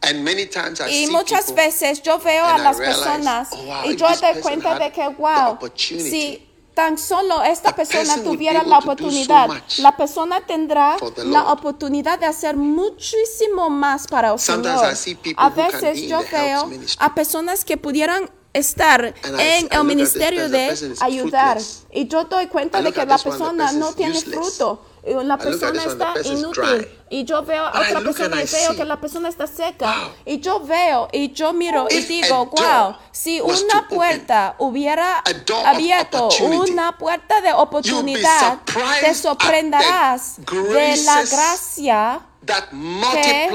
And 0.05 0.25
many 0.25 0.47
times 0.47 0.81
I 0.81 1.05
Y 1.05 1.07
muchas 1.07 1.55
veces 1.55 2.03
yo 2.03 2.19
veo 2.19 2.45
a 2.45 2.59
I 2.59 2.63
las 2.63 2.77
realize, 2.77 2.99
personas 2.99 3.49
oh, 3.53 3.57
wow, 3.57 3.85
y 3.85 3.97
yo 3.97 4.09
doy 4.09 4.43
cuenta 4.43 4.77
de 4.77 4.91
que, 4.91 5.09
wow, 5.09 5.59
si 5.77 6.52
tan 6.75 6.97
solo 6.97 7.43
esta 7.43 7.75
persona 7.75 8.23
tuviera 8.23 8.63
la 8.63 8.77
so 8.77 8.85
oportunidad, 8.85 9.49
la 9.79 9.97
persona 9.97 10.41
tendrá 10.47 10.97
la 11.25 11.53
oportunidad 11.53 12.19
de 12.19 12.27
hacer 12.27 12.57
muchísimo 12.57 13.69
más 13.71 14.07
para 14.07 14.33
el 14.33 14.39
Sometimes 14.39 14.99
Señor. 14.99 15.35
A 15.37 15.51
veces 15.51 16.03
yo 16.09 16.21
veo 16.31 16.71
a 16.99 17.15
personas 17.15 17.65
que 17.65 17.77
pudieran 17.77 18.31
estar 18.55 19.15
And 19.23 19.41
I- 19.41 19.43
I 19.43 19.61
en 19.61 19.69
el 19.73 19.85
ministerio 19.85 20.49
de 20.49 20.71
ayudar. 21.01 21.59
fruitless. 21.59 21.87
y 21.93 22.07
yo 22.09 22.25
doy 22.25 22.47
cuenta 22.49 22.81
de 22.83 22.93
que 22.93 23.05
la 23.07 23.19
persona 23.19 23.65
person 23.67 23.79
no 23.79 23.93
tiene 23.93 24.21
fruto 24.21 24.81
la 25.05 25.23
look 25.23 25.33
at 25.33 25.45
persona 25.45 25.85
está 25.85 26.15
inútil 26.25 26.89
y 27.11 27.25
yo 27.25 27.43
veo 27.43 27.67
a 27.67 27.81
otra 27.81 28.01
persona 28.01 28.43
y 28.43 28.47
veo 28.47 28.77
que 28.77 28.85
la 28.85 29.01
persona 29.01 29.29
está 29.29 29.47
seca 29.47 30.11
y 30.25 30.41
yo 30.41 30.61
veo 30.61 31.09
y 31.13 31.33
yo 31.33 31.53
miro 31.53 31.87
y 31.91 32.01
digo 32.03 32.47
wow 32.47 32.97
si 33.11 33.41
una 33.41 33.89
puerta 33.89 34.55
hubiera 34.59 35.23
abierto 35.67 36.29
una 36.41 36.97
puerta 36.97 37.41
de 37.41 37.53
oportunidad 37.53 38.61
te 39.01 39.15
sorprenderás 39.15 40.37
de 40.39 40.97
la 41.05 41.23
gracia 41.25 42.21
que 42.45 43.51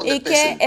the 0.00 0.14
y 0.14 0.20
que 0.20 0.58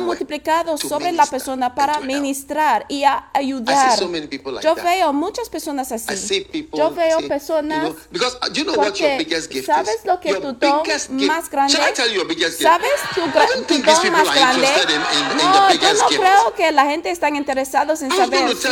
multiplicados 0.00 0.80
to 0.80 0.88
sobre 0.88 1.12
la 1.12 1.26
persona 1.26 1.74
para 1.74 2.00
ministrar 2.00 2.86
y 2.88 3.04
a 3.04 3.30
ayudar. 3.34 3.98
so 3.98 4.08
many 4.08 4.26
people 4.26 4.52
like 4.52 4.64
Yo 4.64 4.74
that. 4.74 4.84
veo 4.84 5.12
muchas 5.12 5.48
personas 5.48 5.90
I 5.90 5.94
así. 5.96 6.16
see 6.16 6.40
people. 6.44 6.78
Yo 6.78 6.90
veo 6.90 7.18
personas 7.28 7.90
uh, 7.90 8.48
do 8.48 8.54
you 8.54 8.64
know 8.64 8.74
what 8.76 8.94
your 8.94 9.10
porque 9.10 9.18
biggest 9.18 9.50
gift 9.50 9.66
¿sabes 9.66 9.96
is? 9.96 10.04
lo 10.04 10.20
que 10.20 10.34
tu 10.34 10.52
don 10.52 10.82
más 11.26 11.50
grande? 11.50 11.76
¿Sabes 11.76 13.00
tu, 13.14 13.20
don 13.22 14.12
más 14.12 14.34
grande? 14.34 14.68
no, 15.36 15.68
the 15.68 15.78
yo 15.78 15.94
no 15.94 16.08
gift. 16.08 16.20
creo 16.20 16.54
que 16.54 16.70
la 16.72 16.84
gente 16.86 17.10
están 17.10 17.36
interesados 17.36 18.02
en 18.02 18.10
saber 18.12 18.56
su 18.56 18.68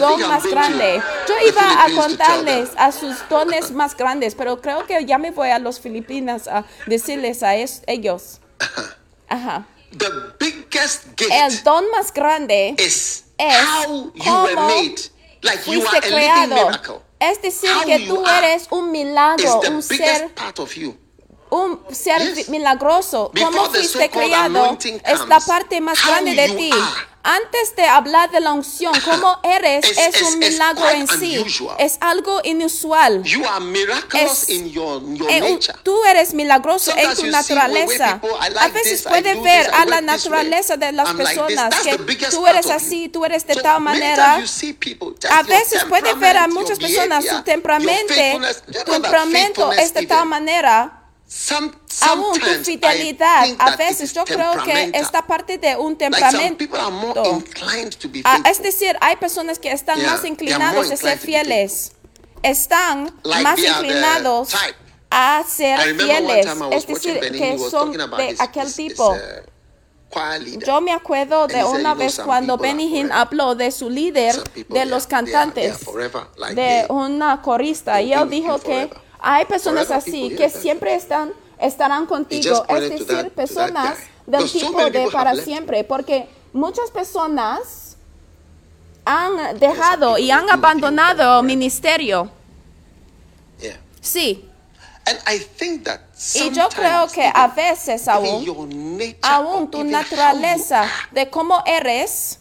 don 0.00 0.20
más 0.28 0.44
grande. 0.44 1.02
Yo 1.28 1.34
iba 1.48 1.84
a 1.84 1.90
contarles 1.94 2.70
a 2.76 2.92
sus 2.92 3.16
dones 3.28 3.70
más 3.70 3.96
grandes, 3.96 4.34
pero 4.34 4.60
creo 4.60 4.86
que 4.86 5.04
ya 5.04 5.18
me 5.18 5.30
voy 5.30 5.50
a 5.50 5.58
los 5.58 5.80
Filipinas 5.80 6.48
a 6.48 6.64
decirles 6.88 7.42
a 7.42 7.54
es- 7.56 7.82
ellos. 7.86 8.40
Ajá. 9.28 9.66
The 9.96 10.10
biggest 10.38 11.04
gift 11.16 11.30
El 11.32 11.62
don 11.62 11.84
más 11.90 12.12
grande 12.12 12.74
is 12.78 13.24
es 13.38 13.56
how 13.86 14.12
you 14.14 14.32
were 14.42 14.54
cómo 14.54 14.68
made. 14.68 14.96
Like 15.42 15.58
you 15.70 15.80
fuiste 15.80 15.96
are 15.96 16.06
a 16.06 16.10
living 16.10 16.28
creado. 16.48 16.66
miracle. 16.66 16.94
Es 17.20 17.40
decir, 17.42 17.70
How 17.70 17.84
que 17.84 17.98
tú 18.06 18.24
eres 18.26 18.66
un 18.70 18.92
milagro, 18.92 19.60
un 19.68 19.82
ser, 19.82 20.32
part 20.34 20.58
of 20.60 20.72
you. 20.74 20.96
un 21.50 21.80
ser 21.90 22.20
Yes. 22.34 22.48
milagroso. 22.48 23.30
Before 23.32 23.56
Cómo 23.56 23.68
the 23.70 23.78
fuiste 23.78 24.10
creado 24.10 24.78
es 25.04 25.26
la 25.26 25.40
parte 25.40 25.80
más 25.80 25.98
grande 26.06 26.34
de 26.34 26.48
ti. 26.50 26.70
are. 26.72 27.06
Antes 27.30 27.76
de 27.76 27.84
hablar 27.84 28.30
de 28.30 28.40
la 28.40 28.54
unción, 28.54 28.92
cómo 29.04 29.38
eres 29.44 29.84
It's- 29.84 29.98
es 29.98 30.14
it's- 30.16 30.22
un 30.32 30.38
milagro 30.38 30.86
quite 30.88 30.98
en 31.00 31.08
sí. 31.20 31.38
unusual. 31.38 31.76
Es 31.78 31.98
algo 32.00 32.40
inusual. 32.42 33.22
You 33.22 33.44
are 33.46 33.60
miraculous 33.62 34.44
Es- 34.44 34.48
in 34.48 34.70
your, 34.70 35.02
your 35.14 35.30
Eh, 35.30 35.40
nature. 35.40 35.74
tú 35.82 36.02
eres 36.04 36.32
milagroso 36.32 36.90
en 36.92 37.14
Sometimes 37.14 37.16
tu 37.18 37.22
where- 37.24 37.32
where 37.32 37.68
naturaleza. 37.76 38.20
people, 38.20 38.36
I 38.40 38.46
a 38.46 38.50
like 38.50 38.72
veces 38.72 39.02
puedes 39.02 39.42
ver 39.42 39.66
this, 39.66 39.74
a 39.74 39.84
la 39.84 40.00
naturaleza 40.00 40.76
de 40.78 40.92
las 40.92 41.06
I'm 41.08 41.18
like 41.18 41.34
personas 41.38 41.70
That's 41.70 41.82
que 42.16 42.26
tú 42.30 42.46
eres 42.46 42.70
así, 42.70 43.08
tú 43.10 43.24
eres 43.26 43.46
de 43.46 43.54
So 43.54 43.60
tal 43.60 43.80
manera. 43.82 44.42
people, 44.80 45.14
A 45.30 45.42
veces 45.42 45.84
puedes 45.84 46.18
ver 46.18 46.36
a 46.38 46.48
muchas 46.48 46.78
personas 46.78 47.26
su 47.26 47.42
temperamento, 47.42 48.14
tu 48.86 48.90
temperamento 48.92 49.72
es 49.72 49.92
de 49.92 50.06
tal 50.06 50.24
manera. 50.26 50.97
Some, 51.30 51.72
Aún 52.00 52.40
tu 52.40 52.64
fidelidad, 52.64 53.46
a 53.58 53.76
veces 53.76 54.14
yo 54.14 54.24
creo 54.24 54.62
que 54.64 54.90
esta 54.94 55.26
parte 55.26 55.58
de 55.58 55.76
un 55.76 55.92
Like 55.92 55.98
temperamento. 55.98 56.56
people 56.56 56.80
are 56.80 56.90
more 56.90 57.20
inclined 57.28 57.92
to 57.98 58.08
be 58.08 58.22
Ah, 58.24 58.36
faithful. 58.36 58.50
es 58.50 58.62
decir, 58.62 58.96
hay 59.02 59.16
personas 59.16 59.58
que 59.58 59.70
están 59.70 59.98
Yeah, 59.98 60.12
más 60.12 60.24
inclinados 60.24 60.90
a 60.90 60.96
ser 60.96 61.18
fieles. 61.18 61.92
Están 62.42 63.14
Like 63.24 63.42
más 63.42 63.58
inclinados 63.58 64.54
a 65.10 65.44
ser 65.46 65.96
fieles. 65.96 66.46
Es 66.70 66.86
decir, 66.86 67.20
Benny, 67.20 67.38
que 67.38 67.58
son 67.58 67.92
de 67.92 68.30
his, 68.30 68.40
aquel 68.40 68.68
his, 68.68 68.76
tipo. 68.76 69.14
his, 69.14 70.56
uh. 70.56 70.60
Yo 70.64 70.80
me 70.80 70.92
acuerdo 70.92 71.46
de 71.46 71.62
una 71.62 71.92
vez 71.92 72.18
cuando 72.24 72.56
Benny 72.56 72.86
Hinn 72.96 73.12
habló 73.12 73.54
de 73.54 73.70
su 73.70 73.90
líder 73.90 74.34
de 74.70 74.86
los 74.86 75.06
cantantes, 75.06 75.80
like 76.38 76.54
de 76.58 76.86
una 76.88 77.42
corista, 77.42 78.00
y 78.00 78.14
él 78.14 78.30
dijo 78.30 78.58
que. 78.60 78.90
Hay 79.18 79.44
personas 79.46 79.90
así 79.90 80.34
que 80.36 80.50
siempre 80.50 80.94
están 80.94 81.32
estarán 81.58 82.06
contigo, 82.06 82.64
es 82.68 82.88
decir, 82.88 83.30
personas 83.30 83.98
del 84.26 84.50
tipo 84.50 84.90
de 84.90 85.08
para 85.10 85.34
siempre, 85.34 85.82
porque 85.84 86.28
muchas 86.52 86.90
personas 86.90 87.96
han 89.04 89.58
dejado 89.58 90.18
y 90.18 90.30
han 90.30 90.46
do 90.46 90.52
abandonado 90.52 91.42
ministerio. 91.42 92.30
Sí, 94.00 94.48
And 95.08 95.18
I 95.26 95.38
think 95.38 95.84
that 95.84 96.00
Y 96.34 96.50
yo 96.50 96.68
creo 96.68 97.06
que 97.08 97.32
a 97.34 97.48
veces 97.48 98.08
aún, 98.08 98.44
aún 99.22 99.70
tu 99.70 99.82
naturaleza 99.82 100.86
de 101.12 101.30
cómo 101.30 101.62
eres, 101.64 102.37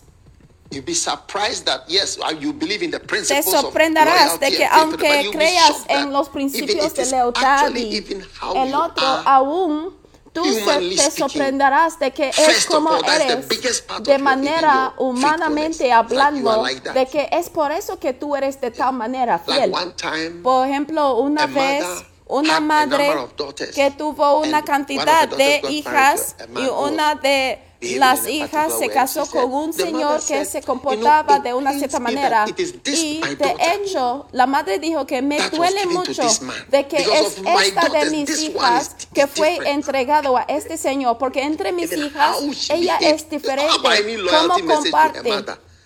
te 3.28 3.44
sorprenderás 3.44 4.40
de 4.40 4.52
que 4.52 4.66
aunque 4.66 5.08
but 5.08 5.24
you'll 5.24 5.32
be 5.32 5.38
creas 5.38 5.86
en 5.88 6.12
los 6.12 6.30
principios 6.30 6.94
de 6.94 7.06
lealtad 7.06 7.74
y 7.76 7.98
el 7.98 8.70
you 8.70 8.78
otro, 8.78 9.06
aún 9.26 9.96
tú 10.34 10.44
te 10.96 11.12
sorprenderás 11.12 11.98
de 12.00 12.12
que 12.12 12.30
es 12.30 12.66
como 12.66 12.92
eres 12.98 13.84
de 14.02 14.18
manera 14.20 14.94
humanamente 14.98 15.92
hablando, 15.92 16.64
de 16.94 17.06
que 17.08 17.30
es 17.32 17.50
por 17.50 17.72
eso 17.72 17.98
que 18.00 18.14
tú 18.14 18.36
eres 18.36 18.60
de 18.62 18.72
tal 18.72 18.94
manera 18.94 19.40
fiel. 19.40 19.74
Por 20.44 20.68
ejemplo, 20.68 21.18
una 21.18 21.48
vez 21.48 21.86
una 22.28 22.60
madre 22.60 23.16
que 23.74 23.92
tuvo 23.92 24.40
una 24.40 24.64
cantidad 24.64 25.28
de 25.28 25.62
hijas 25.70 26.36
y 26.56 26.68
una 26.68 27.16
de 27.16 27.67
las 27.82 28.28
hijas 28.28 28.74
se 28.80 28.90
casó 28.90 29.26
con 29.30 29.54
un 29.54 29.74
señor 29.74 30.20
que 30.26 30.46
se 30.46 30.60
"You 30.60 30.66
know, 30.66 30.76
comportaba 30.82 31.40
de 31.40 31.54
una 31.54 31.74
cierta 31.74 32.00
manera. 32.00 32.46
Y 32.86 33.22
de 33.22 33.56
hecho, 33.74 34.28
la 34.32 34.48
madre 34.48 34.80
dijo 34.80 35.06
que 35.06 35.22
me 35.22 35.38
duele 35.50 35.86
mucho 35.86 36.24
de 36.70 36.88
que 36.88 36.98
es 36.98 37.38
esta 37.46 37.90
de 37.90 38.10
mis 38.10 38.40
hijas 38.40 38.96
que 39.14 39.28
fue 39.28 39.60
entregado 39.70 40.38
a 40.38 40.44
este 40.44 40.78
señor, 40.78 41.18
porque 41.18 41.44
entre 41.44 41.72
mis 41.72 41.92
hijas 41.92 42.38
ella 42.70 42.98
es 43.02 43.30
diferente. 43.30 43.74
Cómo 44.30 44.56
comparte. 44.76 45.32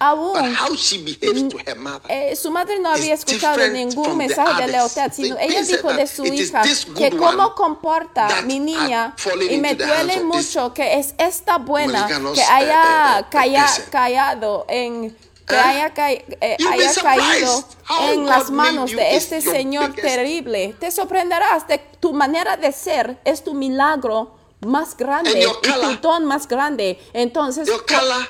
Aún 0.03 0.33
But 0.33 0.55
how 0.59 0.75
she 0.75 0.97
behaves 0.97 1.47
to 1.49 1.57
her 1.59 1.75
mother. 1.77 2.09
eh, 2.09 2.35
su 2.35 2.49
madre 2.49 2.79
no 2.79 2.89
había 2.89 3.13
escuchado 3.13 3.67
ningún 3.67 4.17
mensaje 4.17 4.63
de 4.63 4.67
lealtad, 4.71 5.11
sino 5.13 5.37
ella 5.37 5.61
dijo 5.61 5.93
de 5.93 6.07
su 6.07 6.25
hija 6.25 6.63
que 6.97 7.11
cómo 7.15 7.53
comporta 7.53 8.41
mi 8.45 8.59
niña 8.59 9.13
y 9.47 9.57
me 9.57 9.75
duele 9.75 10.21
mucho 10.23 10.73
que 10.73 10.97
es 10.99 11.13
esta 11.19 11.57
buena 11.59 12.07
que 12.07 12.41
eh, 12.41 12.43
haya 12.49 13.19
eh, 13.19 13.21
eh, 13.21 13.25
calla- 13.29 13.65
person. 13.65 13.85
callado 13.91 14.65
en 14.69 15.15
que 15.47 15.55
Eh? 15.55 15.59
haya, 15.59 15.93
ca- 15.93 16.11
eh, 16.11 16.57
haya 16.71 16.93
caído 16.95 17.63
en 18.09 18.25
las 18.25 18.49
manos 18.49 18.91
de 18.91 19.15
este 19.17 19.39
señor 19.41 19.93
terrible. 19.93 20.75
Te 20.79 20.89
sorprenderás 20.89 21.67
de 21.67 21.77
tu 21.99 22.11
manera 22.13 22.57
de 22.57 22.71
ser 22.71 23.19
es 23.23 23.43
tu 23.43 23.53
milagro 23.53 24.35
más 24.65 24.97
grande 24.97 25.41
y 25.43 25.45
tu 25.61 26.01
don 26.01 26.25
más 26.25 26.47
grande. 26.47 26.99
Entonces, 27.13 27.69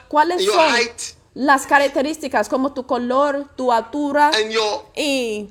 ¿cuáles 0.10 0.44
son. 0.46 0.66
Las 1.34 1.66
características 1.66 2.50
como 2.50 2.74
tu 2.74 2.86
color, 2.86 3.48
tu 3.56 3.72
altura 3.72 4.32
And 4.34 4.52
your 4.52 4.84
y 4.96 5.50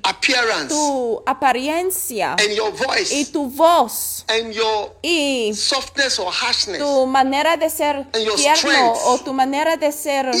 tu 0.69 1.23
apariencia 1.25 2.35
voice 2.85 3.15
y 3.15 3.25
tu 3.25 3.49
voz 3.49 4.23
and 4.27 4.53
your 4.53 4.95
y 5.01 5.51
softness 5.55 6.19
or 6.19 6.31
harshness 6.31 6.77
tu 6.79 7.07
manera 7.07 7.57
de 7.57 7.69
ser 7.69 8.05
tierno 8.11 8.93
o 9.05 9.17
tu 9.19 9.33
manera 9.33 9.75
de 9.75 9.91
ser 9.91 10.31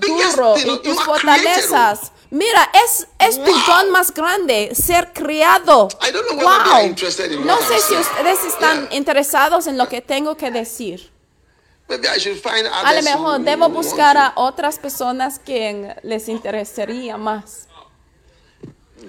duro 0.00 0.54
y 0.56 0.78
tus 0.82 1.02
fortalezas. 1.04 2.12
Mira, 2.30 2.70
es, 2.84 3.06
es 3.20 3.36
tu 3.42 3.52
don 3.66 3.90
más 3.90 4.12
grande, 4.12 4.74
ser 4.74 5.12
criado. 5.12 5.88
Wow. 6.34 6.80
in 6.86 7.46
No 7.46 7.56
sé 7.58 7.78
si 7.80 7.94
ustedes 7.94 8.44
están 8.44 8.88
Yeah. 8.88 8.96
interesados 8.96 9.66
en 9.68 9.78
lo 9.78 9.88
que 9.88 10.00
tengo 10.02 10.36
que 10.36 10.50
decir. 10.50 11.12
Maybe 11.14 11.14
I 11.14 11.14
should 11.14 11.14
find 11.16 11.75
A 11.88 12.92
lo 12.92 13.02
mejor 13.02 13.40
debo 13.40 13.68
buscar 13.68 14.16
a 14.16 14.32
otras 14.36 14.78
personas 14.78 15.38
quien 15.38 15.94
les 16.02 16.28
interesaría 16.28 17.16
más. 17.16 17.68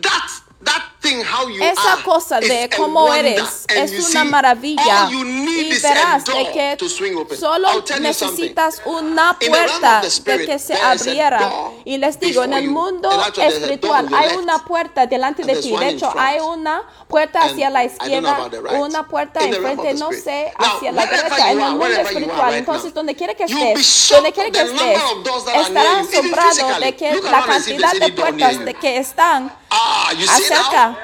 That, 0.02 0.30
that 0.64 0.84
Esa 1.08 2.04
cosa 2.04 2.40
de 2.40 2.70
cómo 2.76 3.14
eres 3.14 3.66
es 3.70 3.92
you 3.92 4.06
una 4.10 4.24
maravilla. 4.26 5.10
Y 5.10 5.80
verás 5.80 6.26
de 6.26 6.52
que 6.52 6.78
solo 7.38 7.70
necesitas 8.00 8.82
una 8.86 9.38
puerta 9.40 10.02
de 10.02 10.46
que 10.46 10.60
se 10.60 10.74
abriera. 10.74 11.52
Y 11.86 11.98
les 11.98 12.20
digo, 12.20 12.44
en 12.44 12.54
el 12.54 12.70
mundo 12.70 13.10
espiritual 13.38 14.08
hay 14.14 14.36
una 14.36 14.66
puerta 14.66 15.06
delante 15.06 15.44
de 15.44 15.56
ti. 15.58 15.76
De 15.76 15.90
hecho, 15.90 16.14
hay 16.18 16.40
una 16.40 16.84
puerta 17.08 17.44
hacia 17.44 17.70
la 17.70 17.86
izquierda, 17.86 18.50
una 18.80 19.08
puerta 19.08 19.44
enfrente, 19.44 19.94
no 19.94 20.12
sé, 20.12 20.54
hacia 20.58 20.92
la 20.92 21.06
derecha, 21.06 21.52
en 21.52 21.62
el 21.62 21.72
mundo 21.72 21.88
espiritual. 21.88 22.54
Entonces, 22.54 22.94
donde 22.94 23.16
quiera 23.16 23.34
que 23.34 23.44
estés, 23.44 24.10
donde 24.12 24.34
quiera 24.34 24.52
que 24.52 24.62
estés, 24.62 25.00
estarás 25.56 26.08
asombrado 26.08 26.80
de 26.80 26.96
que 26.96 27.22
la 27.22 27.46
cantidad 27.46 27.94
de 27.94 28.12
puertas 28.14 28.66
de 28.66 28.74
que 28.74 28.98
están 28.98 29.52
Ah, 29.70 30.12
acerca 30.30 30.97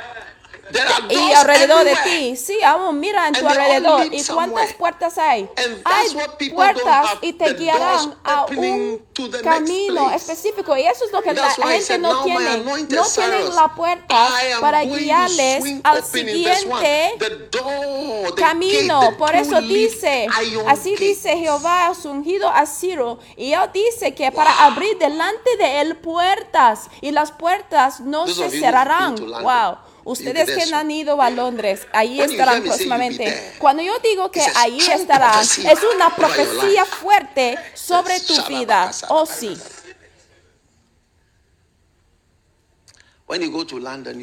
y 1.10 1.32
alrededor 1.34 1.84
de 1.84 1.92
everywhere. 1.92 2.30
ti. 2.32 2.36
Sí, 2.36 2.64
aún 2.64 3.00
mira 3.00 3.28
en 3.28 3.34
tu 3.34 3.40
And 3.40 3.48
all 3.48 3.62
alrededor. 3.62 4.14
¿Y 4.14 4.24
cuántas 4.26 4.74
puertas 4.74 5.18
hay? 5.18 5.50
Hay 5.86 6.50
puertas 6.50 7.10
y 7.22 7.34
te 7.34 7.54
guiarán 7.54 8.16
a 8.24 8.46
un 8.46 9.02
camino 9.44 10.12
específico. 10.12 10.76
Y 10.78 10.84
eso 10.84 11.06
es 11.06 11.12
lo 11.12 11.22
que 11.22 11.34
la 11.34 11.42
That's 11.44 11.56
gente 11.64 11.98
no 12.00 12.14
"Now 12.14 12.26
my 12.28 12.36
tiene. 12.36 12.86
No 12.90 13.04
tienen 13.06 13.56
la 13.56 13.68
puerta 13.76 14.28
para 14.60 14.84
guiarles 14.84 15.64
al 15.84 16.04
siguiente 16.04 17.16
door, 17.52 18.36
camino. 18.36 19.02
gate, 19.02 19.16
Por 19.18 19.36
eso 19.36 19.62
dice, 19.62 20.28
así 20.68 20.92
gate. 20.94 21.04
dice 21.06 21.38
Jehová 21.38 21.88
ha 21.88 21.92
ungido 22.08 22.50
a 22.50 22.66
Ciro. 22.66 23.20
Y 23.38 23.54
él 23.54 23.70
dice 23.74 24.14
que 24.14 24.32
para 24.32 24.66
abrir 24.66 24.98
delante 24.98 25.58
de 25.58 25.82
él 25.82 25.98
puertas 25.98 26.90
y 27.02 27.12
las 27.12 27.32
puertas 27.32 28.00
no 28.00 28.26
Those 28.26 28.50
se 28.50 28.60
cerrarán. 28.60 29.16
Wow. 29.16 29.78
Ustedes 30.06 30.50
que 30.68 30.76
han 30.76 30.92
ido 30.92 31.22
a 31.22 31.30
Londres, 31.30 31.88
ahí 31.94 32.20
estarán 32.20 32.64
próximamente. 32.64 33.56
Cuando 33.58 33.82
yo 33.84 33.98
digo 34.00 34.32
que 34.32 34.42
ahí 34.56 34.80
estarán, 34.80 35.32
prophecy 35.32 35.68
es 35.68 35.80
una 35.96 36.16
profecía 36.16 36.86
fuerte 36.86 37.58
sobre 37.74 38.20
tu 38.20 38.36
vida. 38.46 38.92
Oh 39.10 39.26
sí. 39.26 39.58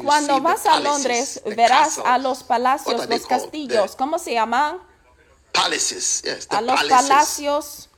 Cuando 0.03 0.39
vas 0.41 0.65
a 0.65 0.79
Londres, 0.79 1.41
verás 1.45 1.99
a 2.05 2.17
los 2.17 2.43
palacios, 2.43 3.09
los 3.09 3.25
castillos. 3.25 3.95
¿Cómo 3.95 4.19
se 4.19 4.33
llaman? 4.33 4.79
A 6.49 6.61
los 6.61 6.83
palacios. 6.83 7.89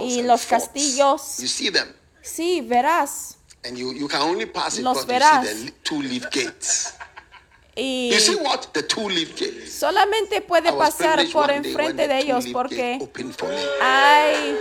y 0.00 0.22
los 0.22 0.46
castillos. 0.46 1.38
You 1.38 1.48
see 1.48 1.70
them, 1.70 1.94
Sí, 2.20 2.60
verás. 2.60 3.36
And 3.64 3.78
you, 3.78 3.92
you 3.92 4.08
can 4.08 4.20
only 4.22 4.46
pass 4.46 4.78
it 4.78 4.82
Los 4.82 5.04
because 5.04 5.48
you 5.48 5.54
see 5.56 5.66
the 5.66 5.72
two-leaf 5.84 6.30
gates. 6.30 6.92
Y 7.74 8.10
You 8.12 8.20
see 8.20 8.34
what? 8.36 8.60
The 8.72 8.82
two-leaf 8.82 9.30
gates. 9.38 9.72
solamente 9.72 10.42
puede 10.42 10.72
pasar 10.72 11.24
por 11.32 11.50
enfrente 11.50 12.06
de 12.06 12.18
ellos 12.18 12.44
porque 12.52 12.98
hay 13.80 14.58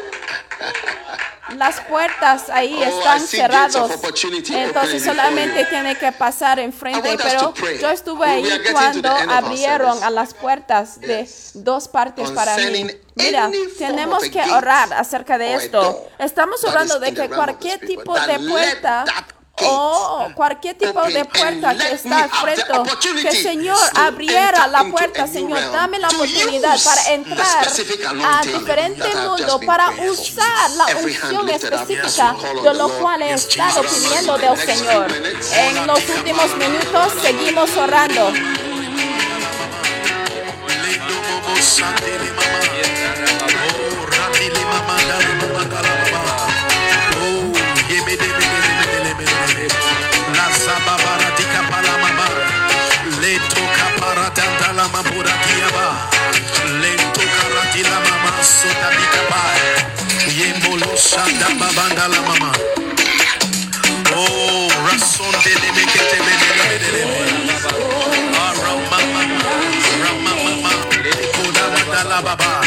las 1.57 1.81
puertas 1.81 2.49
ahí 2.49 2.73
Oh, 2.81 2.83
están 2.83 3.81
opportunity 3.91 4.55
Entonces 4.55 5.03
solamente 5.03 5.65
tiene 5.65 5.97
que 5.97 6.11
pasar 6.11 6.59
enfrente. 6.59 7.17
Pero 7.21 7.53
yo 7.79 7.89
estuve 7.89 8.25
ahí 8.25 8.61
cuando 8.71 9.09
abrieron 9.09 10.01
a 10.03 10.09
las 10.09 10.33
puertas 10.33 10.99
de 10.99 11.27
dos 11.53 11.87
partes 11.87 12.31
para 12.31 12.55
mí. 12.55 12.87
Mira, 13.15 13.51
tenemos 13.77 14.23
que 14.29 14.41
orar 14.41 14.93
acerca 14.93 15.37
de 15.37 15.55
esto. 15.55 16.07
Estamos 16.17 16.63
is 16.63 16.99
de 16.99 17.13
que 17.13 17.29
cualquier 17.29 17.79
tipo 17.79 18.17
de 18.19 18.39
puerta 18.39 19.05
gate 19.61 19.71
Oh, 19.73 20.29
cualquier 20.35 20.75
tipo 20.77 21.01
de 21.03 21.25
puerta 21.25 21.75
que 21.75 21.93
está 21.93 22.27
the 22.27 22.29
frente, 22.29 23.21
que 23.21 23.31
Señor 23.31 23.77
abriera 23.95 24.67
la 24.67 24.83
puerta, 24.85 25.27
Señor, 25.27 25.71
dame 25.71 25.99
la 25.99 26.09
oportunidad 26.09 26.77
para 26.83 27.13
entrar 27.13 27.67
a 28.25 28.41
diferente 28.45 29.15
mundo, 29.15 29.59
para 29.65 29.89
usar 29.89 30.71
la 30.71 30.85
unción 30.97 31.49
específica 31.49 32.35
de 32.63 32.73
lo 32.73 32.89
cual 32.99 33.21
he 33.21 33.33
estado 33.33 33.81
pidiendo 33.83 34.37
del 34.37 34.57
Señor. 34.57 35.07
En 35.53 35.87
los 35.87 36.09
últimos 36.09 36.55
minutos 36.57 37.13
seguimos 37.21 37.75
orando. 37.77 38.31
Dandala 55.01 55.09
mambura 55.09 55.31
diaba. 55.47 56.09
Lento 56.81 57.21
karati 57.21 57.81
la 57.83 57.99
mama 57.99 58.43
soda 58.43 58.89
di 58.89 59.05
kapai. 59.13 59.61
Yembolo 60.37 60.95
shanda 60.97 61.47
babanda 61.59 62.07
la 62.07 62.21
mama. 62.21 62.51
Oh, 64.13 64.67
rason 64.85 65.31
de 65.43 65.53
le 65.61 65.71
me 65.71 65.83
que 65.85 65.99
te 66.09 66.17
me 66.25 66.33
de 66.41 66.49
me 66.57 66.77
de 66.79 66.89
le 66.91 67.03
me. 67.05 67.19
Ah, 68.37 68.53
ramama, 68.61 69.21
ramama, 70.03 70.71
koda 71.35 71.65
da 71.73 71.83
da 71.93 72.01
la 72.09 72.21
baba. 72.21 72.61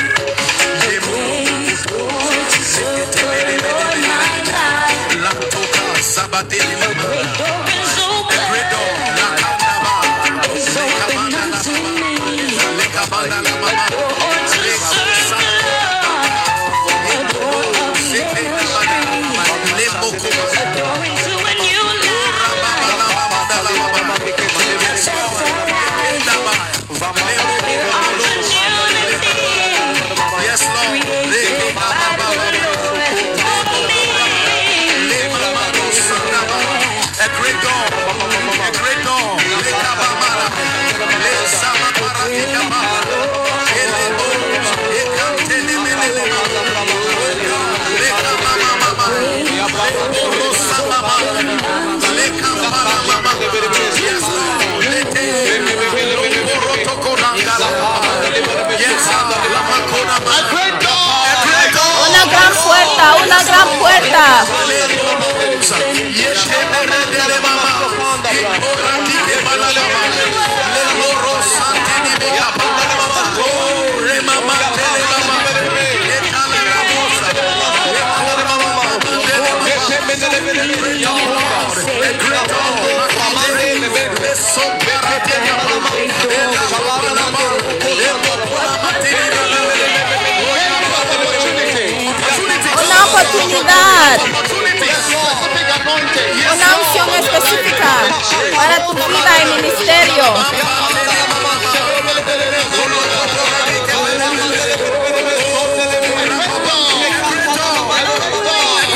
Yemo, 0.90 1.16
sekete 2.72 3.22
me 3.28 3.40
de 3.44 3.56
me 3.62 3.74
Yes, 13.14 14.23
Puerta, 62.74 63.14
una 63.24 63.42
gran 63.44 63.68
puerta. 63.78 64.44
Una 96.52 96.76
unción 96.76 97.08
específica 97.14 97.92
para 98.56 98.86
tu 98.86 98.94
vida 98.94 99.32
y 99.42 99.44
ministerio. 99.62 100.24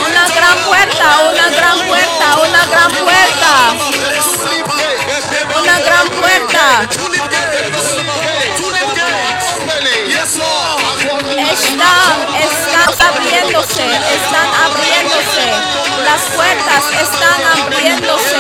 Una 0.07 0.29
gran 0.29 0.59
puerta, 0.65 1.07
una 1.31 1.49
gran 1.51 1.79
puerta, 1.87 2.27
una 2.49 2.67
gran 2.67 2.91
puerta, 2.93 3.75
una 5.61 5.79
gran 5.81 6.09
puerta. 6.09 6.89
Están 11.53 12.68
abriéndose, 13.09 13.85
están 13.85 14.49
abriéndose. 14.67 15.45
Las 16.05 16.23
puertas 16.37 16.85
están 17.03 17.41
abriéndose. 17.63 18.37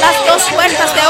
Las 0.00 0.26
dos 0.26 0.42
puertas 0.50 0.94
de 0.94 1.00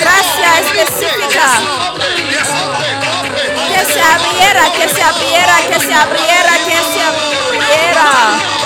gracia 0.00 0.60
específica. 0.60 1.46
Que 3.68 3.92
se 3.92 4.00
abriera, 4.00 4.72
que 4.72 4.88
se 4.88 5.02
abriera, 5.02 5.56
que 5.68 5.80
se 5.80 5.94
abriera, 5.94 6.52
que 6.64 6.78
se 6.92 7.00
abriera. 7.02 8.59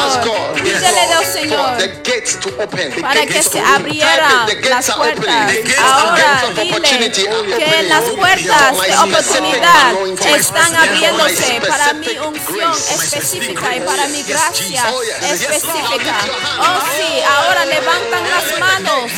Señor. 0.00 0.52
Pídele 0.54 1.06
Dios 1.06 1.26
Señor. 1.32 1.76
The 1.78 1.88
gates 2.04 2.38
to 2.40 2.48
open. 2.62 3.02
Para 3.02 3.26
que 3.26 3.42
se 3.42 3.60
abrieran 3.60 4.46
las 4.68 4.90
puertas. 4.92 5.52
Ahora 5.78 6.42
dile 6.54 7.10
que 7.10 7.82
las 7.88 8.04
puertas 8.10 8.80
de 8.80 8.96
oportunidad 8.96 9.94
están 10.36 10.76
abriéndose 10.76 11.60
para 11.68 11.92
mi 11.94 12.18
unción 12.18 12.72
específica 12.72 13.76
y 13.76 13.80
para 13.80 14.06
mi 14.08 14.22
gracia 14.22 14.84
específica. 15.22 16.16
Oh 16.58 16.80
sí, 16.96 17.20
ahora 17.36 17.64
levantan 17.66 18.24
las 18.30 18.60
manos. 18.60 19.10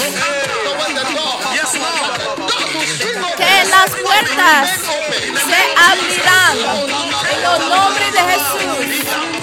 Que 3.37 3.65
las 3.71 3.91
puertas 3.91 4.71
se 5.47 5.63
abrirán 5.77 6.57
en 7.31 7.43
los 7.43 7.59
nombres 7.69 8.13
de 8.13 8.21
Jesús. 8.21 9.42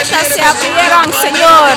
Puertas 0.00 0.28
se 0.34 0.40
abrieran, 0.40 1.12
Señor. 1.12 1.76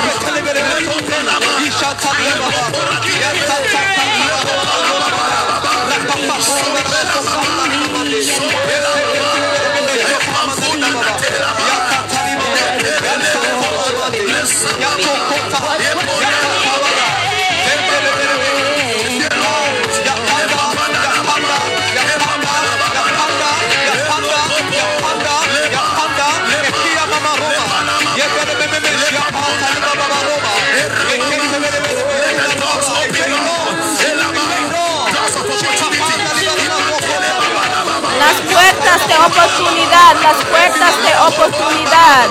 Puertas 38.94 39.08
de 39.08 39.16
oportunidad, 39.26 40.16
las 40.22 40.46
puertas 40.46 40.94
de 41.02 41.12
oportunidad. 41.28 42.30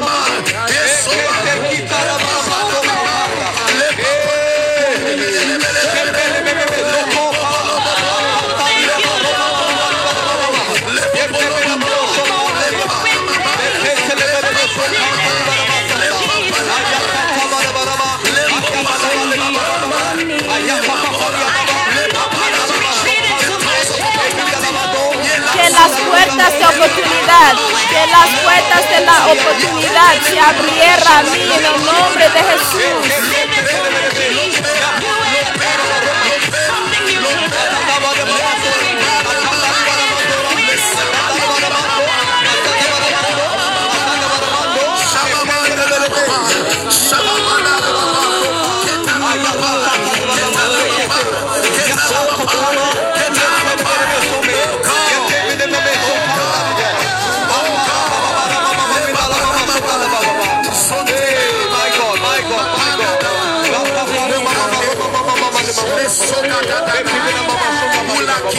Oportunidad, 26.83 27.55
que 27.91 28.07
las 28.11 28.29
puertas 28.43 28.91
de 28.91 29.01
la 29.07 29.27
oportunidad 29.27 30.21
se 30.23 30.41
abrieran 30.41 31.19
a 31.19 31.23
mí 31.31 31.43
en 31.43 31.65
el 31.65 31.85
nombre 31.85 32.29
de 32.29 32.43
Jesús. 32.43 33.52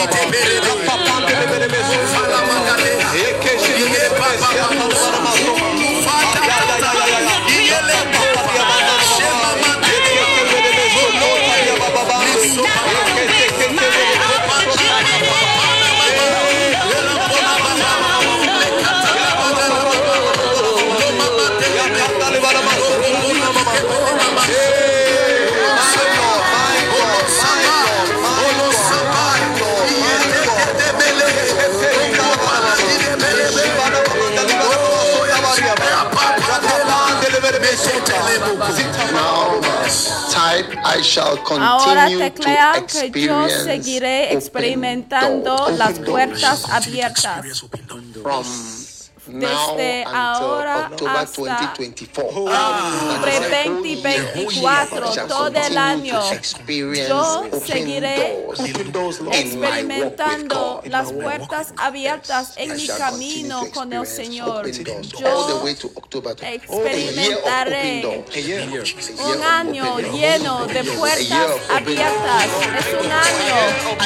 Now 0.06 1.33
I 40.96 41.02
shall 41.02 41.38
Ahora 41.38 42.04
continue 42.06 42.18
to 42.18 42.30
teclean 42.30 42.86
que 42.86 43.20
yo 43.22 43.44
experience 43.44 43.64
seguiré 43.64 44.32
experimentando 44.32 45.70
las 45.76 45.98
open 45.98 46.04
puertas 46.04 46.62
doors 46.62 46.86
abiertas. 46.86 47.64
from 48.22 48.73
Desde 49.34 50.04
until 50.04 50.14
ahora 50.14 50.88
October 50.92 51.16
hasta 51.16 51.74
2024. 51.76 52.44
Octubre 52.44 53.32
2024, 53.64 55.26
todo 55.26 55.48
el 55.48 55.76
año, 55.76 56.20
yo 57.08 57.50
seguiré 57.66 58.46
experimentando 59.32 60.82
las 60.84 61.12
puertas 61.12 61.74
abiertas 61.76 62.52
en 62.56 62.76
mi 62.76 62.86
camino 62.86 63.66
con 63.74 63.92
el 63.92 64.06
Señor. 64.06 64.70
Yo 64.70 65.68
experimentaré 66.40 68.24
un 69.18 69.42
año 69.42 69.98
lleno 69.98 70.64
de 70.68 70.84
puertas 70.84 71.50
abiertas. 71.70 72.46
Es 72.78 72.86
un 73.04 73.10
año 73.10 73.56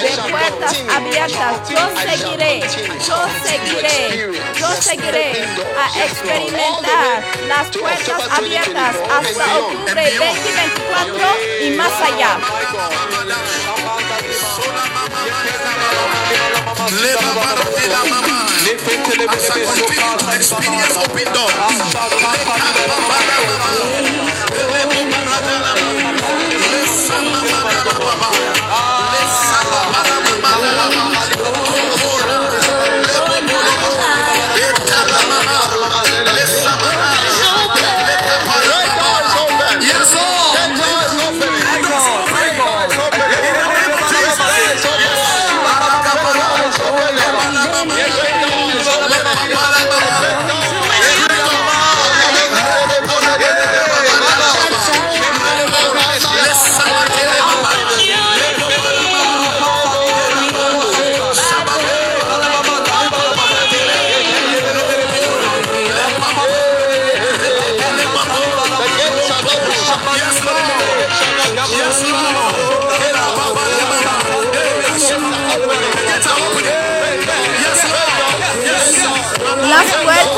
de 0.00 0.08
puertas 0.30 0.74
abiertas. 0.90 1.68
Yo 1.68 1.80
seguiré, 2.00 2.60
yo 3.06 3.18
seguiré, 3.44 4.32
yo 4.58 4.68
seguiré 4.80 5.17
a 5.18 6.04
experimentar 6.04 7.24
las 7.48 7.76
puertas 7.76 8.22
abiertas 8.30 8.96
hasta 9.10 9.58
octubre 9.58 10.12
2024 10.14 11.28
y 11.62 11.70
más 11.70 11.92
allá. 12.00 12.38
Las 30.80 31.17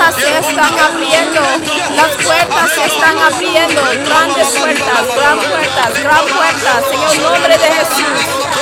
puertas 0.01 0.15
se 0.15 0.39
están 0.39 0.79
abriendo, 0.79 1.41
las 1.95 2.25
puertas 2.25 2.71
se 2.75 2.85
están 2.87 3.19
abriendo, 3.19 3.83
grandes 4.07 4.49
puertas, 4.49 5.15
gran 5.15 5.39
puertas, 5.39 6.03
gran 6.03 6.27
puertas, 6.27 6.85
en 6.93 7.19
el 7.19 7.23
nombre 7.23 7.59
de 7.59 7.71
Jesús. 7.73 8.60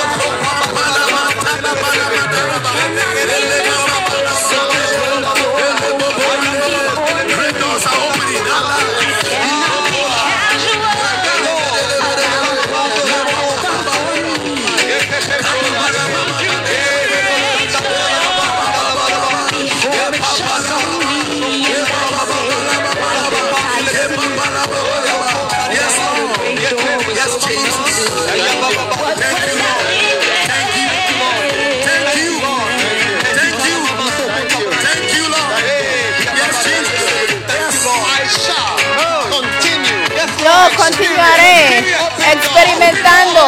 Continuaré 40.89 41.85
experimentando 42.32 43.43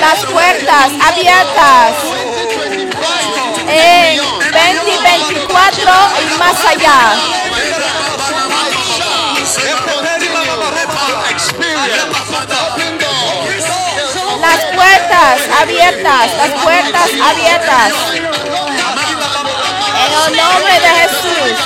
las 0.00 0.24
puertas 0.24 0.90
abiertas 1.02 1.92
2025 2.40 2.98
en 3.68 4.16
2024 4.16 5.92
y 6.22 6.38
más 6.38 6.64
allá. 6.64 7.14
Las 14.40 14.60
puertas 14.74 15.40
abiertas, 15.60 16.26
las 16.36 16.52
puertas 16.62 17.10
abiertas. 17.22 17.92
En 20.04 20.12
el 20.12 20.36
nombre 20.36 20.74
de 20.80 20.88
Jesús. 21.00 21.56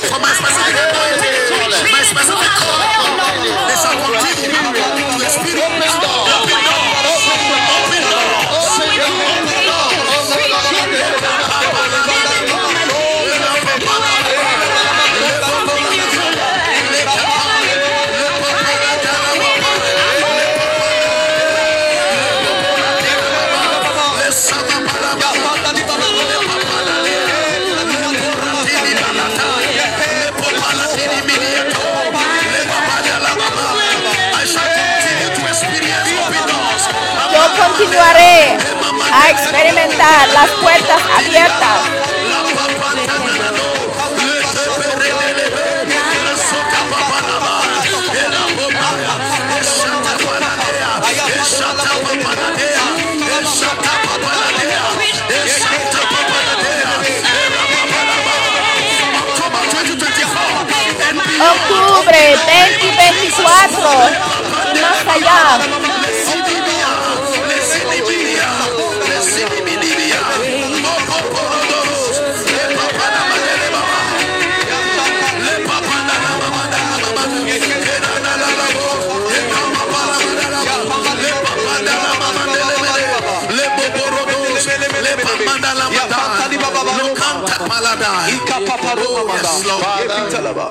Open. 0.00 0.10
For 0.10 0.20
my 0.20 0.32
specific 0.32 0.76
anointing, 0.76 2.39
continuaré 37.90 38.56
a 39.12 39.30
experimentar 39.30 40.28
las 40.28 40.50
puertas 40.62 41.02
abiertas. 41.16 41.80
Octubre 61.40 62.36
2024 62.80 64.10
y 64.74 64.78
más 64.80 65.06
allá. 65.08 65.99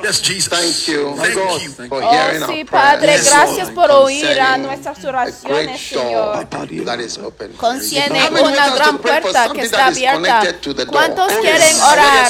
Yes, 0.09 0.21
Jesus. 0.23 0.49
Thank 0.49 0.87
you 0.87 1.15
Thank 1.15 1.35
you. 1.35 1.69
for 1.87 2.01
Oh, 2.03 2.09
hearing 2.11 2.41
sí, 2.41 2.61
our 2.61 2.65
Padre, 2.65 3.19
gracias 3.23 3.69
por 3.69 3.91
oír 3.91 4.39
a 4.39 4.57
nuestras 4.57 5.05
oraciones, 5.05 5.79
Señor. 5.81 6.47
many 6.49 8.41
una 8.41 8.69
gran 8.75 8.97
puerta 8.97 9.49
que 9.53 9.61
está 9.61 9.85
abierta. 9.87 10.41
¿Cuántos 10.89 11.31
Oh, 11.31 11.41
quieren 11.41 11.79
orar 11.81 12.25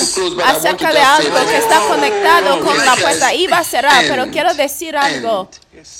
acerca 0.46 0.92
de 0.92 1.00
algo 1.00 1.38
que 1.48 1.58
está 1.58 1.80
conectado 1.88 2.60
con 2.66 2.86
la 2.86 2.96
puerta? 2.96 3.34
Iba 3.34 3.60
a 3.60 3.64
cerrar, 3.64 4.04
pero 4.10 4.30
quiero 4.30 4.54
decir 4.54 4.98
algo. 4.98 5.50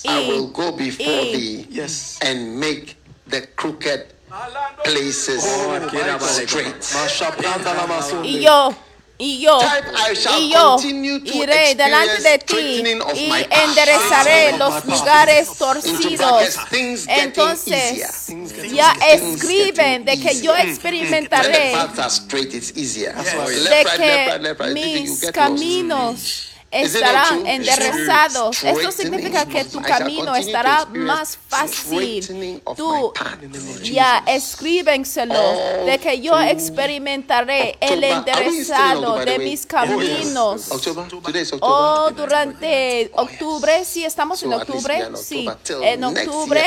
I 0.04 0.28
will 0.28 0.50
Y, 0.50 0.52
go 0.52 0.72
before 0.74 1.22
y- 1.24 1.66
thee 1.70 1.82
and 2.22 2.58
make 2.60 2.98
the 3.30 3.48
crooked 3.56 4.06
places 4.84 5.44
straight. 6.46 6.76
y 8.24 8.40
yo, 8.42 8.74
y 9.22 9.40
yo, 9.40 9.60
Type, 9.60 9.90
I 9.94 10.16
shall 10.16 10.42
y 10.42 10.50
yo 10.50 10.76
continue 10.76 11.20
to 11.20 11.34
iré 11.34 11.76
delante 11.76 12.22
de 12.22 12.36
experience 12.36 12.40
ti 12.40 12.54
straightening 12.54 13.02
of 13.02 13.14
y 13.14 13.28
my 13.28 13.44
path. 13.44 13.64
enderezaré 13.64 14.58
los 14.58 14.86
lugares 14.86 15.50
torcidos. 15.58 16.58
Entonces, 17.08 17.92
easier. 17.92 18.72
ya 18.72 18.94
Things 18.94 19.44
escriben 19.44 20.06
de 20.06 20.20
que 20.22 20.42
yo 20.42 20.56
easier. 22.78 23.14
When 23.16 23.26
the 23.66 23.82
experimentaré 23.82 24.40
de 24.40 24.56
que 24.56 24.74
mis 24.74 25.32
caminos 25.32 26.49
estarán 26.72 27.46
enderezados. 27.46 28.64
Esto 28.64 28.92
significa 28.92 29.46
que 29.46 29.66
tu 29.66 29.82
camino 29.82 30.36
estará 30.36 30.86
más 30.86 31.38
fácil. 31.48 32.62
Tú 32.76 33.14
ya 33.84 34.24
escríbenselo 34.28 35.42
de 35.86 35.98
que 36.00 36.22
yo 36.22 36.40
experimentaré 36.40 37.78
el 37.80 38.04
enderezado 38.04 39.18
de 39.18 39.40
mis 39.40 39.66
caminos. 39.66 40.70
Oh, 41.62 42.12
durante 42.16 43.12
octubre, 43.16 43.84
sí, 43.86 44.06
estamos 44.06 44.42
en 44.44 44.54
octubre, 44.54 45.10
sí, 45.16 45.48
en 45.82 46.04
octubre 46.04 46.64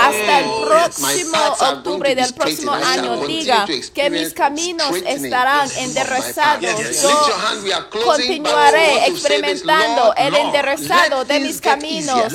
hasta 0.00 0.40
el 0.40 0.46
Oh, 0.48 0.64
próximo 0.64 1.38
octubre 1.60 2.14
del 2.14 2.32
próximo 2.34 2.72
año 2.72 3.26
diga 3.26 3.66
que 3.94 4.10
mis 4.10 4.32
caminos 4.32 4.94
estarán 5.06 5.68
enderezados. 5.76 6.62
Yo 7.02 7.90
continuaré 8.04 9.06
this, 9.45 9.45
experimentando 9.50 10.14
el 10.16 10.34
enderezado 10.34 11.24
de 11.24 11.40
mis 11.40 11.60
caminos 11.60 12.32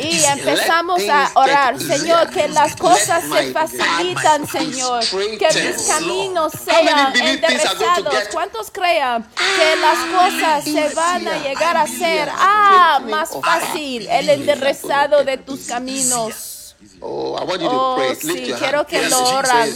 y 0.00 0.24
empezamos 0.24 1.02
a 1.08 1.30
orar. 1.34 1.78
Señor, 1.78 2.30
que 2.30 2.48
las 2.48 2.76
cosas 2.76 3.24
se 3.24 3.52
facilitan, 3.52 4.46
Señor, 4.46 5.04
que 5.04 5.48
mis 5.62 5.82
caminos 5.86 6.52
sean 6.52 7.16
enderezados. 7.16 8.14
¿Cuántos 8.32 8.70
crean 8.70 9.22
que 9.34 9.76
las 9.80 9.98
cosas 9.98 10.64
se 10.64 10.94
van 10.94 11.28
a 11.28 11.38
llegar 11.38 11.76
a 11.76 11.86
ser 11.86 12.28
ah, 12.32 13.00
más 13.08 13.30
fácil 13.42 14.06
el 14.08 14.28
enderezado 14.28 15.24
de 15.24 15.36
tus 15.38 15.66
caminos? 15.66 16.53
Oh, 17.00 17.34
I 17.34 17.44
want 17.44 17.60
you 17.60 17.68
to 17.68 17.74
Oh, 17.74 17.94
pray. 17.96 18.08
Lift 18.10 18.22
sí, 18.22 18.46
your 18.48 18.58
quiero 18.58 18.78
hand. 18.78 18.86
que 18.88 19.00
Yes, 19.00 19.10
lo 19.10 19.18
oran. 19.38 19.68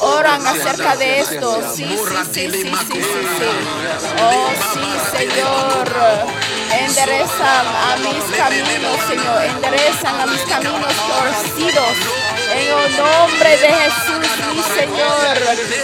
Oran 0.00 0.46
acerca 0.46 0.96
de 0.96 1.20
esto. 1.20 1.62
sí, 1.74 1.84
sí, 1.84 2.16
sí, 2.32 2.50
sí, 2.50 2.72
sí, 2.90 3.02
sí. 3.38 3.50
Oh, 4.20 4.50
sí, 4.72 5.16
Señor. 5.16 5.88
Enderezan 6.70 7.66
a 7.66 7.96
mis 7.96 8.24
caminos, 8.36 8.96
Señor. 9.08 9.42
Enderezan 9.44 10.20
a 10.20 10.26
mis 10.26 10.40
caminos 10.42 10.94
torcidos. 11.08 11.96
En 12.52 12.58
el 12.58 12.96
nombre 12.96 13.50
de 13.58 13.68
Jesús, 13.68 14.28
mi 14.54 14.62
Señor. 14.62 15.38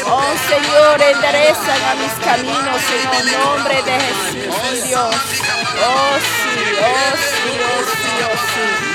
Oh, 0.07 0.33
Señor, 0.49 1.03
enderezan 1.03 1.83
a 1.91 1.95
mis 1.95 2.13
caminos 2.25 2.83
en 2.95 3.21
el 3.21 3.33
nombre 3.33 3.83
de 3.83 3.93
Jesús, 3.93 4.55
mi 4.73 4.89
Dios. 4.89 5.15
Oh, 5.15 6.19
sí, 6.19 6.61
oh, 6.81 7.17
sí, 7.17 7.51
oh, 7.61 7.85
sí, 7.85 8.25
oh, 8.25 8.37
sí. 8.55 8.94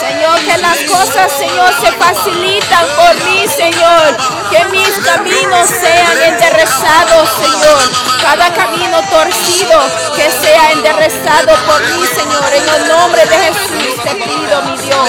Señor, 0.00 0.40
que 0.40 0.56
las 0.58 0.78
cosas, 0.84 1.32
Señor, 1.38 1.72
se 1.80 1.92
facilitan 1.92 2.86
por 2.96 3.14
mí, 3.24 3.46
Señor. 3.48 4.16
Que 4.50 4.64
mis 4.66 4.88
caminos 5.04 5.68
sean 5.68 6.22
enderezados, 6.22 7.28
Señor. 7.40 7.78
Cada 8.22 8.52
camino 8.52 9.00
torcido 9.10 9.80
que 10.16 10.30
sea 10.30 10.72
enderezado 10.72 11.54
por 11.66 11.80
mí, 11.80 12.06
Señor. 12.06 12.44
En 12.54 12.68
el 12.68 12.88
nombre 12.88 13.26
de 13.26 13.36
Jesús 13.38 14.02
te 14.02 14.14
pido, 14.16 14.62
mi 14.62 14.76
Dios. 14.78 15.08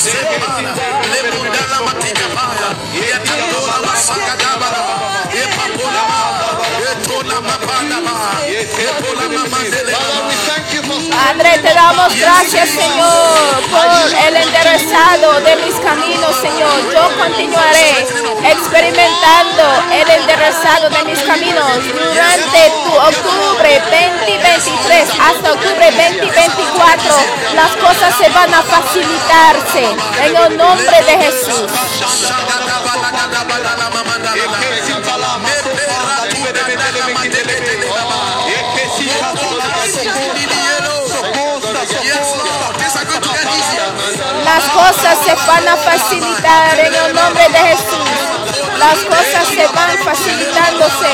Semana, 0.00 0.74
te 11.58 11.74
damos 11.74 12.14
gracias, 12.18 12.68
Señor, 12.70 13.62
por 13.70 14.18
el 14.26 14.36
enderezado 14.36 15.40
de 15.40 15.56
Señor. 16.44 16.92
Yo 16.92 17.04
continuaré 17.16 18.06
experimentando 18.52 19.62
el 19.94 20.10
enderezado 20.10 20.90
de 20.90 21.04
mis 21.06 21.18
caminos 21.20 21.78
durante 21.88 22.70
tu 22.84 22.92
octubre 22.92 23.80
2023 23.80 25.08
hasta 25.20 25.52
octubre 25.52 25.90
2024. 25.90 27.16
Las 27.54 27.70
cosas 27.76 28.14
se 28.18 28.28
van 28.28 28.52
a 28.52 28.62
facilitarse 28.62 29.84
en 30.22 30.36
el 30.36 30.56
nombre 30.58 31.02
de 31.02 31.16
Jesús. 31.24 31.70
Las 44.54 44.70
cosas 44.70 45.18
se 45.24 45.34
van 45.48 45.66
a 45.66 45.76
facilitar 45.76 46.78
en 46.78 46.94
el 46.94 47.12
nombre 47.12 47.42
de 47.48 47.58
Jesús. 47.58 48.08
Las 48.78 48.98
cosas 49.00 49.48
se 49.48 49.66
van 49.66 49.98
facilitándose. 50.04 51.08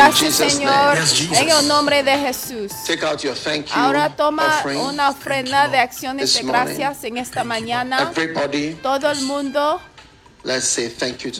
Gracias, 0.00 0.34
Señor. 0.34 0.98
En 1.32 1.48
el 1.50 1.68
nombre 1.68 2.02
de 2.02 2.16
Jesús. 2.18 2.72
Take 2.86 3.04
out 3.04 3.20
your 3.20 3.34
thank 3.34 3.66
you 3.66 3.72
Ahora 3.74 4.14
toma 4.16 4.62
una 4.82 5.10
ofrenda 5.10 5.68
de 5.68 5.78
acciones 5.78 6.34
de 6.34 6.42
gracias 6.42 7.04
en 7.04 7.16
esta 7.18 7.44
mañana. 7.44 8.10
Everybody, 8.10 8.74
Todo 8.82 9.10
el 9.10 9.22
mundo. 9.22 9.80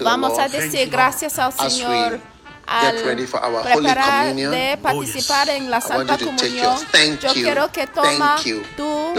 vamos 0.03 0.39
a 0.39 0.49
decir 0.49 0.91
gracias 0.91 1.39
al 1.39 1.53
As 1.57 1.73
Señor. 1.73 2.13
we 2.13 2.30
al 2.71 2.97
get 2.97 3.05
ready 3.05 3.27
for 3.27 3.41
our 3.43 3.63
Holy 3.63 3.89
preparar 3.89 4.35
de 4.35 4.79
participar 4.81 5.49
en 5.51 5.71
la 5.71 5.79
I 5.79 5.89
want 5.89 6.09
Santa 6.09 6.25
Comunión. 6.25 6.79
Yo 7.21 7.33
quiero 7.33 7.73
que 7.73 7.87
toma 7.87 8.37
tu 8.77 9.13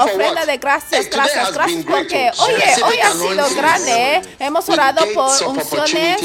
ofrenda 0.00 0.46
de 0.46 0.56
gracias, 0.58 1.10
gracias, 1.10 1.52
gracias, 1.52 1.84
porque 1.84 2.30
oh. 2.38 2.44
oye, 2.44 2.64
hoy 2.84 2.98
ha 2.98 3.12
sido 3.12 3.54
grande, 3.56 4.16
¿eh? 4.16 4.22
Hemos 4.38 4.68
orado 4.68 5.04
por 5.12 5.30
unciones 5.48 6.22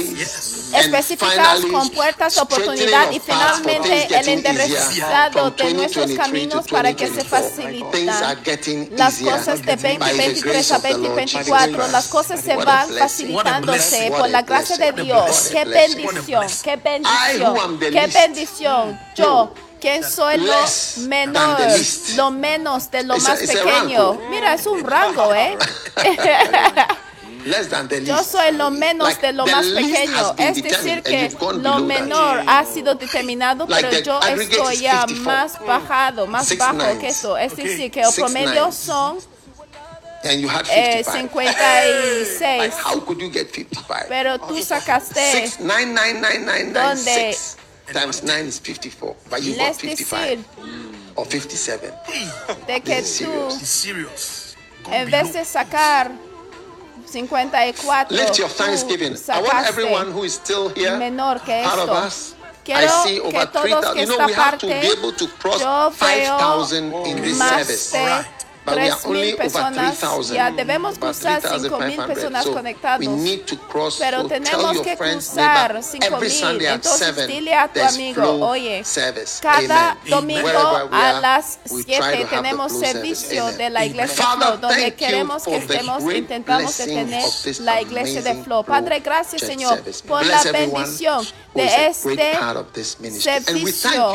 específicas 0.73 1.61
con 1.71 1.89
puertas 1.89 2.35
de 2.35 2.41
oportunidad 2.41 3.11
y 3.11 3.19
finalmente 3.19 4.07
el 4.17 4.29
enderezado 4.29 5.51
de 5.51 5.73
nuestros 5.73 6.07
2023 6.07 6.17
caminos 6.17 6.67
para 6.67 6.93
que 6.93 7.07
se 7.07 7.23
2024. 7.23 7.89
Things 7.91 8.21
are 8.21 8.35
facilitan 8.35 8.43
getting 8.43 8.89
las 8.97 9.17
cosas 9.19 9.61
de 9.65 9.75
by 9.75 9.97
the 9.97 10.05
2023 10.05 10.43
grace 10.43 10.71
a 10.71 10.77
of 10.77 10.81
the 10.83 10.89
Lord 10.91 11.15
2024, 11.15 11.75
Jesus. 11.75 11.91
las 11.91 12.07
cosas 12.07 12.41
se 12.41 12.55
van 12.55 12.89
facilitándose 12.89 14.11
por 14.15 14.29
la 14.29 14.41
gracia 14.43 14.77
de. 14.77 14.89
Dios. 15.03 15.49
Qué 15.51 15.65
bendición, 15.65 16.47
qué 16.69 16.75
bendición, 16.77 17.79
qué 17.79 18.07
bendición. 18.07 18.99
Yo, 19.15 19.53
quien 19.79 20.03
soy 20.03 20.37
lo 20.37 20.53
menor, 21.07 21.57
lo 22.15 22.31
menos 22.31 22.91
de 22.91 23.03
lo 23.03 23.15
It's 23.15 23.27
más 23.27 23.41
a 23.41 23.45
pequeño. 23.45 24.13
Mira, 24.29 24.53
es 24.53 24.65
un 24.67 24.83
rango, 24.83 25.33
¿eh? 25.35 25.57
Less 27.45 27.69
than 27.69 27.87
the 27.87 28.03
Yo 28.03 28.21
soy 28.23 28.51
lo 28.51 28.69
menos 28.69 29.07
Like, 29.07 29.27
de 29.27 29.33
lo 29.33 29.45
más 29.47 29.65
pequeño. 29.65 30.35
Es 30.37 30.61
decir, 30.61 31.01
que 31.01 31.31
lo 31.39 31.71
that. 31.75 31.79
menor 31.79 32.43
ha 32.45 32.65
sido 32.65 32.95
determinado, 32.95 33.65
Like 33.67 33.87
pero 33.87 34.03
yo 34.03 34.19
estoy 34.21 34.77
ya 34.79 35.05
54. 35.07 35.23
más 35.23 35.65
bajado, 35.65 36.27
más 36.27 36.57
bajo 36.57 36.99
que 36.99 37.07
eso. 37.07 37.37
Es 37.37 37.53
Okay. 37.53 37.65
decir, 37.65 37.91
que 37.91 38.01
el 38.01 38.13
promedio 38.13 38.71
son 38.73 39.17
And 40.23 40.41
you 40.41 40.47
had 40.49 40.67
eh, 40.69 41.01
55. 41.03 41.31
56. 41.31 42.41
Like, 42.41 42.73
how 42.73 42.99
could 42.99 43.21
you 43.21 43.29
get 43.29 43.49
55? 43.51 44.07
Pero 44.09 44.37
tú 44.39 44.61
sacaste, 44.61 45.15
Six, 45.15 45.59
nine, 45.59 45.93
nine, 45.93 46.19
nine, 46.21 46.45
nine, 46.45 46.73
nine, 46.73 46.73
Donde- 46.73 46.99
six 47.33 47.57
times 47.93 48.21
9 48.23 48.45
is 48.45 48.59
54. 48.59 49.15
But 49.29 49.41
you 49.43 49.55
got 49.55 49.75
55 49.75 50.37
decir, 50.37 50.45
or 51.15 51.25
57. 51.25 51.93
de 52.67 52.79
que 52.81 52.95
This 52.95 53.21
is 53.21 53.27
tú, 53.27 53.31
serious. 53.31 53.61
It's 53.61 53.69
serious. 53.69 54.55
Go 54.83 54.91
en 54.91 55.09
vez 55.09 55.33
de 55.33 55.43
sacar 55.45 56.11
54, 57.07 58.07
Lift 58.11 58.37
your 58.37 58.49
thanksgiving. 58.49 59.15
I 59.29 59.41
want 59.41 59.67
everyone 59.67 60.11
who 60.11 60.23
is 60.23 60.33
still 60.35 60.69
here, 60.69 60.97
menor 60.97 61.39
que 61.43 61.63
part 61.63 61.79
of 61.79 61.89
esto. 61.89 62.05
us. 62.07 62.35
I 62.71 62.85
see 63.03 63.19
over 63.19 63.47
todos 63.47 63.95
3,000. 63.95 63.97
You 63.97 64.05
know, 64.05 64.25
we 64.27 64.33
have 64.33 64.57
to 64.59 64.67
be 64.67 64.73
able 64.73 65.11
to 65.13 65.27
cross 65.39 65.61
5,000 65.95 66.93
in 67.07 67.21
this 67.21 67.39
service. 67.39 67.91
de 67.91 67.97
But 67.97 68.05
we 68.05 68.11
are 68.11 68.25
3,000 68.65 69.09
only 69.09 69.33
over 69.33 69.37
personas. 69.37 69.99
3,000. 69.99 70.35
Ya 70.35 70.51
debemos 70.51 70.97
cruzar 70.97 71.41
5,000 71.41 71.69
3,500. 71.69 72.07
personas 72.07 72.45
cross. 73.69 73.97
Pero 73.99 74.27
tenemos 74.27 74.81
que 74.81 74.97
cruzar 74.97 75.73
neighbor, 75.73 75.83
5,000. 75.83 76.13
every 76.13 76.29
Sunday 76.29 76.67
at 76.67 76.75
Entonces 76.75 77.15
7, 77.15 77.27
dile 77.27 77.53
a 77.53 77.67
tu 77.67 77.81
amigo, 77.81 78.47
oye, 78.47 78.83
cada 79.41 79.97
domingo 80.07 80.89
a 80.91 81.19
las 81.21 81.59
we 81.69 81.83
try 81.83 81.93
7 81.93 81.99
to 81.99 82.05
have 82.05 82.19
the 82.19 82.27
tenemos 82.27 82.71
servicio 82.79 83.51
de 83.51 83.69
la 83.69 83.85
iglesia 83.85 84.25
Flow, 84.37 84.57
donde 84.57 84.93
queremos 84.95 85.43
que 85.43 85.57
estemos, 85.57 86.03
intentamos 86.13 86.77
de 86.77 86.85
tener 86.85 87.25
la 87.59 87.81
iglesia 87.81 88.21
de 88.21 88.43
Flow. 88.43 88.63
Padre, 88.63 88.99
gracias 88.99 89.41
Señor 89.41 89.81
por 90.07 90.25
la 90.25 90.41
bendición 90.43 91.25
de 91.53 91.87
este 91.87 92.33
servicio 93.19 94.13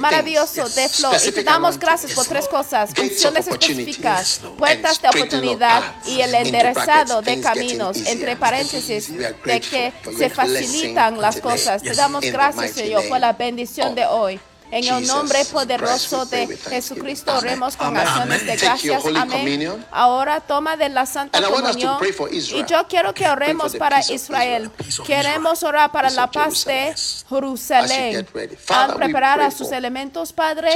maravilloso 0.00 0.68
de 0.68 0.88
Flow. 0.88 1.12
Y 1.26 1.32
te 1.32 1.42
damos 1.44 1.78
gracias 1.78 2.12
por 2.12 2.26
tres 2.26 2.48
cosas, 2.48 2.90
funciones 2.94 3.46
opportunity. 3.46 3.75
Específicas, 3.78 4.40
puertas 4.58 5.00
de 5.00 5.08
oportunidad 5.08 5.82
y 6.06 6.20
el 6.20 6.34
enderezado 6.34 7.22
de 7.22 7.40
caminos, 7.40 7.98
entre 8.06 8.36
paréntesis, 8.36 9.12
de 9.16 9.60
que 9.60 9.92
se 10.16 10.30
facilitan 10.30 11.20
las 11.20 11.40
cosas. 11.40 11.82
Te 11.82 11.94
damos 11.94 12.24
gracias, 12.24 12.72
Señor, 12.72 13.08
por 13.08 13.20
la 13.20 13.32
bendición 13.32 13.94
de 13.94 14.06
hoy. 14.06 14.40
En 14.70 14.84
el 14.84 15.06
nombre 15.06 15.44
poderoso 15.46 16.26
de. 16.26 16.46
Jesucristo 16.56 17.36
oremos 17.36 17.76
con 17.76 17.96
acciones 17.96 18.46
de 18.46 18.56
gracias. 18.56 19.04
Amén. 19.14 19.84
Ahora 19.90 20.40
toma 20.40 20.76
de 20.76 20.88
la 20.88 21.06
Santa 21.06 21.40
Comunión. 21.42 21.98
Y 22.30 22.64
yo 22.64 22.86
quiero 22.88 23.14
que 23.14 23.28
oremos 23.28 23.76
para 23.76 24.00
Israel. 24.00 24.70
Queremos 25.06 25.62
orar 25.62 25.92
para 25.92 26.10
la 26.10 26.30
paz 26.30 26.64
de 26.64 26.94
Jerusalén. 27.28 28.26
Al 28.68 28.94
preparar 28.94 29.40
a 29.40 29.50
sus 29.50 29.70
elementos, 29.72 30.32
Padre, 30.32 30.70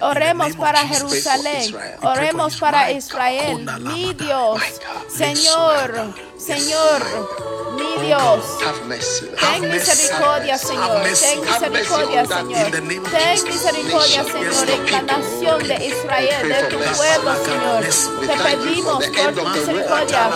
oremos 0.00 0.56
para. 0.56 0.86
Jerusalén. 0.86 1.74
Oremos 2.02 2.56
para. 2.56 2.90
Israel. 2.90 3.66
Mi. 3.80 4.14
Dios. 4.18 4.60
Señor, 5.14 6.14
Señor, 6.38 7.02
mi 7.76 8.06
Dios. 8.06 8.44
Mercy. 8.86 9.26
Lord. 9.26 9.36
Ten 9.40 9.70
misericordia, 9.70 10.58
Señor. 10.58 11.02
Ten 11.02 11.40
misericordia, 11.40 12.26
Señor. 12.26 12.70
Ten 12.70 12.86
misericordia, 13.44 14.24
Señor, 14.24 14.70
en 14.70 14.90
la 14.90 15.02
nación 15.02 15.68
de 15.68 15.86
Israel, 15.86 16.48
de 16.48 16.62
tu 16.64 16.78
pueblo, 16.78 17.44
Señor. 17.44 18.26
Te 18.26 18.42
pedimos 18.42 19.06
por 19.06 19.34
tu 19.34 19.48
misericordia. 19.48 20.30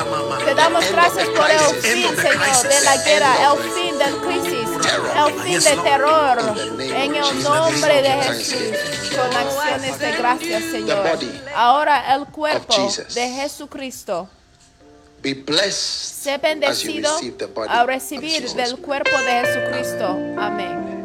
Te 0.44 0.54
damos 0.54 0.90
gracias 0.90 1.28
por 1.28 1.50
el 1.50 1.58
fin, 1.80 2.08
Señor, 2.16 2.68
de 2.68 2.80
la 2.82 2.96
guerra, 3.04 3.34
el 3.52 3.58
fin 3.72 3.98
del 3.98 4.16
crisis, 4.16 4.68
el 5.16 5.42
fin 5.42 5.60
del 5.60 5.82
terror. 5.82 6.38
En 6.78 7.14
el 7.14 7.42
nombre 7.42 8.02
de 8.02 8.10
Jesús, 8.10 9.16
con 9.16 9.36
acciones 9.36 9.98
de 9.98 10.12
gracias, 10.12 10.62
Señor. 10.70 11.18
Ahora 11.54 12.14
el 12.14 12.26
cuerpo 12.26 12.74
de 13.14 13.28
Jesucristo. 13.28 14.28
Be 15.22 15.34
blessed 15.34 16.12
Sé 16.22 16.38
bendecido 16.38 17.16
al 17.68 17.86
recibir 17.86 18.48
del 18.50 18.76
cuerpo 18.78 19.16
de 19.18 19.44
Jesucristo. 19.44 20.06
Amén. 20.36 21.01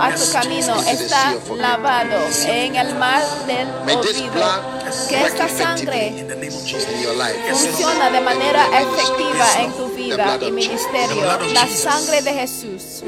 A 0.00 0.14
tu 0.14 0.32
camino 0.32 0.80
está 0.82 1.34
lavado 1.56 2.18
en 2.46 2.76
el 2.76 2.94
mar 2.96 3.22
del 3.46 3.68
olvido. 3.96 4.76
Que 5.08 5.26
esta 5.26 5.48
sangre 5.48 6.26
funciona 7.50 8.10
de 8.10 8.20
manera 8.20 8.66
efectiva 8.80 9.46
en 9.58 9.72
tu 9.72 9.88
vida 9.88 10.38
y 10.40 10.50
ministerio. 10.52 11.24
La 11.52 11.66
sangre 11.66 12.22
de 12.22 12.32
Jesús. 12.32 13.02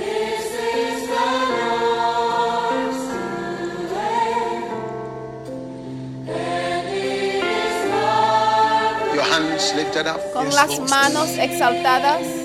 Con 10.33 10.55
las 10.55 10.79
manos 10.89 11.29
exaltadas. 11.39 12.38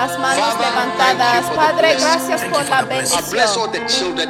Las 0.00 0.18
manos 0.18 0.54
levantadas. 0.58 1.44
Padre, 1.54 1.94
gracias 2.00 2.40
por 2.50 2.66
la 2.70 2.80
bendición. 2.84 3.70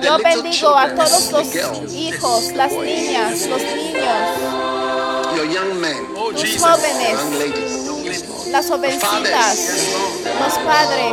Yo 0.02 0.18
bendigo 0.18 0.76
a 0.76 0.92
todos 0.96 1.30
los 1.30 1.54
hijos, 1.94 2.52
las 2.54 2.72
niñas, 2.72 3.46
los 3.46 3.62
niños, 3.62 4.04
your 5.36 5.46
young 5.48 5.72
men, 5.78 6.08
los 6.12 6.56
jóvenes, 6.58 7.18
las 8.48 8.68
jovencitas, 8.68 9.58
los 10.40 10.58
padres. 10.58 11.12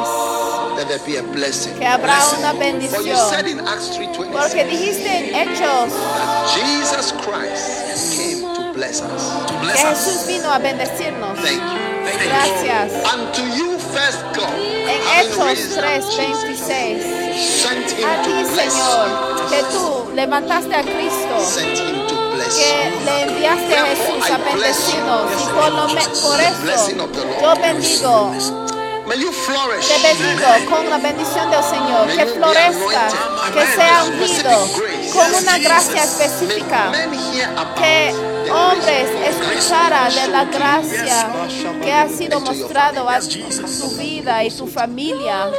Let 0.76 0.88
there 0.88 1.00
be 1.06 1.18
a 1.18 1.22
blessing. 1.22 1.76
Que 1.78 1.86
habrá 1.86 2.18
una 2.40 2.54
For 2.54 3.04
you 3.04 3.16
said 3.16 3.46
bendición. 3.46 3.60
in 3.60 3.68
Acts 3.68 3.92
3:20 3.96 4.32
Porque 4.32 4.66
dijiste 4.66 5.08
en 5.08 5.36
Hechos 5.36 5.92
that 5.94 6.48
Jesus 6.56 7.14
Christ 7.14 8.16
came 8.16 8.42
to 8.56 8.74
bless 8.74 9.02
us. 9.02 9.34
que 9.62 9.78
Jesús 9.78 10.26
vino 10.26 10.52
a 10.52 10.58
bendecirnos. 10.58 11.38
Thank 11.42 11.62
you. 11.62 11.88
Gracias. 12.16 12.92
En 13.98 15.02
Hechos 15.26 15.38
raised 15.44 15.72
up 15.72 15.84
3, 15.84 16.06
Jesus, 16.06 16.44
26. 16.44 17.04
sent 17.64 17.92
him 17.98 18.08
A 18.08 18.22
ti, 18.22 18.46
Señor, 18.46 19.50
que 19.50 19.64
tú 19.74 20.12
levantaste 20.14 20.76
a 20.76 20.82
Cristo, 20.84 21.36
que 22.56 22.92
le 23.06 23.22
enviaste 23.24 23.76
a 23.76 23.86
Jesús 23.88 24.30
a 24.32 24.38
bendecirnos. 24.38 25.32
Y 25.42 25.46
por, 25.48 25.72
lo 25.72 25.88
me- 25.88 26.02
por 26.02 26.40
eso 26.40 26.90
yo 27.42 27.56
bendigo, 27.60 28.32
May 29.08 29.20
you 29.20 29.32
flourish. 29.32 29.88
te 29.88 29.98
bendigo 30.08 30.48
con 30.70 30.90
la 30.90 30.98
bendición 30.98 31.50
del 31.50 31.64
Señor, 31.64 32.08
que 32.08 32.26
florezca, 32.28 33.08
que 33.54 33.66
sea 33.76 34.04
ungido 34.04 34.68
con 35.14 35.34
una 35.34 35.58
gracia 35.58 36.04
específica. 36.04 36.92
Que 37.78 38.14
hombres 38.50 39.10
escucharan 39.26 40.14
de 40.14 40.28
la 40.28 40.46
gracia 40.46 41.30
que 41.82 41.94
ha 41.94 42.08
sido 42.10 42.40
mostrado 42.40 43.10
a 43.10 43.20
tu 43.20 43.90
vida 43.98 44.44
y 44.44 44.52
tu 44.52 44.68
familia. 44.68 45.50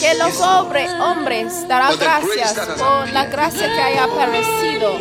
Que 0.00 0.14
los 0.14 0.40
hombres, 0.40 0.90
hombres 1.00 1.68
darán 1.68 1.96
gracias 1.98 2.54
por 2.78 3.10
la 3.10 3.26
gracia 3.26 3.66
que 3.66 3.80
haya 3.80 4.04
aparecido. 4.04 4.98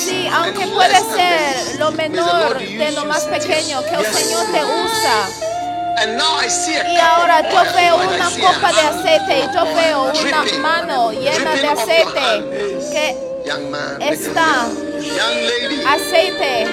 Sí, 0.00 0.28
aunque 0.32 0.66
puede 0.66 0.94
ser 0.94 1.78
lo 1.78 1.90
menor 1.92 2.58
de 2.58 2.92
lo 2.92 3.04
más 3.04 3.24
pequeño, 3.24 3.82
que 3.82 3.94
el. 3.94 4.06
Señor 4.06 4.46
te 4.46 4.64
usa. 4.64 5.28
Y 6.86 6.96
ahora 6.96 7.42
yo 7.50 7.74
veo 7.74 7.96
una 7.96 8.30
copa 8.30 8.72
de 8.72 8.80
aceite 8.80 9.38
y 9.40 9.54
yo 9.54 9.64
veo 9.74 10.04
una 10.04 10.44
mano 10.58 11.12
llena 11.12 11.54
de 11.54 11.68
aceite 11.68 12.90
que 12.90 13.29
está 14.00 14.68
young 15.00 15.36
lady 15.48 15.82
aceite 15.84 16.66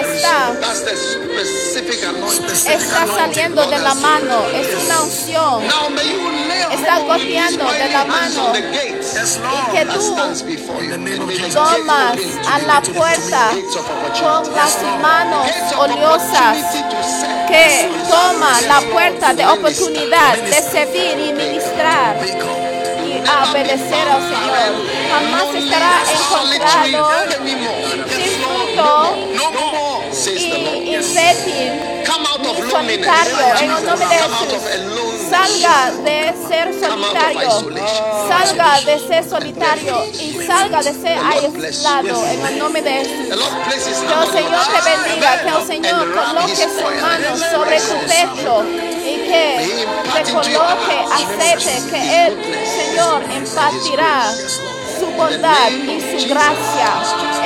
está 0.00 0.56
That's 0.60 0.82
the 0.82 0.96
specific 0.96 2.02
anointing. 2.04 2.50
está 2.50 3.06
saliendo 3.06 3.66
de 3.66 3.78
la 3.78 3.94
mano, 3.94 4.46
es 4.54 4.84
una 4.84 5.02
unción. 5.02 5.62
Está 6.72 6.98
goteando 7.00 7.64
de 7.72 7.88
la 7.90 8.04
mano. 8.04 8.46
on 8.46 8.52
the 8.52 8.62
gates. 8.62 9.16
Y 9.16 9.76
que 9.76 9.84
tú 9.86 10.16
tomas 11.52 12.14
a 12.46 12.58
la 12.66 12.80
puerta. 12.82 13.50
Con 14.20 14.54
las 14.54 14.82
manos 15.00 15.50
oleosas. 15.78 16.56
que 17.48 17.90
toma 18.08 18.60
la 18.62 18.80
puerta 18.92 19.34
de 19.34 19.46
oportunidad 19.46 20.36
de 20.38 20.62
servir 20.62 21.18
y 21.18 21.32
ministrar 21.32 22.16
a 23.40 23.50
obedecer 23.50 24.08
al 24.08 24.22
Señor. 24.22 24.70
Jamás 25.10 25.54
estará 25.54 26.02
encontrado 26.12 27.08
sin 28.08 28.30
fruto 28.40 28.88
y 30.36 30.94
infértil 30.94 31.99
Solitario 32.10 33.36
en 33.60 33.70
el 33.70 33.86
nombre 33.86 34.06
de 34.08 34.18
Jesús. 34.18 34.62
Salga 35.30 35.92
de 36.02 36.34
ser 36.48 36.74
solitario, 36.80 37.50
salga 38.28 38.80
de 38.80 38.98
ser 38.98 39.28
solitario 39.28 40.04
y 40.14 40.44
salga 40.44 40.82
de 40.82 40.92
ser 40.92 41.18
aislado 41.18 42.26
en 42.26 42.46
el 42.46 42.58
nombre 42.58 42.82
de 42.82 42.90
Jesús. 42.90 43.28
Que 43.28 44.24
el 44.24 44.32
Señor 44.32 44.66
te 44.66 44.80
bendiga, 44.90 45.42
que 45.42 45.48
el 45.48 45.66
Señor 45.66 46.12
coloque 46.12 46.56
su 46.56 47.00
mano 47.00 47.36
sobre 47.36 47.80
tu 47.80 47.96
pecho 48.06 48.64
y 49.04 49.16
que 49.28 49.86
te 50.12 50.32
coloque 50.32 50.96
aceite, 51.12 51.74
que 51.90 52.26
el 52.26 52.32
Señor 52.66 53.22
impartirá 53.36 54.32
su 55.00 55.06
bondad 55.12 55.70
y 55.70 56.00
su 56.00 56.28
gracia. 56.28 56.88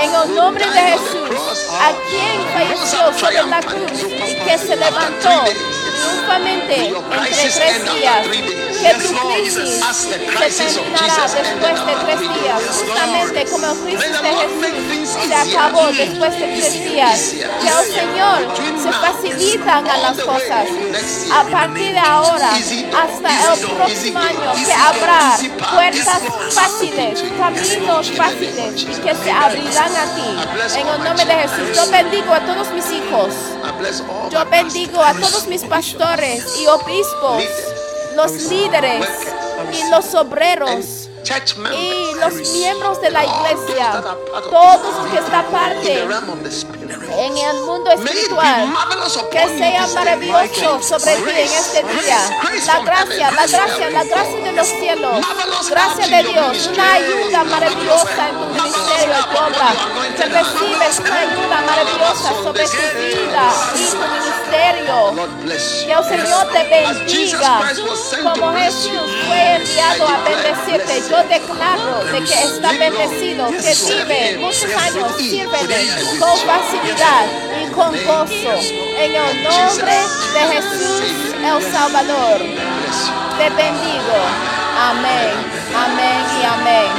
En 0.03 0.13
el 0.13 0.35
nombre 0.35 0.65
de 0.67 0.81
Jesús, 0.81 1.71
a 1.81 1.93
quien 2.11 2.43
falleció 2.53 3.19
sobre 3.19 3.45
la 3.45 3.61
cruz 3.61 4.03
y 4.03 4.35
que 4.45 4.59
se 4.59 4.77
levantó 4.77 5.45
triunfalmente 5.95 6.87
entre 6.87 7.51
tres 7.51 7.95
días, 7.95 8.27
que 8.27 8.95
tu 8.95 9.11
crisis 9.29 9.81
se 9.93 10.19
terminará 10.19 11.27
después 11.29 11.87
de 11.87 11.95
tres 12.05 12.21
días, 12.21 12.63
justamente 12.69 13.45
como 13.47 13.67
el 13.67 13.79
crisis 13.97 14.21
de 14.23 14.31
Jesús 14.31 15.09
se 15.27 15.35
acabó 15.35 15.87
después 15.93 16.33
de 16.33 16.47
tres 16.47 16.73
días, 16.85 17.35
que 17.61 17.69
el 17.69 17.85
Señor 17.93 18.39
se 18.83 18.93
facilitan 18.93 19.89
a 19.89 19.97
las 19.99 20.21
cosas. 20.21 20.69
A 21.33 21.45
partir 21.45 21.93
de 21.93 21.99
ahora 21.99 22.51
hasta 22.51 23.55
el 23.55 23.61
próximo 23.61 24.19
año, 24.19 24.53
que 24.65 24.73
habrá 24.73 25.37
puertas 25.75 26.23
fáciles, 26.51 27.25
caminos 27.39 28.11
fáciles 28.13 28.85
que 28.85 29.15
se 29.15 29.31
abrirán 29.31 29.97
a 29.97 30.15
ti. 30.15 30.79
En 30.79 30.89
el 30.89 31.05
nombre 31.05 31.25
de 31.25 31.35
Jesús, 31.35 31.77
yo 31.77 31.91
bendigo 31.91 32.33
a 32.35 32.41
todos 32.41 32.71
mis 32.73 32.91
hijos. 32.91 33.35
All 33.85 34.31
Yo 34.31 34.45
bendigo 34.47 35.03
a 35.03 35.13
todos 35.13 35.47
mis 35.47 35.63
pastores 35.63 36.57
y 36.59 36.67
obispos, 36.67 37.45
los 38.17 38.33
líderes 38.45 39.07
y 39.73 39.91
los 39.91 40.15
obreros 40.15 41.11
y 41.73 42.15
los 42.19 42.35
miembros 42.53 43.01
de 43.03 43.11
la 43.11 43.25
iglesia, 43.25 44.03
todos 44.51 44.97
los 44.97 45.07
que 45.09 45.19
están 45.19 45.45
parte 45.47 46.07
en 47.03 47.37
el 47.37 47.61
mundo 47.63 47.91
espiritual. 47.91 48.73
Que 49.31 49.59
sea 49.59 49.87
maravilloso 49.89 50.83
sobre 50.83 51.17
ti 51.17 51.31
en 51.31 51.47
este 51.47 51.83
día. 51.83 52.19
La 52.67 52.81
gracia, 52.81 53.31
la 53.31 53.47
gracia, 53.47 53.91
la 53.91 54.05
gracia 54.05 54.41
de 54.45 54.53
los 54.53 54.67
cielos. 54.67 55.27
Gracia 55.71 56.07
de 56.07 56.23
Dios. 56.29 56.71
Una 56.73 56.93
ayuda 56.93 57.45
maravillosa 57.45 58.29
en 58.29 58.37
tu 58.37 58.47
ministerio 58.63 59.15
y 59.19 59.25
tu 59.25 59.37
obra. 59.39 59.69
Que 60.17 60.25
recibes 60.25 60.99
una 61.01 61.19
ayuda 61.21 61.61
maravillosa 61.67 62.29
sobre 62.43 62.65
tu 62.65 62.77
vida 62.99 63.53
y 63.75 63.85
tu 63.91 63.97
ministerio. 64.15 64.99
Que 65.85 65.93
el 65.93 66.05
Señor 66.05 66.47
te 66.53 66.63
bendiga. 66.65 67.53
Como 68.23 68.53
Jesús 68.55 69.11
fue 69.27 69.55
enviado 69.57 70.09
a 70.09 70.19
bendecirte, 70.23 71.03
yo 71.11 71.19
declaro 71.25 72.05
de 72.05 72.19
que 72.25 72.35
está 72.45 72.73
bendecido, 72.73 73.49
que 73.49 73.75
vive 73.75 74.39
muchos 74.39 74.73
años, 74.75 75.17
sírvele 75.19 76.19
con 76.19 76.39
facilidad 76.39 76.84
y 76.87 77.71
con 77.73 77.93
gozo. 78.05 78.53
En 78.99 79.15
el 79.15 79.45
nombre 79.45 79.97
de 80.35 80.41
Jesús 80.55 81.35
el 81.45 81.63
Salvador, 81.73 82.39
Bless 82.39 83.09
you. 83.09 83.15
te 83.39 83.51
bendigo. 83.51 84.19
Amén, 84.79 85.31
amén 85.77 86.25
y 86.41 86.45
amén. 86.45 86.91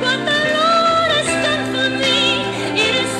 Cuando 0.00 0.30
el 0.30 0.56
oro 0.56 1.14
está 1.20 1.52
por 1.72 1.90
mí, 1.90 2.44
eres 2.76 3.10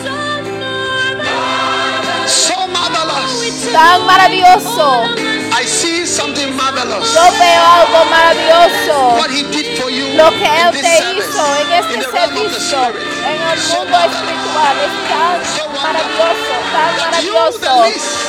So 2.26 2.66
marvelous. 2.68 3.72
Tan 3.72 4.06
maravilloso. 4.06 5.33
I 5.54 5.64
see 5.66 6.04
something 6.04 6.50
marvelous. 6.56 7.14
Yo 7.14 7.22
veo 7.38 7.62
algo 7.62 8.04
maravilloso. 8.10 9.14
What 9.22 9.30
he 9.30 9.44
did 9.54 9.78
for 9.78 9.88
you 9.88 10.18
Lo 10.18 10.30
que 10.30 10.50
Él 10.50 10.70
te 10.72 10.82
service, 10.82 11.30
hizo 11.30 11.46
en 11.62 11.72
este 11.78 11.94
in 11.94 12.00
the 12.00 12.06
ser 12.06 12.12
realm 12.12 12.36
of 12.36 12.42
the 12.42 12.58
visto 12.58 12.82
spirit. 12.82 13.06
en 13.22 13.38
el 13.38 13.58
mundo 13.70 13.96
espiritual. 14.02 14.74
Es 14.82 14.94
tan 15.08 15.38
maravilloso, 15.78 16.54
tan 16.74 16.92
maravilloso. 16.98 17.72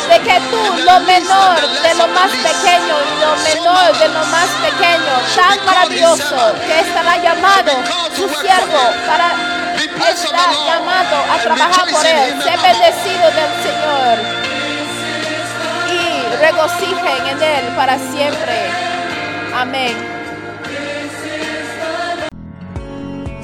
De 0.05 0.17
que 0.21 0.37
tú, 0.53 0.61
lo 0.85 0.99
menor 1.01 1.57
de 1.81 1.91
lo 1.95 2.07
más 2.13 2.29
pequeño 2.29 2.93
y 2.93 3.13
lo 3.17 3.31
menor 3.41 3.89
de 3.97 4.07
lo 4.07 4.23
más 4.29 4.49
pequeño, 4.61 5.13
tan 5.35 5.65
maravilloso 5.65 6.53
que 6.67 6.79
estará 6.79 7.17
llamado 7.17 7.71
su 8.15 8.29
siervo 8.37 8.83
para 9.09 9.33
estar 10.13 10.49
llamado 10.67 11.17
a 11.33 11.37
trabajar 11.41 11.89
por 11.89 12.05
él. 12.05 12.37
Sé 12.43 12.53
bendecido 12.61 13.25
del 13.33 13.51
Señor 13.65 14.54
regocijen 16.35 17.27
en 17.27 17.41
él 17.41 17.75
para 17.75 17.97
siempre. 17.97 18.69
Amén. 19.55 19.95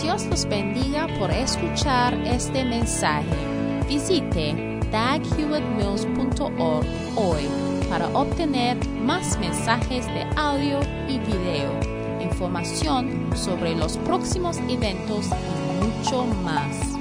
Dios 0.02 0.26
los 0.26 0.46
bendiga 0.46 1.08
por 1.20 1.32
escuchar 1.32 2.14
este 2.26 2.66
mensaje. 2.66 3.36
Visite 3.88 4.80
daghewittmills.org 4.92 6.86
hoy 7.16 7.48
para 7.90 8.08
obtener 8.10 8.78
más 8.88 9.38
mensajes 9.40 10.06
de 10.08 10.26
audio 10.36 10.80
y 11.08 11.20
video, 11.20 11.72
información 12.22 13.30
sobre 13.36 13.76
los 13.76 13.98
próximos 13.98 14.58
eventos 14.70 15.28
y 15.28 15.86
mucho 15.86 16.26
más. 16.44 17.01